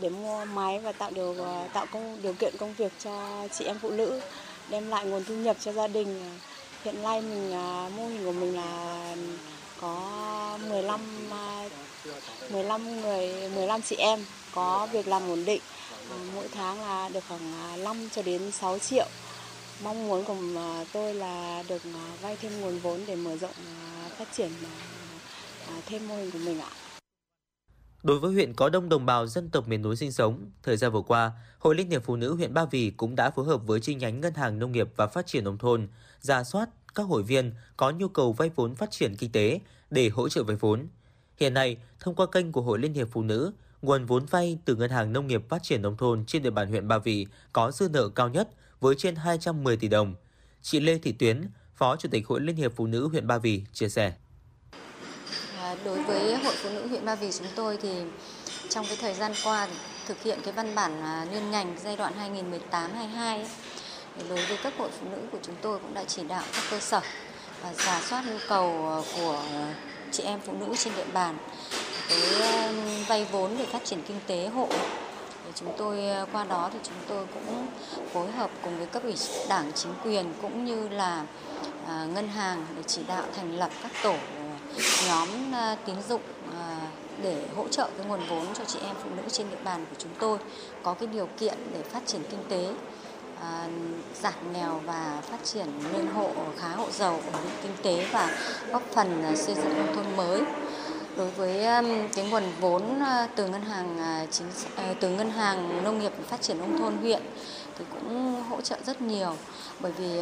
[0.00, 3.64] để mua máy và tạo điều à, tạo công điều kiện công việc cho chị
[3.64, 4.20] em phụ nữ
[4.70, 6.38] đem lại nguồn thu nhập cho gia đình
[6.84, 7.50] hiện nay mình
[7.96, 9.16] mô hình của mình là
[9.80, 11.00] có 15
[12.50, 14.20] 15 à, người 15 chị em
[14.54, 15.62] có việc làm ổn định
[16.34, 19.06] mỗi tháng là được khoảng à, 5 cho đến 6 triệu
[19.84, 21.82] mong muốn của à, tôi là được
[22.22, 23.54] vay thêm nguồn vốn để mở rộng
[24.18, 24.50] phát triển
[25.86, 26.70] thêm mô hình của mình ạ.
[28.02, 30.92] Đối với huyện có đông đồng bào dân tộc miền núi sinh sống, thời gian
[30.92, 33.80] vừa qua, Hội Liên hiệp Phụ nữ huyện Ba Vì cũng đã phối hợp với
[33.80, 35.88] chi nhánh Ngân hàng Nông nghiệp và Phát triển Nông thôn,
[36.20, 39.60] ra soát các hội viên có nhu cầu vay vốn phát triển kinh tế
[39.90, 40.86] để hỗ trợ vay vốn.
[41.36, 43.52] Hiện nay, thông qua kênh của Hội Liên hiệp Phụ nữ,
[43.82, 46.68] nguồn vốn vay từ Ngân hàng Nông nghiệp Phát triển Nông thôn trên địa bàn
[46.68, 48.48] huyện Ba Vì có dư nợ cao nhất
[48.80, 50.14] với trên 210 tỷ đồng.
[50.62, 53.64] Chị Lê Thị Tuyến, Phó Chủ tịch Hội Liên hiệp Phụ nữ huyện Ba Vì
[53.72, 54.12] chia sẻ.
[55.56, 58.02] À, đối với Hội Phụ nữ huyện Ba Vì chúng tôi thì
[58.68, 59.68] trong cái thời gian qua
[60.06, 62.34] thực hiện cái văn bản à, liên ngành giai đoạn
[62.70, 63.44] 2018-22
[64.28, 66.78] đối với các hội phụ nữ của chúng tôi cũng đã chỉ đạo các cơ
[66.78, 67.00] sở
[67.62, 69.42] và giả soát nhu cầu à, của
[70.12, 71.36] chị em phụ nữ trên địa bàn
[72.08, 72.18] cái
[73.08, 74.68] vay vốn để phát triển kinh tế hộ.
[75.44, 77.66] Thì chúng tôi à, qua đó thì chúng tôi cũng
[78.12, 79.14] phối hợp cùng với cấp ủy
[79.48, 81.24] đảng, chính quyền cũng như là
[81.86, 84.14] à, ngân hàng để chỉ đạo thành lập các tổ
[85.06, 85.28] nhóm
[85.86, 86.22] tín dụng
[87.22, 89.96] để hỗ trợ cái nguồn vốn cho chị em phụ nữ trên địa bàn của
[89.98, 90.38] chúng tôi
[90.82, 92.72] có cái điều kiện để phát triển kinh tế
[93.40, 93.68] à,
[94.22, 98.30] giảm nghèo và phát triển lên hộ khá hộ giàu ổn định kinh tế và
[98.72, 100.42] góp phần à, xây dựng nông thôn mới.
[101.16, 101.64] Đối với
[102.14, 104.46] cái nguồn vốn à, từ ngân hàng à, chính
[104.76, 107.22] à, từ ngân hàng nông nghiệp phát triển nông thôn huyện
[107.78, 109.32] thì cũng hỗ trợ rất nhiều.
[109.80, 110.20] Bởi vì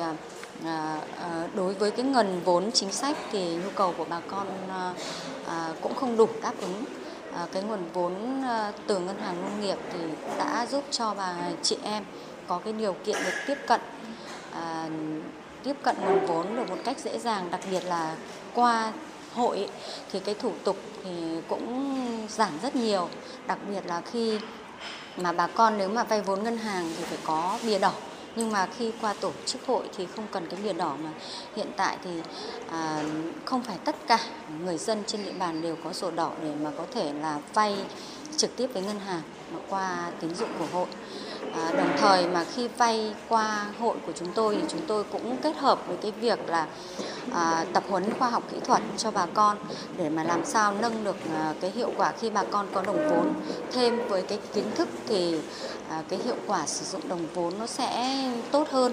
[1.55, 4.47] đối với cái nguồn vốn chính sách thì nhu cầu của bà con
[5.82, 6.85] cũng không đủ đáp ứng.
[7.53, 8.43] Cái nguồn vốn
[8.86, 9.99] từ ngân hàng nông nghiệp thì
[10.39, 12.05] đã giúp cho bà chị em
[12.49, 13.81] có cái điều kiện được tiếp cận
[14.53, 14.89] à,
[15.62, 18.16] tiếp cận nguồn vốn được một cách dễ dàng đặc biệt là
[18.55, 18.93] qua
[19.35, 19.69] hội
[20.12, 21.11] thì cái thủ tục thì
[21.49, 23.09] cũng giảm rất nhiều.
[23.47, 24.39] Đặc biệt là khi
[25.16, 27.93] mà bà con nếu mà vay vốn ngân hàng thì phải có bìa đỏ.
[28.37, 31.11] Nhưng mà khi qua tổ chức hội thì không cần cái bìa đỏ mà.
[31.57, 32.11] Hiện tại thì
[32.70, 33.03] à,
[33.45, 34.19] không phải tất cả
[34.65, 37.77] người dân trên địa bàn đều có sổ đỏ để mà có thể là vay
[38.37, 39.23] trực tiếp với ngân hàng
[39.53, 40.89] mà qua tín dụng của hội.
[41.52, 45.36] À, đồng thời mà khi vay qua hội của chúng tôi thì chúng tôi cũng
[45.43, 46.66] kết hợp với cái việc là
[47.32, 49.59] à, tập huấn khoa học kỹ thuật cho bà con
[49.98, 53.09] để mà làm sao nâng được à, cái hiệu quả khi bà con có đồng
[53.09, 53.35] vốn
[53.73, 55.39] thêm với cái kiến thức thì
[55.89, 58.93] à, cái hiệu quả sử dụng đồng vốn nó sẽ tốt hơn.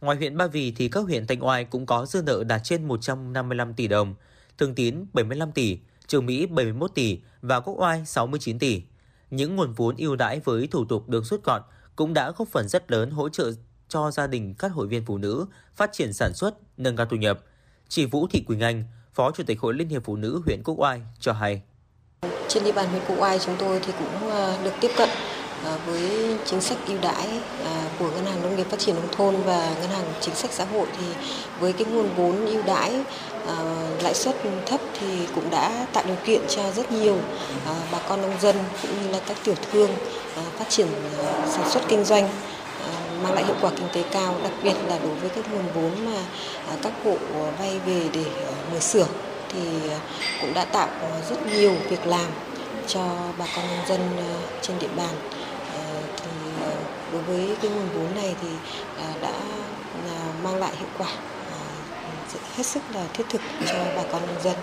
[0.00, 2.88] Ngoài huyện Ba Vì thì các huyện Thanh Oai cũng có dư nợ đạt trên
[2.88, 4.14] 155 tỷ đồng,
[4.58, 8.82] Thường Tín 75 tỷ, Trường Mỹ 71 tỷ và Quốc Oai 69 tỷ
[9.30, 11.62] những nguồn vốn ưu đãi với thủ tục được rút gọn
[11.96, 13.52] cũng đã góp phần rất lớn hỗ trợ
[13.88, 17.16] cho gia đình các hội viên phụ nữ phát triển sản xuất, nâng cao thu
[17.16, 17.40] nhập.
[17.88, 18.84] Chị Vũ Thị Quỳnh Anh,
[19.14, 21.62] Phó Chủ tịch Hội Liên hiệp Phụ nữ huyện Quốc Oai cho hay.
[22.48, 25.08] Trên địa bàn huyện Quốc Oai chúng tôi thì cũng ờ, được tiếp cận
[25.66, 27.26] Ờ, với chính sách ưu đãi
[27.64, 30.50] ờ, của Ngân hàng Nông nghiệp Phát triển Nông thôn và Ngân hàng Chính sách
[30.52, 31.06] Xã hội thì
[31.60, 32.92] với cái nguồn vốn ưu đãi
[33.46, 33.54] ờ,
[34.02, 34.36] lãi suất
[34.66, 37.16] thấp thì cũng đã tạo điều kiện cho rất nhiều
[37.92, 39.90] bà con nông dân cũng như là các tiểu thương
[40.58, 40.86] phát triển
[41.48, 42.28] sản xuất kinh doanh
[43.22, 46.12] mang lại hiệu quả kinh tế cao, đặc biệt là đối với các nguồn vốn
[46.12, 46.20] mà
[46.82, 47.16] các hộ
[47.58, 48.24] vay về để
[48.72, 49.08] mở xưởng
[49.48, 49.60] thì
[50.40, 50.88] cũng đã tạo
[51.30, 52.26] rất nhiều việc làm
[52.86, 53.00] cho
[53.38, 54.00] bà con nông dân
[54.62, 55.35] trên địa bàn.
[57.12, 58.48] Đối với cái nguồn vốn này thì
[58.98, 59.32] à, đã
[60.08, 61.08] à, mang lại hiệu quả
[61.52, 61.60] à,
[62.56, 64.56] hết sức là thiết thực cho bà con nông dân.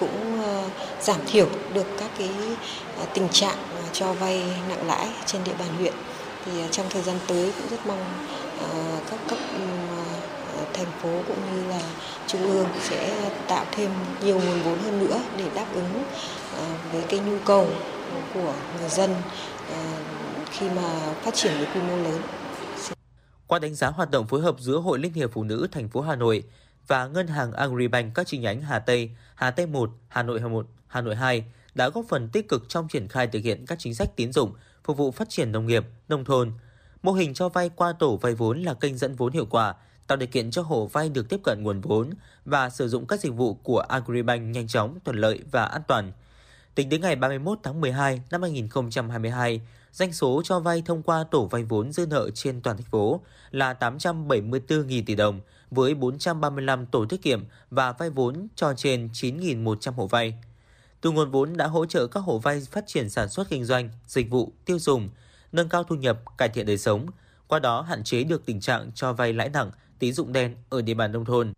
[0.00, 0.42] Cũng
[1.00, 2.30] giảm thiểu được các cái
[3.14, 3.56] tình trạng
[3.92, 5.92] cho vay nặng lãi trên địa bàn huyện.
[6.44, 8.04] Thì trong thời gian tới cũng rất mong
[9.10, 9.64] các cấp ừ,
[10.72, 11.80] thành phố cũng như là
[12.26, 13.90] trung ương sẽ tạo thêm
[14.22, 16.04] nhiều nguồn vốn hơn nữa để đáp ứng
[16.92, 17.68] với cái nhu cầu
[18.34, 19.14] của người dân
[20.58, 22.22] khi mà phát triển với quy mô lớn.
[23.46, 26.00] Qua đánh giá hoạt động phối hợp giữa Hội Liên hiệp Phụ nữ thành phố
[26.00, 26.44] Hà Nội
[26.86, 30.66] và Ngân hàng Agribank các chi nhánh Hà Tây, Hà Tây 1, Hà Nội 1,
[30.86, 33.94] Hà Nội 2 đã góp phần tích cực trong triển khai thực hiện các chính
[33.94, 34.52] sách tín dụng
[34.84, 36.52] phục vụ phát triển nông nghiệp, nông thôn.
[37.02, 39.74] Mô hình cho vay qua tổ vay vốn là kênh dẫn vốn hiệu quả,
[40.06, 42.10] tạo điều kiện cho hộ vay được tiếp cận nguồn vốn
[42.44, 46.12] và sử dụng các dịch vụ của Agribank nhanh chóng, thuận lợi và an toàn.
[46.74, 49.60] Tính đến ngày 31 tháng 12 năm 2022,
[49.96, 53.20] Doanh số cho vay thông qua tổ vay vốn dư nợ trên toàn thành phố
[53.50, 55.40] là 874.000 tỷ đồng
[55.70, 60.34] với 435 tổ tiết kiệm và vay vốn cho trên 9.100 hộ vay.
[61.00, 63.90] Từ nguồn vốn đã hỗ trợ các hộ vay phát triển sản xuất kinh doanh,
[64.06, 65.08] dịch vụ, tiêu dùng,
[65.52, 67.06] nâng cao thu nhập, cải thiện đời sống,
[67.48, 70.82] qua đó hạn chế được tình trạng cho vay lãi nặng, tín dụng đen ở
[70.82, 71.52] địa bàn nông thôn.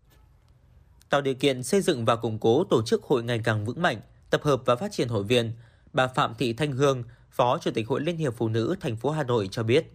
[1.09, 4.01] Tạo điều kiện xây dựng và củng cố tổ chức hội ngày càng vững mạnh,
[4.29, 5.53] tập hợp và phát triển hội viên,
[5.93, 7.03] bà Phạm Thị Thanh Hương,
[7.39, 9.85] Phó Chủ tịch Hội Liên hiệp Phụ nữ thành phố Hà Nội cho biết.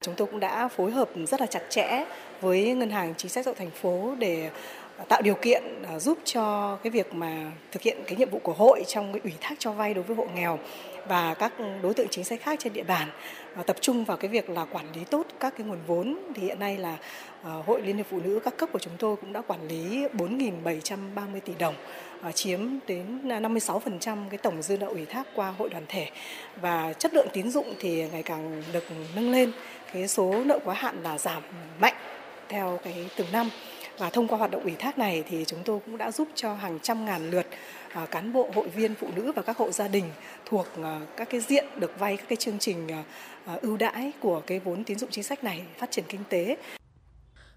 [0.00, 2.04] Chúng tôi cũng đã phối hợp rất là chặt chẽ
[2.40, 4.50] với Ngân hàng Chính sách xã hội thành phố để
[4.96, 8.38] à, tạo điều kiện à, giúp cho cái việc mà thực hiện cái nhiệm vụ
[8.38, 10.58] của hội trong cái ủy thác cho vay đối với hộ nghèo
[11.08, 11.52] và các
[11.82, 13.08] đối tượng chính sách khác trên địa bàn
[13.54, 16.42] và tập trung vào cái việc là quản lý tốt các cái nguồn vốn thì
[16.42, 16.98] hiện nay là
[17.42, 20.06] à, hội liên hiệp phụ nữ các cấp của chúng tôi cũng đã quản lý
[20.06, 21.74] 4.730 tỷ đồng
[22.22, 26.10] À, chiếm đến 56% cái tổng dư nợ ủy thác qua hội đoàn thể.
[26.60, 28.84] Và chất lượng tín dụng thì ngày càng được
[29.14, 29.52] nâng lên.
[29.92, 31.42] Cái số nợ quá hạn là giảm
[31.80, 31.94] mạnh
[32.48, 33.50] theo cái từng năm.
[33.98, 36.54] Và thông qua hoạt động ủy thác này thì chúng tôi cũng đã giúp cho
[36.54, 37.46] hàng trăm ngàn lượt
[37.92, 40.04] à, cán bộ, hội viên, phụ nữ và các hộ gia đình
[40.46, 42.88] thuộc à, các cái diện được vay các cái chương trình
[43.62, 46.56] ưu đãi của cái vốn tín dụng chính sách này phát triển kinh tế.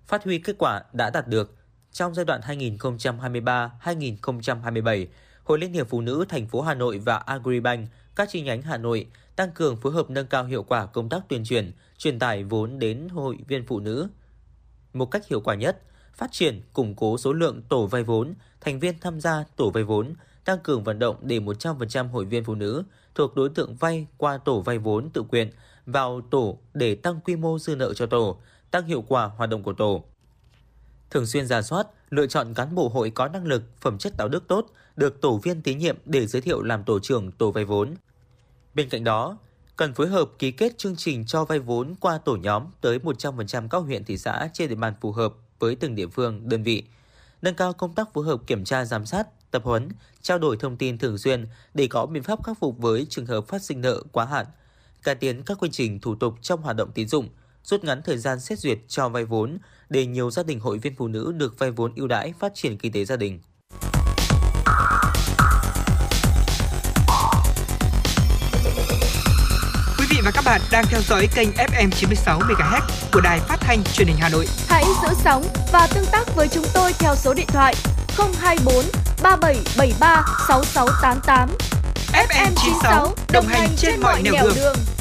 [0.07, 1.55] Phát huy kết quả đã đạt được
[1.95, 5.05] trong giai đoạn 2023-2027,
[5.43, 8.77] Hội Liên hiệp Phụ nữ thành phố Hà Nội và Agribank các chi nhánh Hà
[8.77, 12.43] Nội tăng cường phối hợp nâng cao hiệu quả công tác tuyên truyền, truyền tải
[12.43, 14.07] vốn đến hội viên phụ nữ
[14.93, 15.81] một cách hiệu quả nhất–
[16.15, 19.83] phát triển, củng cố số lượng tổ vay vốn, thành viên tham gia tổ vay
[19.83, 20.13] vốn,
[20.45, 22.83] tăng cường vận động để 100% hội viên phụ nữ
[23.15, 25.51] thuộc đối tượng vay qua tổ vay vốn tự quyền
[25.85, 28.37] vào tổ để tăng quy mô dư nợ cho tổ,
[28.71, 30.03] tăng hiệu quả hoạt động của tổ.
[31.09, 34.27] Thường xuyên ra soát, lựa chọn cán bộ hội có năng lực, phẩm chất đạo
[34.27, 37.65] đức tốt, được tổ viên tín nhiệm để giới thiệu làm tổ trưởng tổ vay
[37.65, 37.95] vốn.
[38.73, 39.37] Bên cạnh đó,
[39.75, 43.67] cần phối hợp ký kết chương trình cho vay vốn qua tổ nhóm tới 100%
[43.67, 46.83] các huyện thị xã trên địa bàn phù hợp với từng địa phương, đơn vị,
[47.41, 49.89] nâng cao công tác phối hợp kiểm tra giám sát, tập huấn,
[50.21, 53.47] trao đổi thông tin thường xuyên để có biện pháp khắc phục với trường hợp
[53.47, 54.45] phát sinh nợ quá hạn,
[55.03, 57.29] cải tiến các quy trình thủ tục trong hoạt động tín dụng,
[57.63, 59.57] rút ngắn thời gian xét duyệt cho vay vốn
[59.89, 62.77] để nhiều gia đình hội viên phụ nữ được vay vốn ưu đãi phát triển
[62.77, 63.39] kinh tế gia đình.
[70.15, 72.81] vị và các bạn đang theo dõi kênh FM 96 MHz
[73.13, 74.47] của đài phát thanh truyền hình Hà Nội.
[74.67, 77.75] Hãy giữ sóng và tương tác với chúng tôi theo số điện thoại
[78.17, 78.85] 024
[79.23, 81.49] 3773 6688.
[82.13, 84.55] FM 96 đồng hành trên, trên mọi nẻo đường.
[84.55, 84.94] đường.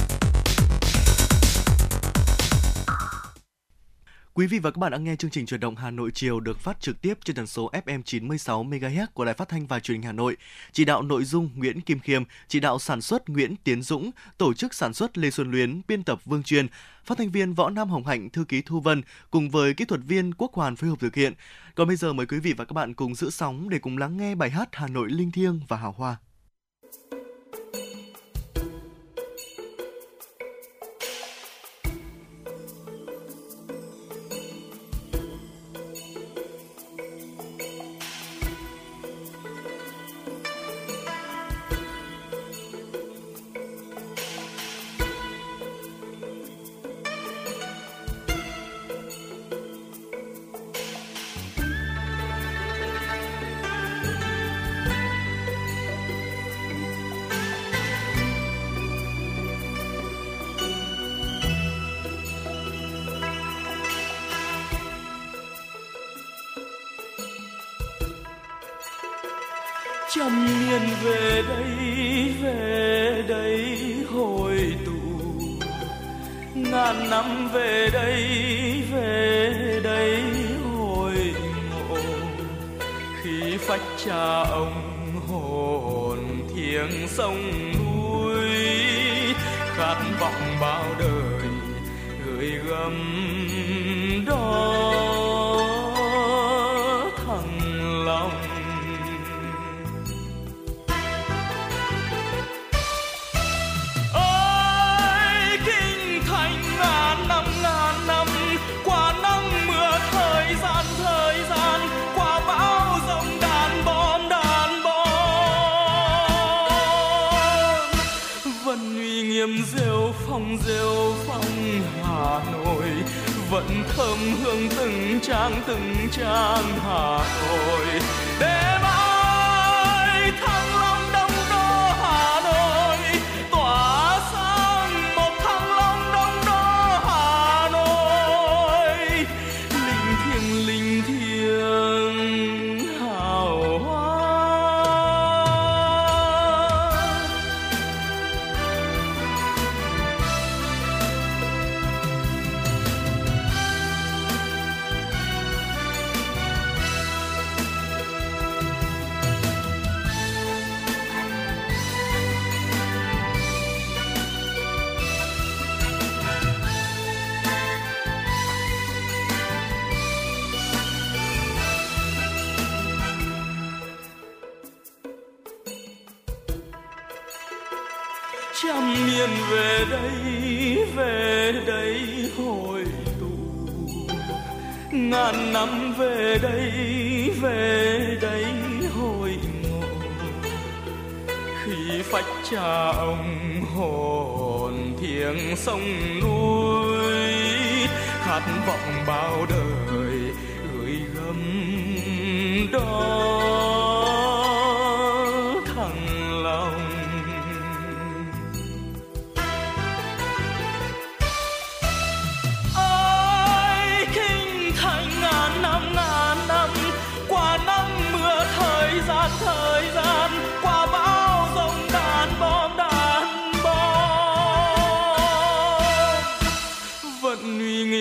[4.36, 6.60] Quý vị và các bạn đang nghe chương trình truyền động Hà Nội chiều được
[6.60, 9.94] phát trực tiếp trên tần số FM 96 MHz của Đài Phát thanh và Truyền
[9.94, 10.36] hình Hà Nội.
[10.72, 14.54] Chỉ đạo nội dung Nguyễn Kim Khiêm, chỉ đạo sản xuất Nguyễn Tiến Dũng, tổ
[14.54, 16.66] chức sản xuất Lê Xuân Luyến, biên tập Vương Truyền,
[17.04, 20.00] phát thanh viên Võ Nam Hồng Hạnh, thư ký Thu Vân cùng với kỹ thuật
[20.06, 21.32] viên Quốc Hoàn phối hợp thực hiện.
[21.74, 24.16] Còn bây giờ mời quý vị và các bạn cùng giữ sóng để cùng lắng
[24.16, 26.16] nghe bài hát Hà Nội linh thiêng và hào hoa.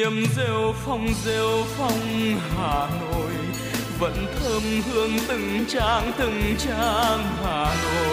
[0.04, 2.00] Nghiêm rêu phong rêu phong
[2.58, 3.03] hà nội
[4.04, 8.13] vẫn thơm hương từng trang từng trang hà nội.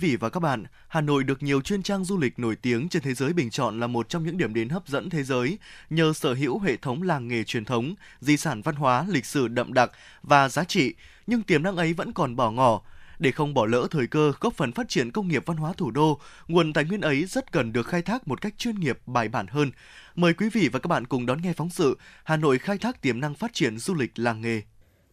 [0.00, 3.02] Vị và các bạn, Hà Nội được nhiều chuyên trang du lịch nổi tiếng trên
[3.02, 5.58] thế giới bình chọn là một trong những điểm đến hấp dẫn thế giới
[5.90, 9.48] nhờ sở hữu hệ thống làng nghề truyền thống, di sản văn hóa, lịch sử
[9.48, 9.90] đậm đặc
[10.22, 10.94] và giá trị,
[11.26, 12.82] nhưng tiềm năng ấy vẫn còn bỏ ngỏ.
[13.18, 15.90] Để không bỏ lỡ thời cơ góp phần phát triển công nghiệp văn hóa thủ
[15.90, 19.28] đô, nguồn tài nguyên ấy rất cần được khai thác một cách chuyên nghiệp, bài
[19.28, 19.70] bản hơn.
[20.14, 23.02] Mời quý vị và các bạn cùng đón nghe phóng sự Hà Nội khai thác
[23.02, 24.62] tiềm năng phát triển du lịch làng nghề.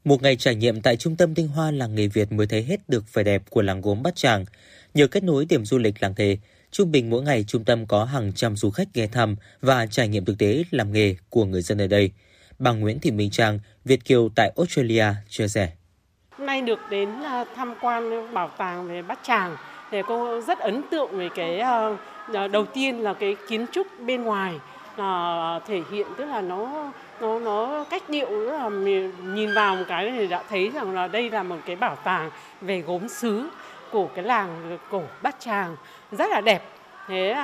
[0.08, 2.78] Một ngày trải nghiệm tại trung tâm tinh hoa làng nghề Việt mới thấy hết
[2.88, 4.46] được vẻ đẹp của làng gốm Bát Tràng.
[4.94, 6.38] Nhờ kết nối điểm du lịch làng nghề,
[6.72, 10.08] trung bình mỗi ngày trung tâm có hàng trăm du khách ghé thăm và trải
[10.08, 12.12] nghiệm thực tế làm nghề của người dân ở đây.
[12.60, 15.70] Bà Nguyễn Thị Minh Trang, Việt Kiều tại Australia chia sẻ.
[16.32, 19.58] Hôm nay được đến à, tham quan bảo tàng về Bát Tràng
[19.92, 21.90] thì cô rất ấn tượng về cái à,
[22.34, 24.54] à, đầu tiên là cái kiến trúc bên ngoài
[24.98, 28.70] là thể hiện tức là nó nó nó cách điệu rất là
[29.24, 32.30] nhìn vào một cái thì đã thấy rằng là đây là một cái bảo tàng
[32.62, 33.50] về gốm sứ
[33.92, 35.76] của cái làng cổ Bát Tràng.
[36.12, 36.64] Rất là đẹp.
[37.08, 37.36] Thế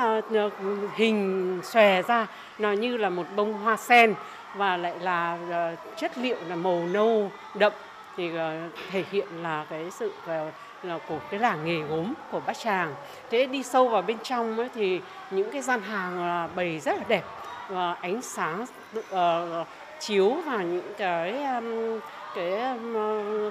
[0.95, 2.27] hình xòe ra
[2.59, 4.15] nó như là một bông hoa sen
[4.55, 7.73] và lại là ờ, chất liệu là màu nâu đậm.
[8.17, 10.51] Thì ờ, thể hiện là cái sự ờ,
[10.83, 12.95] là của cái làng nghề gốm của Bát Tràng.
[13.29, 15.01] Thế đi sâu vào bên trong ấy, thì
[15.31, 17.23] những cái gian hàng là bày rất là đẹp
[17.69, 18.65] và ánh sáng
[18.99, 19.67] uh,
[19.99, 21.99] chiếu vào những cái um,
[22.35, 22.95] cái um,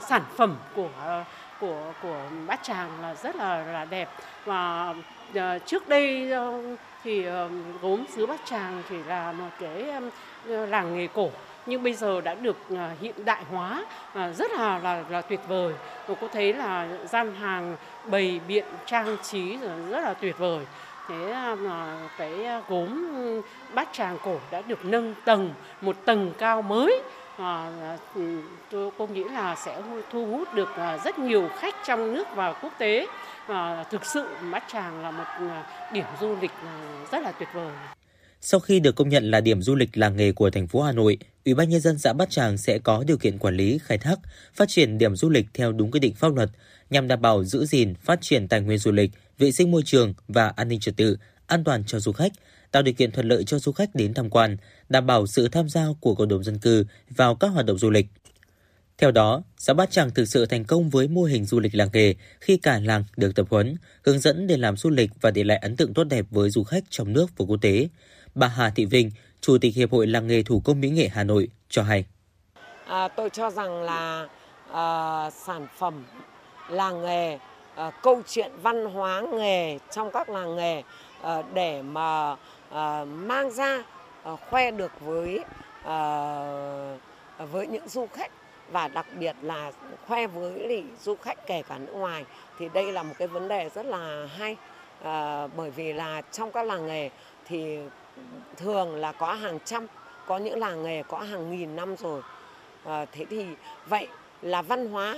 [0.00, 0.88] sản phẩm của
[1.60, 4.08] của của Bát Tràng là rất là là đẹp.
[4.44, 4.94] Và
[5.30, 7.34] uh, trước đây uh, thì uh,
[7.82, 10.10] gốm xứ Bát Tràng chỉ là một cái um,
[10.46, 11.30] làng nghề cổ
[11.66, 12.56] nhưng bây giờ đã được
[13.00, 13.84] hiện đại hóa
[14.36, 15.74] rất là là là tuyệt vời.
[16.06, 19.56] Và có thấy là gian hàng bày biện trang trí
[19.90, 20.66] rất là tuyệt vời
[21.08, 23.12] thế à, mà cái à, gốm
[23.74, 27.02] bát tràng cổ đã được nâng tầng một tầng cao mới.
[27.38, 27.98] À, à
[28.70, 30.68] tôi cô nghĩ là sẽ thu hút được
[31.04, 33.06] rất nhiều khách trong nước và quốc tế.
[33.46, 35.58] À, thực sự bát tràng là một
[35.92, 36.52] điểm du lịch
[37.10, 37.72] rất là tuyệt vời.
[38.40, 40.92] Sau khi được công nhận là điểm du lịch làng nghề của thành phố Hà
[40.92, 43.98] Nội, Ủy ban nhân dân xã Bát Tràng sẽ có điều kiện quản lý, khai
[43.98, 44.18] thác,
[44.54, 46.50] phát triển điểm du lịch theo đúng quy định pháp luật
[46.90, 50.14] nhằm đảm bảo giữ gìn, phát triển tài nguyên du lịch, vệ sinh môi trường
[50.28, 51.16] và an ninh trật tự,
[51.46, 52.32] an toàn cho du khách,
[52.70, 54.56] tạo điều kiện thuận lợi cho du khách đến tham quan,
[54.88, 57.90] đảm bảo sự tham gia của cộng đồng dân cư vào các hoạt động du
[57.90, 58.06] lịch.
[58.98, 61.88] Theo đó, xã Bát Tràng thực sự thành công với mô hình du lịch làng
[61.92, 65.44] nghề khi cả làng được tập huấn, hướng dẫn để làm du lịch và để
[65.44, 67.88] lại ấn tượng tốt đẹp với du khách trong nước và quốc tế.
[68.34, 69.10] Bà Hà Thị Vinh,
[69.42, 72.04] Chủ tịch Hiệp hội Làng nghề Thủ công Mỹ nghệ Hà Nội cho hay.
[72.86, 74.28] à, tôi cho rằng là
[74.72, 76.04] à, sản phẩm
[76.68, 77.38] làng nghề
[77.74, 80.82] à, câu chuyện văn hóa nghề trong các làng nghề
[81.22, 82.36] à, để mà
[82.70, 83.82] à, mang ra
[84.24, 85.40] à, khoe được với
[85.84, 85.96] à,
[87.52, 88.32] với những du khách
[88.72, 89.72] và đặc biệt là
[90.06, 92.24] khoe với du khách kể cả nước ngoài
[92.58, 94.56] thì đây là một cái vấn đề rất là hay
[95.02, 97.10] à, bởi vì là trong các làng nghề
[97.48, 97.78] thì
[98.56, 99.86] thường là có hàng trăm
[100.26, 102.22] có những làng nghề có hàng nghìn năm rồi.
[102.84, 103.46] À, thế thì
[103.86, 104.08] vậy
[104.42, 105.14] là văn hóa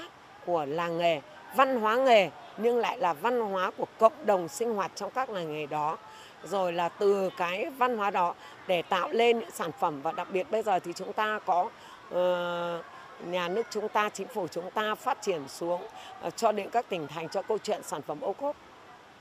[0.47, 1.21] của làng nghề
[1.57, 5.31] văn hóa nghề nhưng lại là văn hóa của cộng đồng sinh hoạt trong các
[5.31, 5.99] làng nghề đó.
[6.45, 8.35] Rồi là từ cái văn hóa đó
[8.67, 11.63] để tạo lên những sản phẩm và đặc biệt bây giờ thì chúng ta có
[12.09, 12.85] uh,
[13.27, 15.83] nhà nước chúng ta chính phủ chúng ta phát triển xuống
[16.27, 18.57] uh, cho đến các tỉnh thành cho câu chuyện sản phẩm ô cốp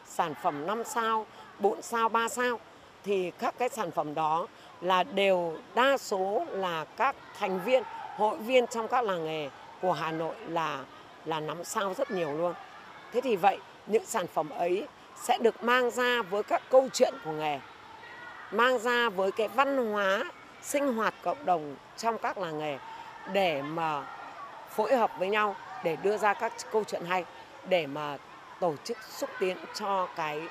[0.05, 1.26] sản phẩm 5 sao
[1.60, 2.60] 4 sao 3 sao
[3.04, 4.48] thì các cái sản phẩm đó
[4.82, 7.84] là đều đa số là các thành viên
[8.18, 9.50] hội viên trong các làng nghề
[9.82, 10.80] của Hà Nội là
[11.26, 12.54] là nắm sao rất nhiều luôn.
[13.14, 13.58] Thế thì vậy
[13.88, 17.60] những sản phẩm ấy sẽ được mang ra với các câu chuyện của nghề,
[18.52, 20.24] mang ra với cái văn hóa
[20.62, 22.78] sinh hoạt cộng đồng trong các làng nghề
[23.34, 24.08] để mà
[24.70, 27.26] phối hợp với nhau để đưa ra các câu chuyện hay
[27.70, 28.18] để mà
[28.60, 30.42] tổ chức xúc tiến cho cái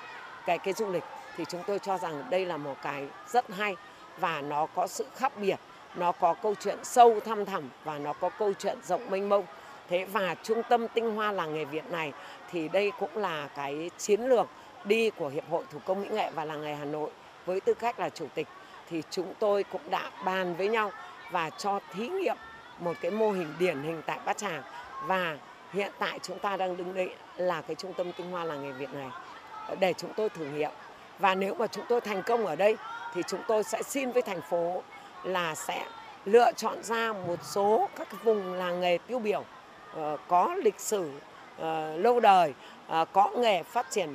[0.47, 1.05] cái cái du lịch
[1.37, 3.77] thì chúng tôi cho rằng đây là một cái rất hay
[4.19, 5.57] và nó có sự khác biệt,
[5.95, 9.45] nó có câu chuyện sâu thăm thẳm và nó có câu chuyện rộng mênh mông.
[9.89, 12.13] Thế và trung tâm tinh hoa làng nghề Việt này
[12.51, 14.47] thì đây cũng là cái chiến lược
[14.85, 17.11] đi của hiệp hội thủ công mỹ nghệ và làng nghề Hà Nội
[17.47, 18.47] với tư cách là chủ tịch.
[18.91, 20.91] Thì chúng tôi cũng đã bàn với nhau
[21.31, 22.37] và cho thí nghiệm
[22.79, 24.63] một cái mô hình điển hình tại Bát Tràng.
[25.07, 25.37] Và
[25.73, 28.73] hiện tại chúng ta đang đứng đây là cái trung tâm tinh hoa làng nghề
[28.73, 29.09] Việt này.
[29.81, 30.71] Để chúng tôi thử nghiệm
[31.23, 32.77] và nếu mà chúng tôi thành công ở đây
[33.15, 34.83] thì chúng tôi sẽ xin với thành phố
[35.25, 35.85] là sẽ
[36.25, 39.45] lựa chọn ra một số các vùng làng nghề tiêu biểu
[39.95, 41.11] ờ, có lịch sử
[41.59, 42.53] ờ, lâu đời,
[42.87, 44.09] ờ, có nghề phát triển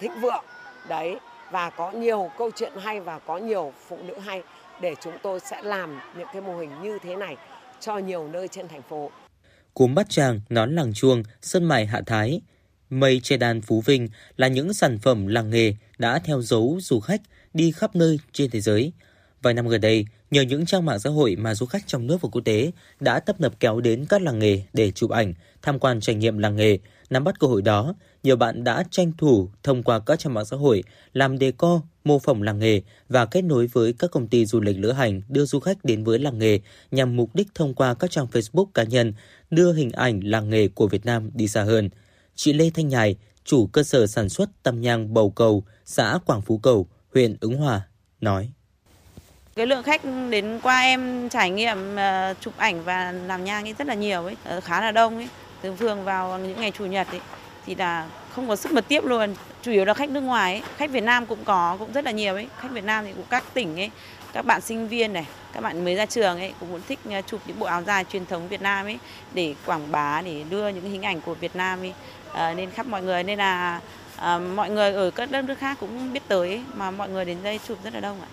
[0.00, 0.44] thịnh vượng
[0.88, 1.16] đấy
[1.50, 4.42] và có nhiều câu chuyện hay và có nhiều phụ nữ hay
[4.80, 7.36] để chúng tôi sẽ làm những cái mô hình như thế này
[7.80, 9.10] cho nhiều nơi trên thành phố.
[9.74, 12.40] Cúm bát tràng, nón làng chuông, sơn mài hạ thái,
[12.90, 17.00] mây che đan Phú Vinh là những sản phẩm làng nghề đã theo dấu du
[17.00, 17.22] khách
[17.54, 18.92] đi khắp nơi trên thế giới.
[19.42, 22.20] Vài năm gần đây, nhờ những trang mạng xã hội mà du khách trong nước
[22.20, 25.78] và quốc tế đã tấp nập kéo đến các làng nghề để chụp ảnh, tham
[25.78, 26.78] quan trải nghiệm làng nghề,
[27.10, 30.44] nắm bắt cơ hội đó, nhiều bạn đã tranh thủ thông qua các trang mạng
[30.44, 30.82] xã hội
[31.12, 34.60] làm đề co, mô phỏng làng nghề và kết nối với các công ty du
[34.60, 36.60] lịch lữ hành đưa du khách đến với làng nghề
[36.90, 39.12] nhằm mục đích thông qua các trang Facebook cá nhân
[39.50, 41.90] đưa hình ảnh làng nghề của Việt Nam đi xa hơn.
[42.36, 46.42] Chị Lê Thanh Nhài, chủ cơ sở sản xuất tăm nhang Bầu Cầu, xã Quảng
[46.42, 47.80] Phú Cầu, huyện Ứng Hòa,
[48.20, 48.50] nói.
[49.54, 53.74] Cái lượng khách đến qua em trải nghiệm ờ, chụp ảnh và làm nhang ấy
[53.78, 55.28] rất là nhiều ấy, ờ, khá là đông ấy.
[55.62, 57.20] Từ phường vào những ngày chủ nhật ấy
[57.66, 59.34] thì là không có sức mật tiếp luôn.
[59.62, 62.10] Chủ yếu là khách nước ngoài ấy, khách Việt Nam cũng có cũng rất là
[62.10, 62.48] nhiều ấy.
[62.58, 63.90] Khách Việt Nam thì cũng các tỉnh ấy,
[64.32, 67.20] các bạn sinh viên này, các bạn mới ra trường ấy cũng muốn thích ờ,
[67.26, 68.98] chụp những bộ áo dài truyền thống Việt Nam ấy
[69.34, 71.92] để quảng bá để đưa những hình ảnh của Việt Nam ấy
[72.36, 73.80] Ờ, nên khắp mọi người nên là
[74.16, 77.38] ờ, mọi người ở các đất nước khác cũng biết tới mà mọi người đến
[77.42, 78.28] đây chụp rất là đông ạ.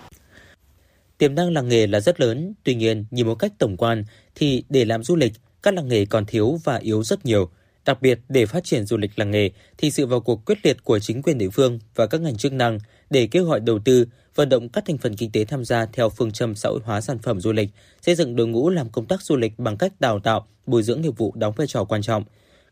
[1.18, 4.04] Tiềm năng làng nghề là rất lớn, tuy nhiên nhìn một cách tổng quan
[4.34, 5.32] thì để làm du lịch,
[5.62, 7.50] các làng nghề còn thiếu và yếu rất nhiều.
[7.84, 10.84] Đặc biệt để phát triển du lịch làng nghề thì sự vào cuộc quyết liệt
[10.84, 12.78] của chính quyền địa phương và các ngành chức năng
[13.10, 16.08] để kêu gọi đầu tư, vận động các thành phần kinh tế tham gia theo
[16.08, 17.70] phương châm xã hội hóa sản phẩm du lịch,
[18.02, 21.02] xây dựng đội ngũ làm công tác du lịch bằng cách đào tạo, bồi dưỡng
[21.02, 22.24] nghiệp vụ đóng vai trò quan trọng.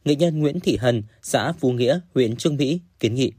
[0.04, 3.32] Nghệ nhân Nguyễn Thị Hân, xã Phú Nghĩa, huyện Trương Mỹ kiến nghị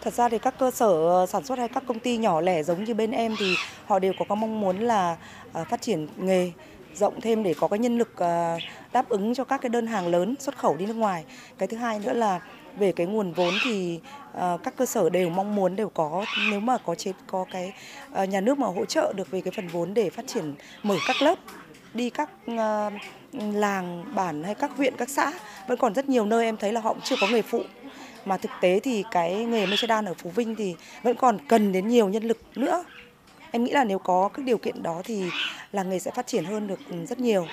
[0.00, 2.62] Thật ra thì các cơ sở ờ, sản xuất hay các công ty nhỏ lẻ
[2.62, 3.54] giống như bên em thì
[3.86, 5.16] họ đều có cái mong muốn là
[5.52, 6.52] ờ, phát triển nghề
[6.94, 8.58] rộng thêm để có cái nhân lực ờ,
[8.92, 11.24] đáp ứng cho các cái đơn hàng lớn xuất khẩu đi nước ngoài.
[11.58, 12.40] Cái thứ hai nữa là
[12.78, 14.00] về cái nguồn vốn thì
[14.34, 17.72] các cơ sở đều mong muốn đều có nếu mà có chế có cái
[18.28, 21.22] nhà nước mà hỗ trợ được về cái phần vốn để phát triển mở các
[21.22, 21.38] lớp
[21.94, 22.30] đi các
[23.32, 25.32] làng bản hay các huyện các xã
[25.66, 27.62] vẫn còn rất nhiều nơi em thấy là họ cũng chưa có nghề phụ.
[28.24, 31.72] Mà thực tế thì cái nghề mây đan ở Phú Vinh thì vẫn còn cần
[31.72, 32.84] đến nhiều nhân lực nữa.
[33.50, 35.24] Em nghĩ là nếu có các điều kiện đó thì
[35.72, 36.78] làng nghề sẽ phát triển hơn được
[37.08, 37.46] rất nhiều.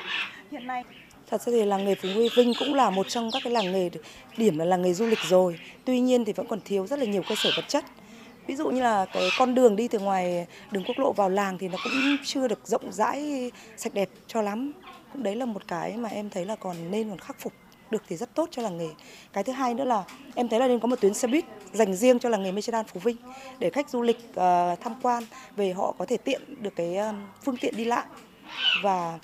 [0.52, 0.84] Hiện nay
[1.30, 3.90] thật ra thì làng nghề Phú Vinh cũng là một trong các cái làng nghề
[4.38, 5.60] điểm là làng nghề du lịch rồi.
[5.86, 7.86] Tuy nhiên thì vẫn còn thiếu rất là nhiều cơ sở vật chất.
[8.48, 11.58] Ví dụ như là cái con đường đi từ ngoài đường quốc lộ vào làng
[11.58, 14.72] thì nó cũng chưa được rộng rãi sạch đẹp cho lắm
[15.24, 17.54] đấy là một cái mà em thấy là còn nên còn khắc phục
[17.92, 18.90] được thì rất tốt cho làng nghề.
[19.34, 20.04] Cái thứ hai nữa là
[20.36, 22.86] em thấy là nên có một tuyến xe buýt dành riêng cho làng nghề Michelin
[22.86, 23.18] Phú Vinh
[23.60, 24.36] để khách du lịch uh,
[24.82, 25.24] tham quan
[25.56, 28.06] về họ có thể tiện được cái uh, phương tiện đi lại
[28.84, 29.20] và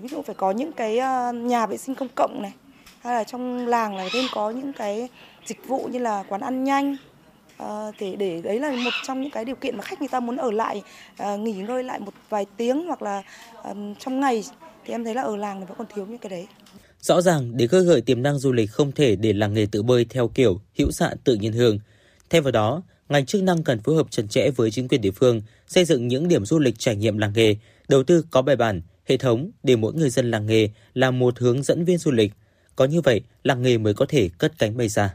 [0.00, 2.52] ví dụ phải có những cái uh, nhà vệ sinh công cộng này
[3.00, 5.08] hay là trong làng là thêm có những cái
[5.46, 6.96] dịch vụ như là quán ăn nhanh
[7.60, 10.20] Ờ, để để đấy là một trong những cái điều kiện mà khách người ta
[10.20, 10.82] muốn ở lại
[11.16, 13.22] à, nghỉ ngơi lại một vài tiếng hoặc là
[13.64, 14.44] um, trong ngày
[14.90, 16.46] thì em thấy là ở làng thì vẫn còn thiếu những cái đấy.
[17.00, 19.82] Rõ ràng để khơi gợi tiềm năng du lịch không thể để làng nghề tự
[19.82, 21.78] bơi theo kiểu hữu xạ tự nhiên hương.
[22.30, 25.10] Thêm vào đó, ngành chức năng cần phối hợp chặt chẽ với chính quyền địa
[25.10, 27.56] phương, xây dựng những điểm du lịch trải nghiệm làng nghề,
[27.88, 31.38] đầu tư có bài bản, hệ thống để mỗi người dân làng nghề là một
[31.38, 32.32] hướng dẫn viên du lịch.
[32.76, 35.14] Có như vậy, làng nghề mới có thể cất cánh bay ra.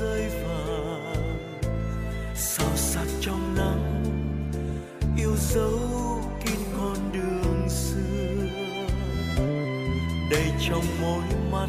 [0.00, 1.38] Rơi vàng.
[2.34, 4.04] Sao sắc trong nắng,
[5.18, 5.80] yêu dấu
[6.44, 8.46] kín con đường xưa.
[10.30, 11.22] Đầy trong môi
[11.52, 11.68] mắt,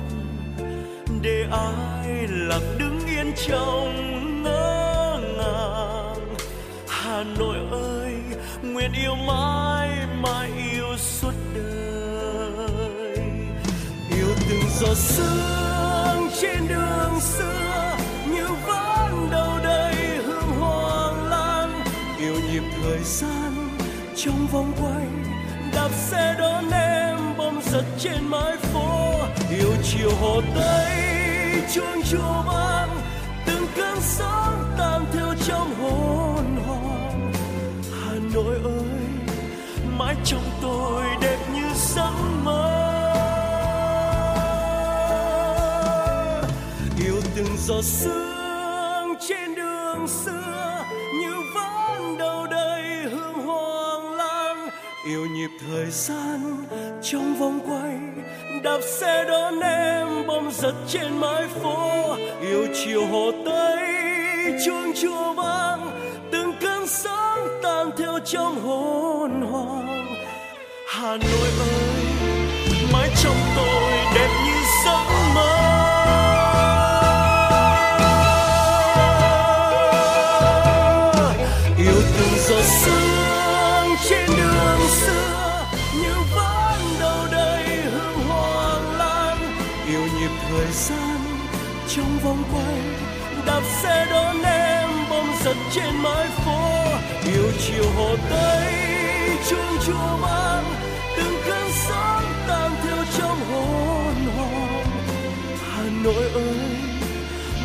[1.22, 6.36] để ai lặng đứng yên trong ngỡ ngàng.
[6.88, 8.14] Hà Nội ơi,
[8.64, 9.90] nguyện yêu mãi
[10.22, 13.18] mãi yêu suốt đời.
[14.18, 17.65] Yêu từng giọt sương trên đường xưa.
[23.06, 23.78] Gian,
[24.16, 25.06] trong vòng quay,
[25.74, 29.20] đạp xe đón em bom giật trên mái phố.
[29.50, 30.92] Yêu chiều hồ tây,
[31.74, 32.90] chuông chùa vang,
[33.46, 37.32] từng cơn sóng tan theo trong hồn hồn
[37.92, 39.00] hà nội ơi,
[39.98, 42.12] mãi trong tôi đẹp như giấc
[42.44, 42.82] mơ.
[47.06, 48.25] Yêu từng giọt sương
[55.26, 56.66] yêu nhịp thời gian
[57.04, 57.98] trong vòng quay,
[58.64, 63.88] đạp xe đón em bom giật trên mái phố, yêu chiều hồ tây,
[64.66, 65.92] chuông chùa vang,
[66.32, 70.16] từng cơn sóng tan theo trong hồn hoàng.
[70.88, 73.95] Hà nội ơi, mãi trong tôi.
[93.86, 96.84] Sẽ xe đón em bom giật trên mái phố.
[97.26, 98.74] Yêu chiều hồ tây
[99.50, 100.64] chuông chùa vang
[101.18, 104.86] từng cơn sóng tan theo trong hồn hồn.
[105.72, 106.68] Hà nội ơi,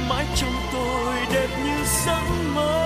[0.08, 2.22] mãi trong tôi đẹp như giấc
[2.54, 2.79] mơ.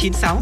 [0.00, 0.36] FM96.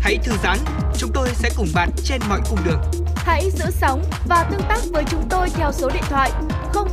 [0.00, 0.58] Hãy thư giãn,
[0.98, 2.80] chúng tôi sẽ cùng bạn trên mọi cung đường.
[3.16, 6.30] Hãy giữ sóng và tương tác với chúng tôi theo số điện thoại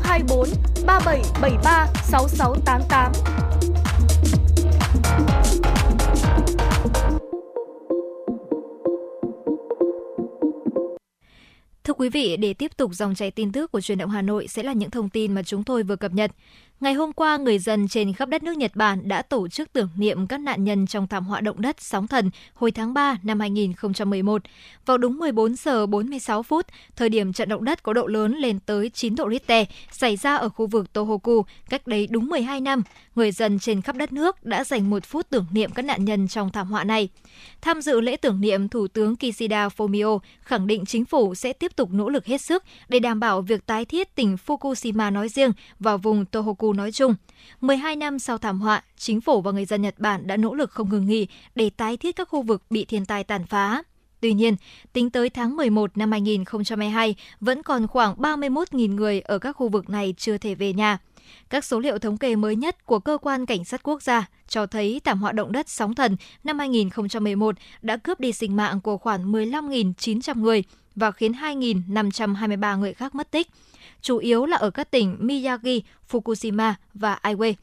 [0.04, 0.50] 024
[0.86, 3.12] 3773 6688.
[11.84, 14.48] Thưa quý vị, để tiếp tục dòng chảy tin tức của truyền động Hà Nội
[14.48, 16.32] sẽ là những thông tin mà chúng tôi vừa cập nhật.
[16.80, 19.90] Ngày hôm qua, người dân trên khắp đất nước Nhật Bản đã tổ chức tưởng
[19.96, 23.40] niệm các nạn nhân trong thảm họa động đất sóng thần hồi tháng 3 năm
[23.40, 24.42] 2011.
[24.86, 28.60] Vào đúng 14 giờ 46 phút, thời điểm trận động đất có độ lớn lên
[28.60, 32.84] tới 9 độ Richter xảy ra ở khu vực Tohoku cách đây đúng 12 năm,
[33.16, 36.28] người dân trên khắp đất nước đã dành một phút tưởng niệm các nạn nhân
[36.28, 37.10] trong thảm họa này.
[37.62, 41.76] Tham dự lễ tưởng niệm, Thủ tướng Kishida Fumio khẳng định chính phủ sẽ tiếp
[41.76, 45.52] tục nỗ lực hết sức để đảm bảo việc tái thiết tỉnh Fukushima nói riêng
[45.80, 47.16] và vùng Tohoku nói chung.
[47.62, 50.72] 12 năm sau thảm họa, chính phủ và người dân Nhật Bản đã nỗ lực
[50.72, 53.84] không ngừng nghỉ để tái thiết các khu vực bị thiên tai tàn phá.
[54.22, 54.56] Tuy nhiên,
[54.94, 59.90] tính tới tháng 11 năm 2022, vẫn còn khoảng 31.000 người ở các khu vực
[59.90, 60.98] này chưa thể về nhà.
[61.50, 64.66] Các số liệu thống kê mới nhất của Cơ quan Cảnh sát Quốc gia cho
[64.66, 68.98] thấy thảm họa động đất sóng thần năm 2011 đã cướp đi sinh mạng của
[68.98, 70.64] khoảng 15.900 người
[70.96, 73.48] và khiến 2.523 người khác mất tích,
[74.02, 77.54] chủ yếu là ở các tỉnh Miyagi, Fukushima và Aiwe.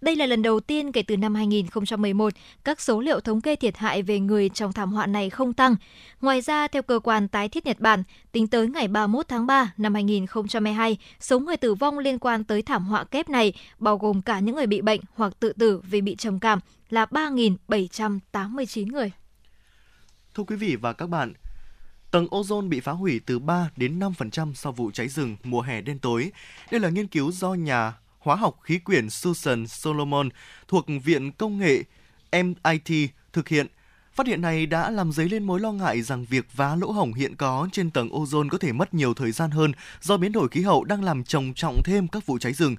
[0.00, 2.32] Đây là lần đầu tiên kể từ năm 2011,
[2.64, 5.76] các số liệu thống kê thiệt hại về người trong thảm họa này không tăng.
[6.20, 8.02] Ngoài ra, theo cơ quan tái thiết Nhật Bản,
[8.32, 12.62] tính tới ngày 31 tháng 3 năm 2022, số người tử vong liên quan tới
[12.62, 16.00] thảm họa kép này, bao gồm cả những người bị bệnh hoặc tự tử vì
[16.00, 16.60] bị trầm cảm,
[16.90, 19.12] là 3.789 người.
[20.34, 21.32] Thưa quý vị và các bạn,
[22.16, 25.80] Tầng ozone bị phá hủy từ 3 đến 5% sau vụ cháy rừng mùa hè
[25.80, 26.32] đen tối.
[26.70, 30.28] Đây là nghiên cứu do nhà hóa học khí quyển Susan Solomon
[30.68, 31.82] thuộc Viện Công nghệ
[32.32, 33.66] MIT thực hiện.
[34.14, 37.14] Phát hiện này đã làm dấy lên mối lo ngại rằng việc vá lỗ hổng
[37.14, 40.48] hiện có trên tầng ozone có thể mất nhiều thời gian hơn do biến đổi
[40.48, 42.76] khí hậu đang làm trầm trọng thêm các vụ cháy rừng.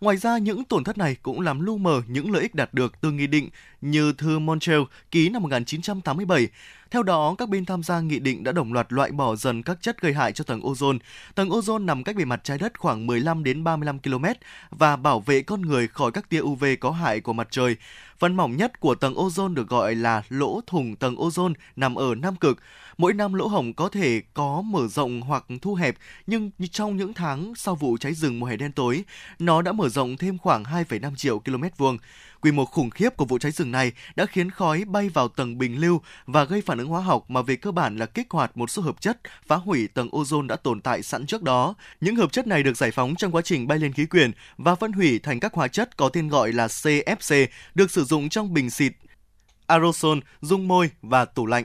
[0.00, 3.00] Ngoài ra, những tổn thất này cũng làm lu mờ những lợi ích đạt được
[3.00, 3.48] từ nghị định
[3.80, 6.48] như thư Montreal ký năm 1987.
[6.90, 9.78] Theo đó, các bên tham gia nghị định đã đồng loạt loại bỏ dần các
[9.80, 10.98] chất gây hại cho tầng ozone.
[11.34, 14.24] Tầng ozone nằm cách bề mặt trái đất khoảng 15 đến 35 km
[14.70, 17.76] và bảo vệ con người khỏi các tia UV có hại của mặt trời.
[18.18, 22.14] Phần mỏng nhất của tầng ozone được gọi là lỗ thủng tầng ozone nằm ở
[22.14, 22.58] Nam Cực.
[22.98, 25.96] Mỗi năm lỗ hổng có thể có mở rộng hoặc thu hẹp,
[26.26, 29.04] nhưng trong những tháng sau vụ cháy rừng mùa hè đen tối,
[29.38, 31.98] nó đã mở rộng thêm khoảng 2,5 triệu km vuông.
[32.40, 35.58] Quy mô khủng khiếp của vụ cháy rừng này đã khiến khói bay vào tầng
[35.58, 38.56] bình lưu và gây phản ứng hóa học mà về cơ bản là kích hoạt
[38.56, 41.74] một số hợp chất phá hủy tầng ozone đã tồn tại sẵn trước đó.
[42.00, 44.74] Những hợp chất này được giải phóng trong quá trình bay lên khí quyển và
[44.74, 48.54] phân hủy thành các hóa chất có tên gọi là CFC được sử dụng trong
[48.54, 48.92] bình xịt
[49.66, 51.64] aerosol, dung môi và tủ lạnh.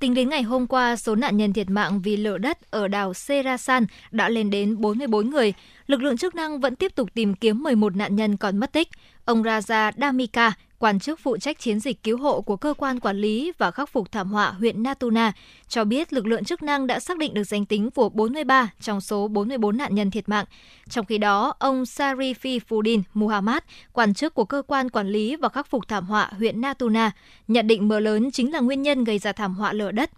[0.00, 3.14] Tính đến ngày hôm qua, số nạn nhân thiệt mạng vì lở đất ở đảo
[3.14, 5.52] Serasan đã lên đến 44 người.
[5.86, 8.88] Lực lượng chức năng vẫn tiếp tục tìm kiếm 11 nạn nhân còn mất tích.
[9.24, 13.16] Ông Raja Damika, quan chức phụ trách chiến dịch cứu hộ của cơ quan quản
[13.16, 15.32] lý và khắc phục thảm họa huyện Natuna,
[15.68, 19.00] cho biết lực lượng chức năng đã xác định được danh tính của 43 trong
[19.00, 20.44] số 44 nạn nhân thiệt mạng.
[20.88, 23.58] Trong khi đó, ông Sarifi Fudin Muhammad,
[23.92, 27.10] quan chức của cơ quan quản lý và khắc phục thảm họa huyện Natuna,
[27.48, 30.10] nhận định mưa lớn chính là nguyên nhân gây ra thảm họa lở đất.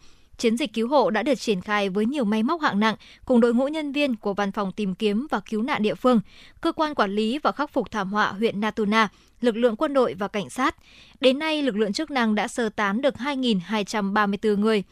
[0.43, 2.95] Chiến dịch cứu hộ đã được triển khai với nhiều máy móc hạng nặng
[3.25, 6.21] cùng đội ngũ nhân viên của Văn phòng tìm kiếm và cứu nạn địa phương,
[6.61, 9.09] cơ quan quản lý và khắc phục thảm họa huyện Natuna,
[9.41, 10.77] lực lượng quân đội và cảnh sát.
[11.21, 14.83] Đến nay, lực lượng chức năng đã sơ tán được 2.234 người.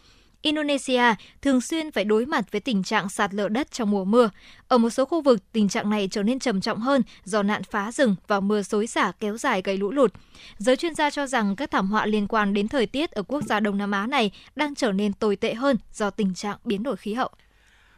[0.43, 4.31] Indonesia thường xuyên phải đối mặt với tình trạng sạt lở đất trong mùa mưa.
[4.69, 7.63] Ở một số khu vực, tình trạng này trở nên trầm trọng hơn do nạn
[7.63, 10.13] phá rừng và mưa xối xả kéo dài gây lũ lụt.
[10.59, 13.45] Giới chuyên gia cho rằng các thảm họa liên quan đến thời tiết ở quốc
[13.45, 16.83] gia Đông Nam Á này đang trở nên tồi tệ hơn do tình trạng biến
[16.83, 17.31] đổi khí hậu.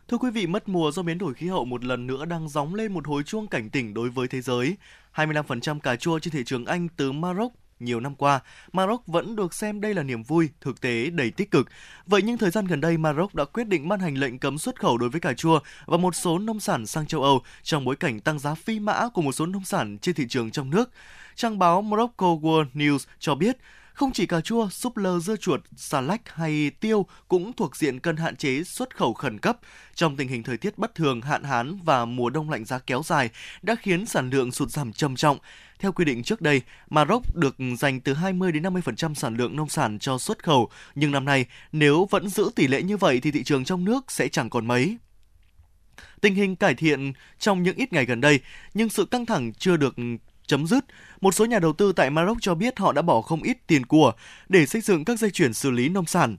[0.09, 2.75] Thưa quý vị, mất mùa do biến đổi khí hậu một lần nữa đang gióng
[2.75, 4.77] lên một hồi chuông cảnh tỉnh đối với thế giới.
[5.15, 7.53] 25% cà chua trên thị trường Anh từ Maroc
[7.85, 8.41] nhiều năm qua,
[8.73, 11.69] Maroc vẫn được xem đây là niềm vui, thực tế đầy tích cực.
[12.07, 14.81] Vậy nhưng thời gian gần đây, Maroc đã quyết định ban hành lệnh cấm xuất
[14.81, 17.97] khẩu đối với cà chua và một số nông sản sang châu Âu trong bối
[17.97, 20.91] cảnh tăng giá phi mã của một số nông sản trên thị trường trong nước.
[21.35, 23.57] Trang báo Morocco World News cho biết,
[23.93, 28.01] không chỉ cà chua, súp lơ dưa chuột, xà lách hay tiêu cũng thuộc diện
[28.01, 29.59] cân hạn chế xuất khẩu khẩn cấp.
[29.95, 33.03] Trong tình hình thời tiết bất thường, hạn hán và mùa đông lạnh giá kéo
[33.05, 33.31] dài
[33.63, 35.39] đã khiến sản lượng sụt giảm trầm trọng.
[35.83, 39.69] Theo quy định trước đây, Maroc được dành từ 20 đến 50% sản lượng nông
[39.69, 43.31] sản cho xuất khẩu, nhưng năm nay nếu vẫn giữ tỷ lệ như vậy thì
[43.31, 44.97] thị trường trong nước sẽ chẳng còn mấy.
[46.21, 48.41] Tình hình cải thiện trong những ít ngày gần đây,
[48.75, 49.95] nhưng sự căng thẳng chưa được
[50.47, 50.85] chấm dứt.
[51.21, 53.87] Một số nhà đầu tư tại Maroc cho biết họ đã bỏ không ít tiền
[53.87, 54.13] của
[54.49, 56.37] để xây dựng các dây chuyển xử lý nông sản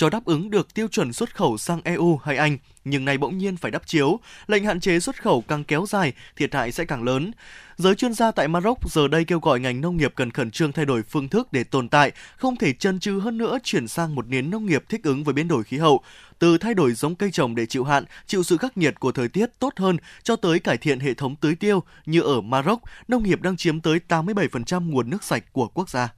[0.00, 3.38] cho đáp ứng được tiêu chuẩn xuất khẩu sang EU hay Anh, nhưng nay bỗng
[3.38, 6.84] nhiên phải đắp chiếu, lệnh hạn chế xuất khẩu càng kéo dài, thiệt hại sẽ
[6.84, 7.30] càng lớn.
[7.76, 10.72] Giới chuyên gia tại Maroc giờ đây kêu gọi ngành nông nghiệp cần khẩn trương
[10.72, 14.14] thay đổi phương thức để tồn tại, không thể chân chừ hơn nữa chuyển sang
[14.14, 16.00] một nền nông nghiệp thích ứng với biến đổi khí hậu,
[16.38, 19.28] từ thay đổi giống cây trồng để chịu hạn, chịu sự khắc nghiệt của thời
[19.28, 23.22] tiết tốt hơn cho tới cải thiện hệ thống tưới tiêu như ở Maroc, nông
[23.22, 26.08] nghiệp đang chiếm tới 87% nguồn nước sạch của quốc gia.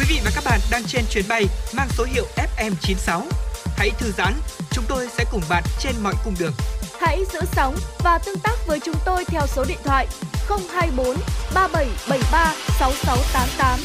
[0.00, 1.44] Quý vị và các bạn đang trên chuyến bay
[1.76, 3.22] mang số hiệu FM96.
[3.76, 4.32] Hãy thư giãn,
[4.70, 6.52] chúng tôi sẽ cùng bạn trên mọi cung đường.
[7.00, 7.74] Hãy giữ sóng
[8.04, 10.06] và tương tác với chúng tôi theo số điện thoại
[10.48, 11.16] 024
[11.54, 13.78] 3773 6688.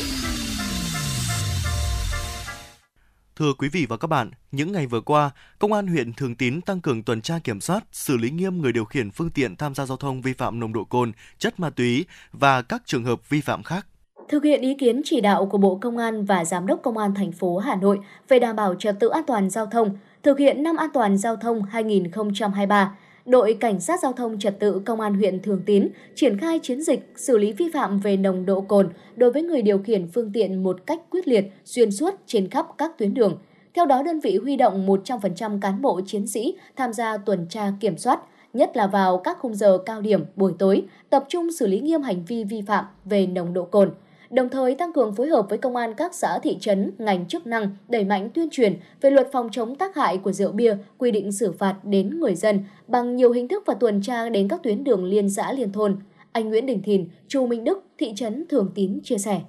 [3.36, 6.62] Thưa quý vị và các bạn, những ngày vừa qua, Công an huyện Thường Tín
[6.62, 9.76] tăng cường tuần tra kiểm soát, xử lý nghiêm người điều khiển phương tiện tham
[9.76, 13.30] gia giao thông vi phạm nồng độ cồn, chất ma túy và các trường hợp
[13.30, 13.88] vi phạm khác.
[14.30, 17.14] Thực hiện ý kiến chỉ đạo của Bộ Công an và Giám đốc Công an
[17.14, 20.64] thành phố Hà Nội về đảm bảo trật tự an toàn giao thông, thực hiện
[20.64, 25.14] năm an toàn giao thông 2023, đội Cảnh sát Giao thông Trật tự Công an
[25.14, 28.90] huyện Thường Tín triển khai chiến dịch xử lý vi phạm về nồng độ cồn
[29.16, 32.66] đối với người điều khiển phương tiện một cách quyết liệt, xuyên suốt trên khắp
[32.78, 33.38] các tuyến đường.
[33.74, 37.72] Theo đó, đơn vị huy động 100% cán bộ chiến sĩ tham gia tuần tra
[37.80, 38.20] kiểm soát,
[38.54, 42.02] nhất là vào các khung giờ cao điểm buổi tối, tập trung xử lý nghiêm
[42.02, 43.92] hành vi vi phạm về nồng độ cồn–
[44.30, 47.48] đồng thời tăng cường phối hợp với công an các xã thị trấn, ngành chức
[47.48, 51.12] năng đẩy mạnh tuyên truyền về luật phòng chống tác hại của rượu bia, quy
[51.12, 54.64] định xử phạt đến người dân bằng nhiều hình thức và tuần tra đến các
[54.64, 55.98] tuyến đường liên xã liên thôn.
[56.32, 59.42] Anh Nguyễn Đình Thìn, Chu Minh Đức, thị trấn Thường Tín chia sẻ.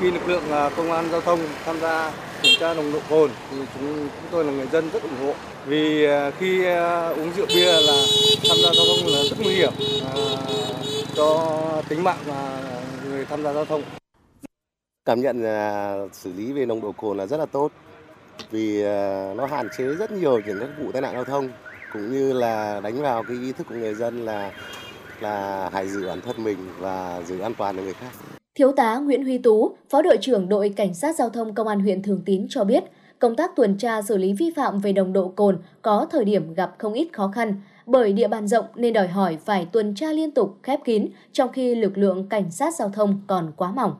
[0.00, 2.12] Khi lực lượng à, công an giao thông tham gia
[2.42, 5.32] kiểm tra nồng độ cồn thì chúng, chúng tôi là người dân rất ủng hộ
[5.66, 8.04] vì à, khi à, uống rượu bia là
[8.48, 9.72] tham gia giao thông là rất nguy hiểm
[11.16, 11.58] cho
[11.88, 12.62] tính mạng và
[13.08, 13.82] người tham gia giao thông.
[15.04, 17.72] Cảm nhận là xử lý về nồng độ cồn là rất là tốt
[18.50, 21.48] vì ờ, nó hạn chế rất nhiều những các vụ tai nạn giao thông
[21.92, 24.52] cũng như là đánh vào cái ý thức của người dân là
[25.20, 28.10] là hãy giữ bản thân mình và giữ an toàn cho người khác.
[28.54, 31.80] Thiếu tá Nguyễn Huy Tú, Phó đội trưởng đội Cảnh sát Giao thông Công an
[31.80, 32.84] huyện Thường Tín cho biết,
[33.18, 36.54] công tác tuần tra xử lý vi phạm về nồng độ cồn có thời điểm
[36.54, 40.12] gặp không ít khó khăn, bởi địa bàn rộng nên đòi hỏi phải tuần tra
[40.12, 43.94] liên tục, khép kín, trong khi lực lượng cảnh sát giao thông còn quá mỏng.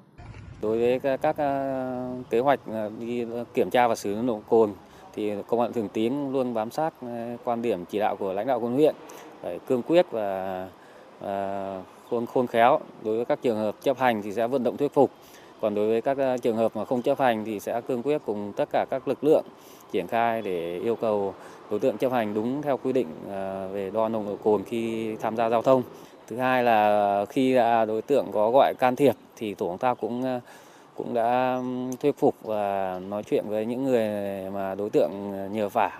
[0.64, 4.40] Đối với các, ờ, kế hoạch ờ, đi kiểm tra và xử lý nồng độ
[4.48, 4.72] cồn
[5.14, 8.46] thì công an thường tín luôn bám sát ờ, quan điểm chỉ đạo của lãnh
[8.46, 8.94] đạo quân huyện
[9.42, 10.68] phải cương quyết và,
[11.20, 12.80] và khôn khôn khéo.
[13.02, 15.10] Đối với các trường hợp chấp hành thì sẽ vận động thuyết phục.
[15.60, 18.52] Còn đối với các trường hợp mà không chấp hành thì sẽ cương quyết cùng
[18.56, 19.44] tất cả các lực lượng
[19.92, 21.34] triển khai để yêu cầu
[21.70, 23.06] đối tượng chấp hành đúng theo quy định
[23.72, 25.82] về đo nồng độ cồn khi tham gia giao thông.
[26.26, 29.94] Thứ hai là khi à, đối tượng có gọi can thiệp thì tổ chúng ta
[29.94, 30.40] cũng ờ,
[30.96, 31.60] cũng đã
[32.00, 34.10] thuyết phục và nói chuyện với những người
[34.50, 35.10] mà đối tượng
[35.52, 35.90] nhờ vả.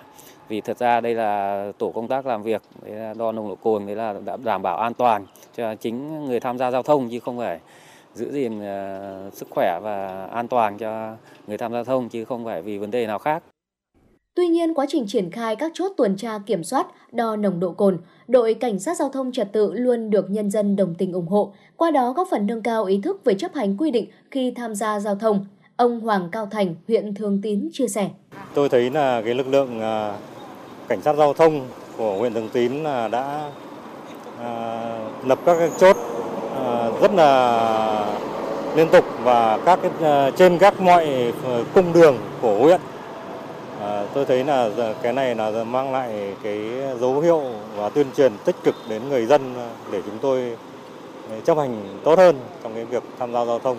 [0.49, 3.55] Vì thật ra đây là tổ công tác làm việc, đấy là đo nồng độ
[3.55, 7.21] cồn, đấy là đảm bảo an toàn cho chính người tham gia giao thông chứ
[7.21, 7.61] không phải
[8.15, 11.17] giữ gìn ờ, sức khỏe và an toàn cho
[11.47, 13.43] người tham gia giao thông chứ không phải vì vấn đề nào khác.
[14.37, 17.71] Tuy nhiên, quá trình triển khai các chốt tuần tra kiểm soát, đo nồng độ
[17.71, 17.99] cồn,
[18.29, 21.53] đội cảnh sát giao thông trật tự luôn được nhân dân đồng tình ủng hộ,
[21.77, 24.75] qua đó góp phần nâng cao ý thức về chấp hành quy định khi tham
[24.75, 25.47] gia giao thông.
[25.77, 28.11] Ông Hoàng Cao Thành, huyện Thường Tín chia sẻ.
[28.55, 30.15] tôi thấy là cái lực lượng à,
[30.89, 33.51] cảnh sát giao thông của huyện Thường Tín là đã
[34.41, 34.81] à,
[35.27, 35.97] lập các chốt
[36.57, 38.07] à, rất là
[38.77, 39.79] liên tục và các
[40.37, 42.81] trên các mọi ờ, cung đường của huyện
[43.85, 46.59] À, tôi thấy là cái này là mang lại cái
[47.01, 47.43] dấu hiệu
[47.77, 49.55] và tuyên truyền tích cực đến người dân
[49.93, 50.57] để chúng tôi
[51.31, 53.77] ờ, chấp hành tốt hơn trong cái việc tham gia giao thông.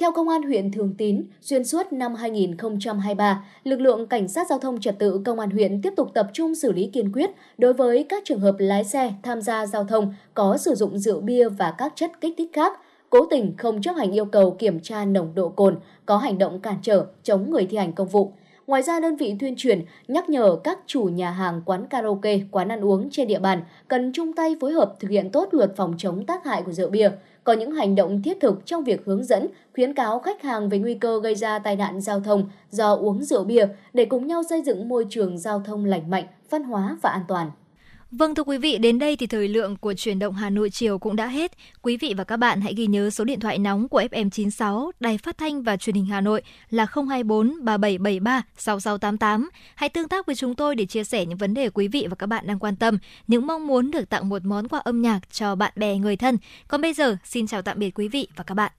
[0.00, 4.58] Theo Công an huyện Thường Tín, xuyên suốt năm 2023, lực lượng Cảnh sát Giao
[4.58, 7.72] thông Trật tự Công an huyện tiếp tục tập trung xử lý kiên quyết đối
[7.72, 11.48] với các trường hợp lái xe tham gia giao thông có sử dụng rượu bia
[11.48, 12.72] và các chất kích thích khác,
[13.10, 16.60] cố tình không chấp hành yêu cầu kiểm tra nồng độ cồn, có hành động
[16.60, 18.32] cản trở, chống người thi hành công vụ.
[18.68, 22.68] Ngoài ra, đơn vị tuyên truyền nhắc nhở các chủ nhà hàng, quán karaoke, quán
[22.68, 25.94] ăn uống trên địa bàn cần chung tay phối hợp thực hiện tốt luật phòng
[25.98, 27.10] chống tác hại của rượu bia,
[27.44, 30.78] có những hành động thiết thực trong việc hướng dẫn, khuyến cáo khách hàng về
[30.78, 34.42] nguy cơ gây ra tai nạn giao thông do uống rượu bia để cùng nhau
[34.42, 37.50] xây dựng môi trường giao thông lành mạnh, văn hóa và an toàn.
[38.10, 40.98] Vâng thưa quý vị, đến đây thì thời lượng của chuyển động Hà Nội chiều
[40.98, 41.52] cũng đã hết.
[41.82, 45.18] Quý vị và các bạn hãy ghi nhớ số điện thoại nóng của FM96, Đài
[45.18, 49.50] Phát thanh và Truyền hình Hà Nội là 024 3773 6688.
[49.74, 52.16] Hãy tương tác với chúng tôi để chia sẻ những vấn đề quý vị và
[52.16, 55.20] các bạn đang quan tâm, những mong muốn được tặng một món quà âm nhạc
[55.32, 56.38] cho bạn bè người thân.
[56.68, 58.72] Còn bây giờ, xin chào tạm biệt quý vị và các bạn.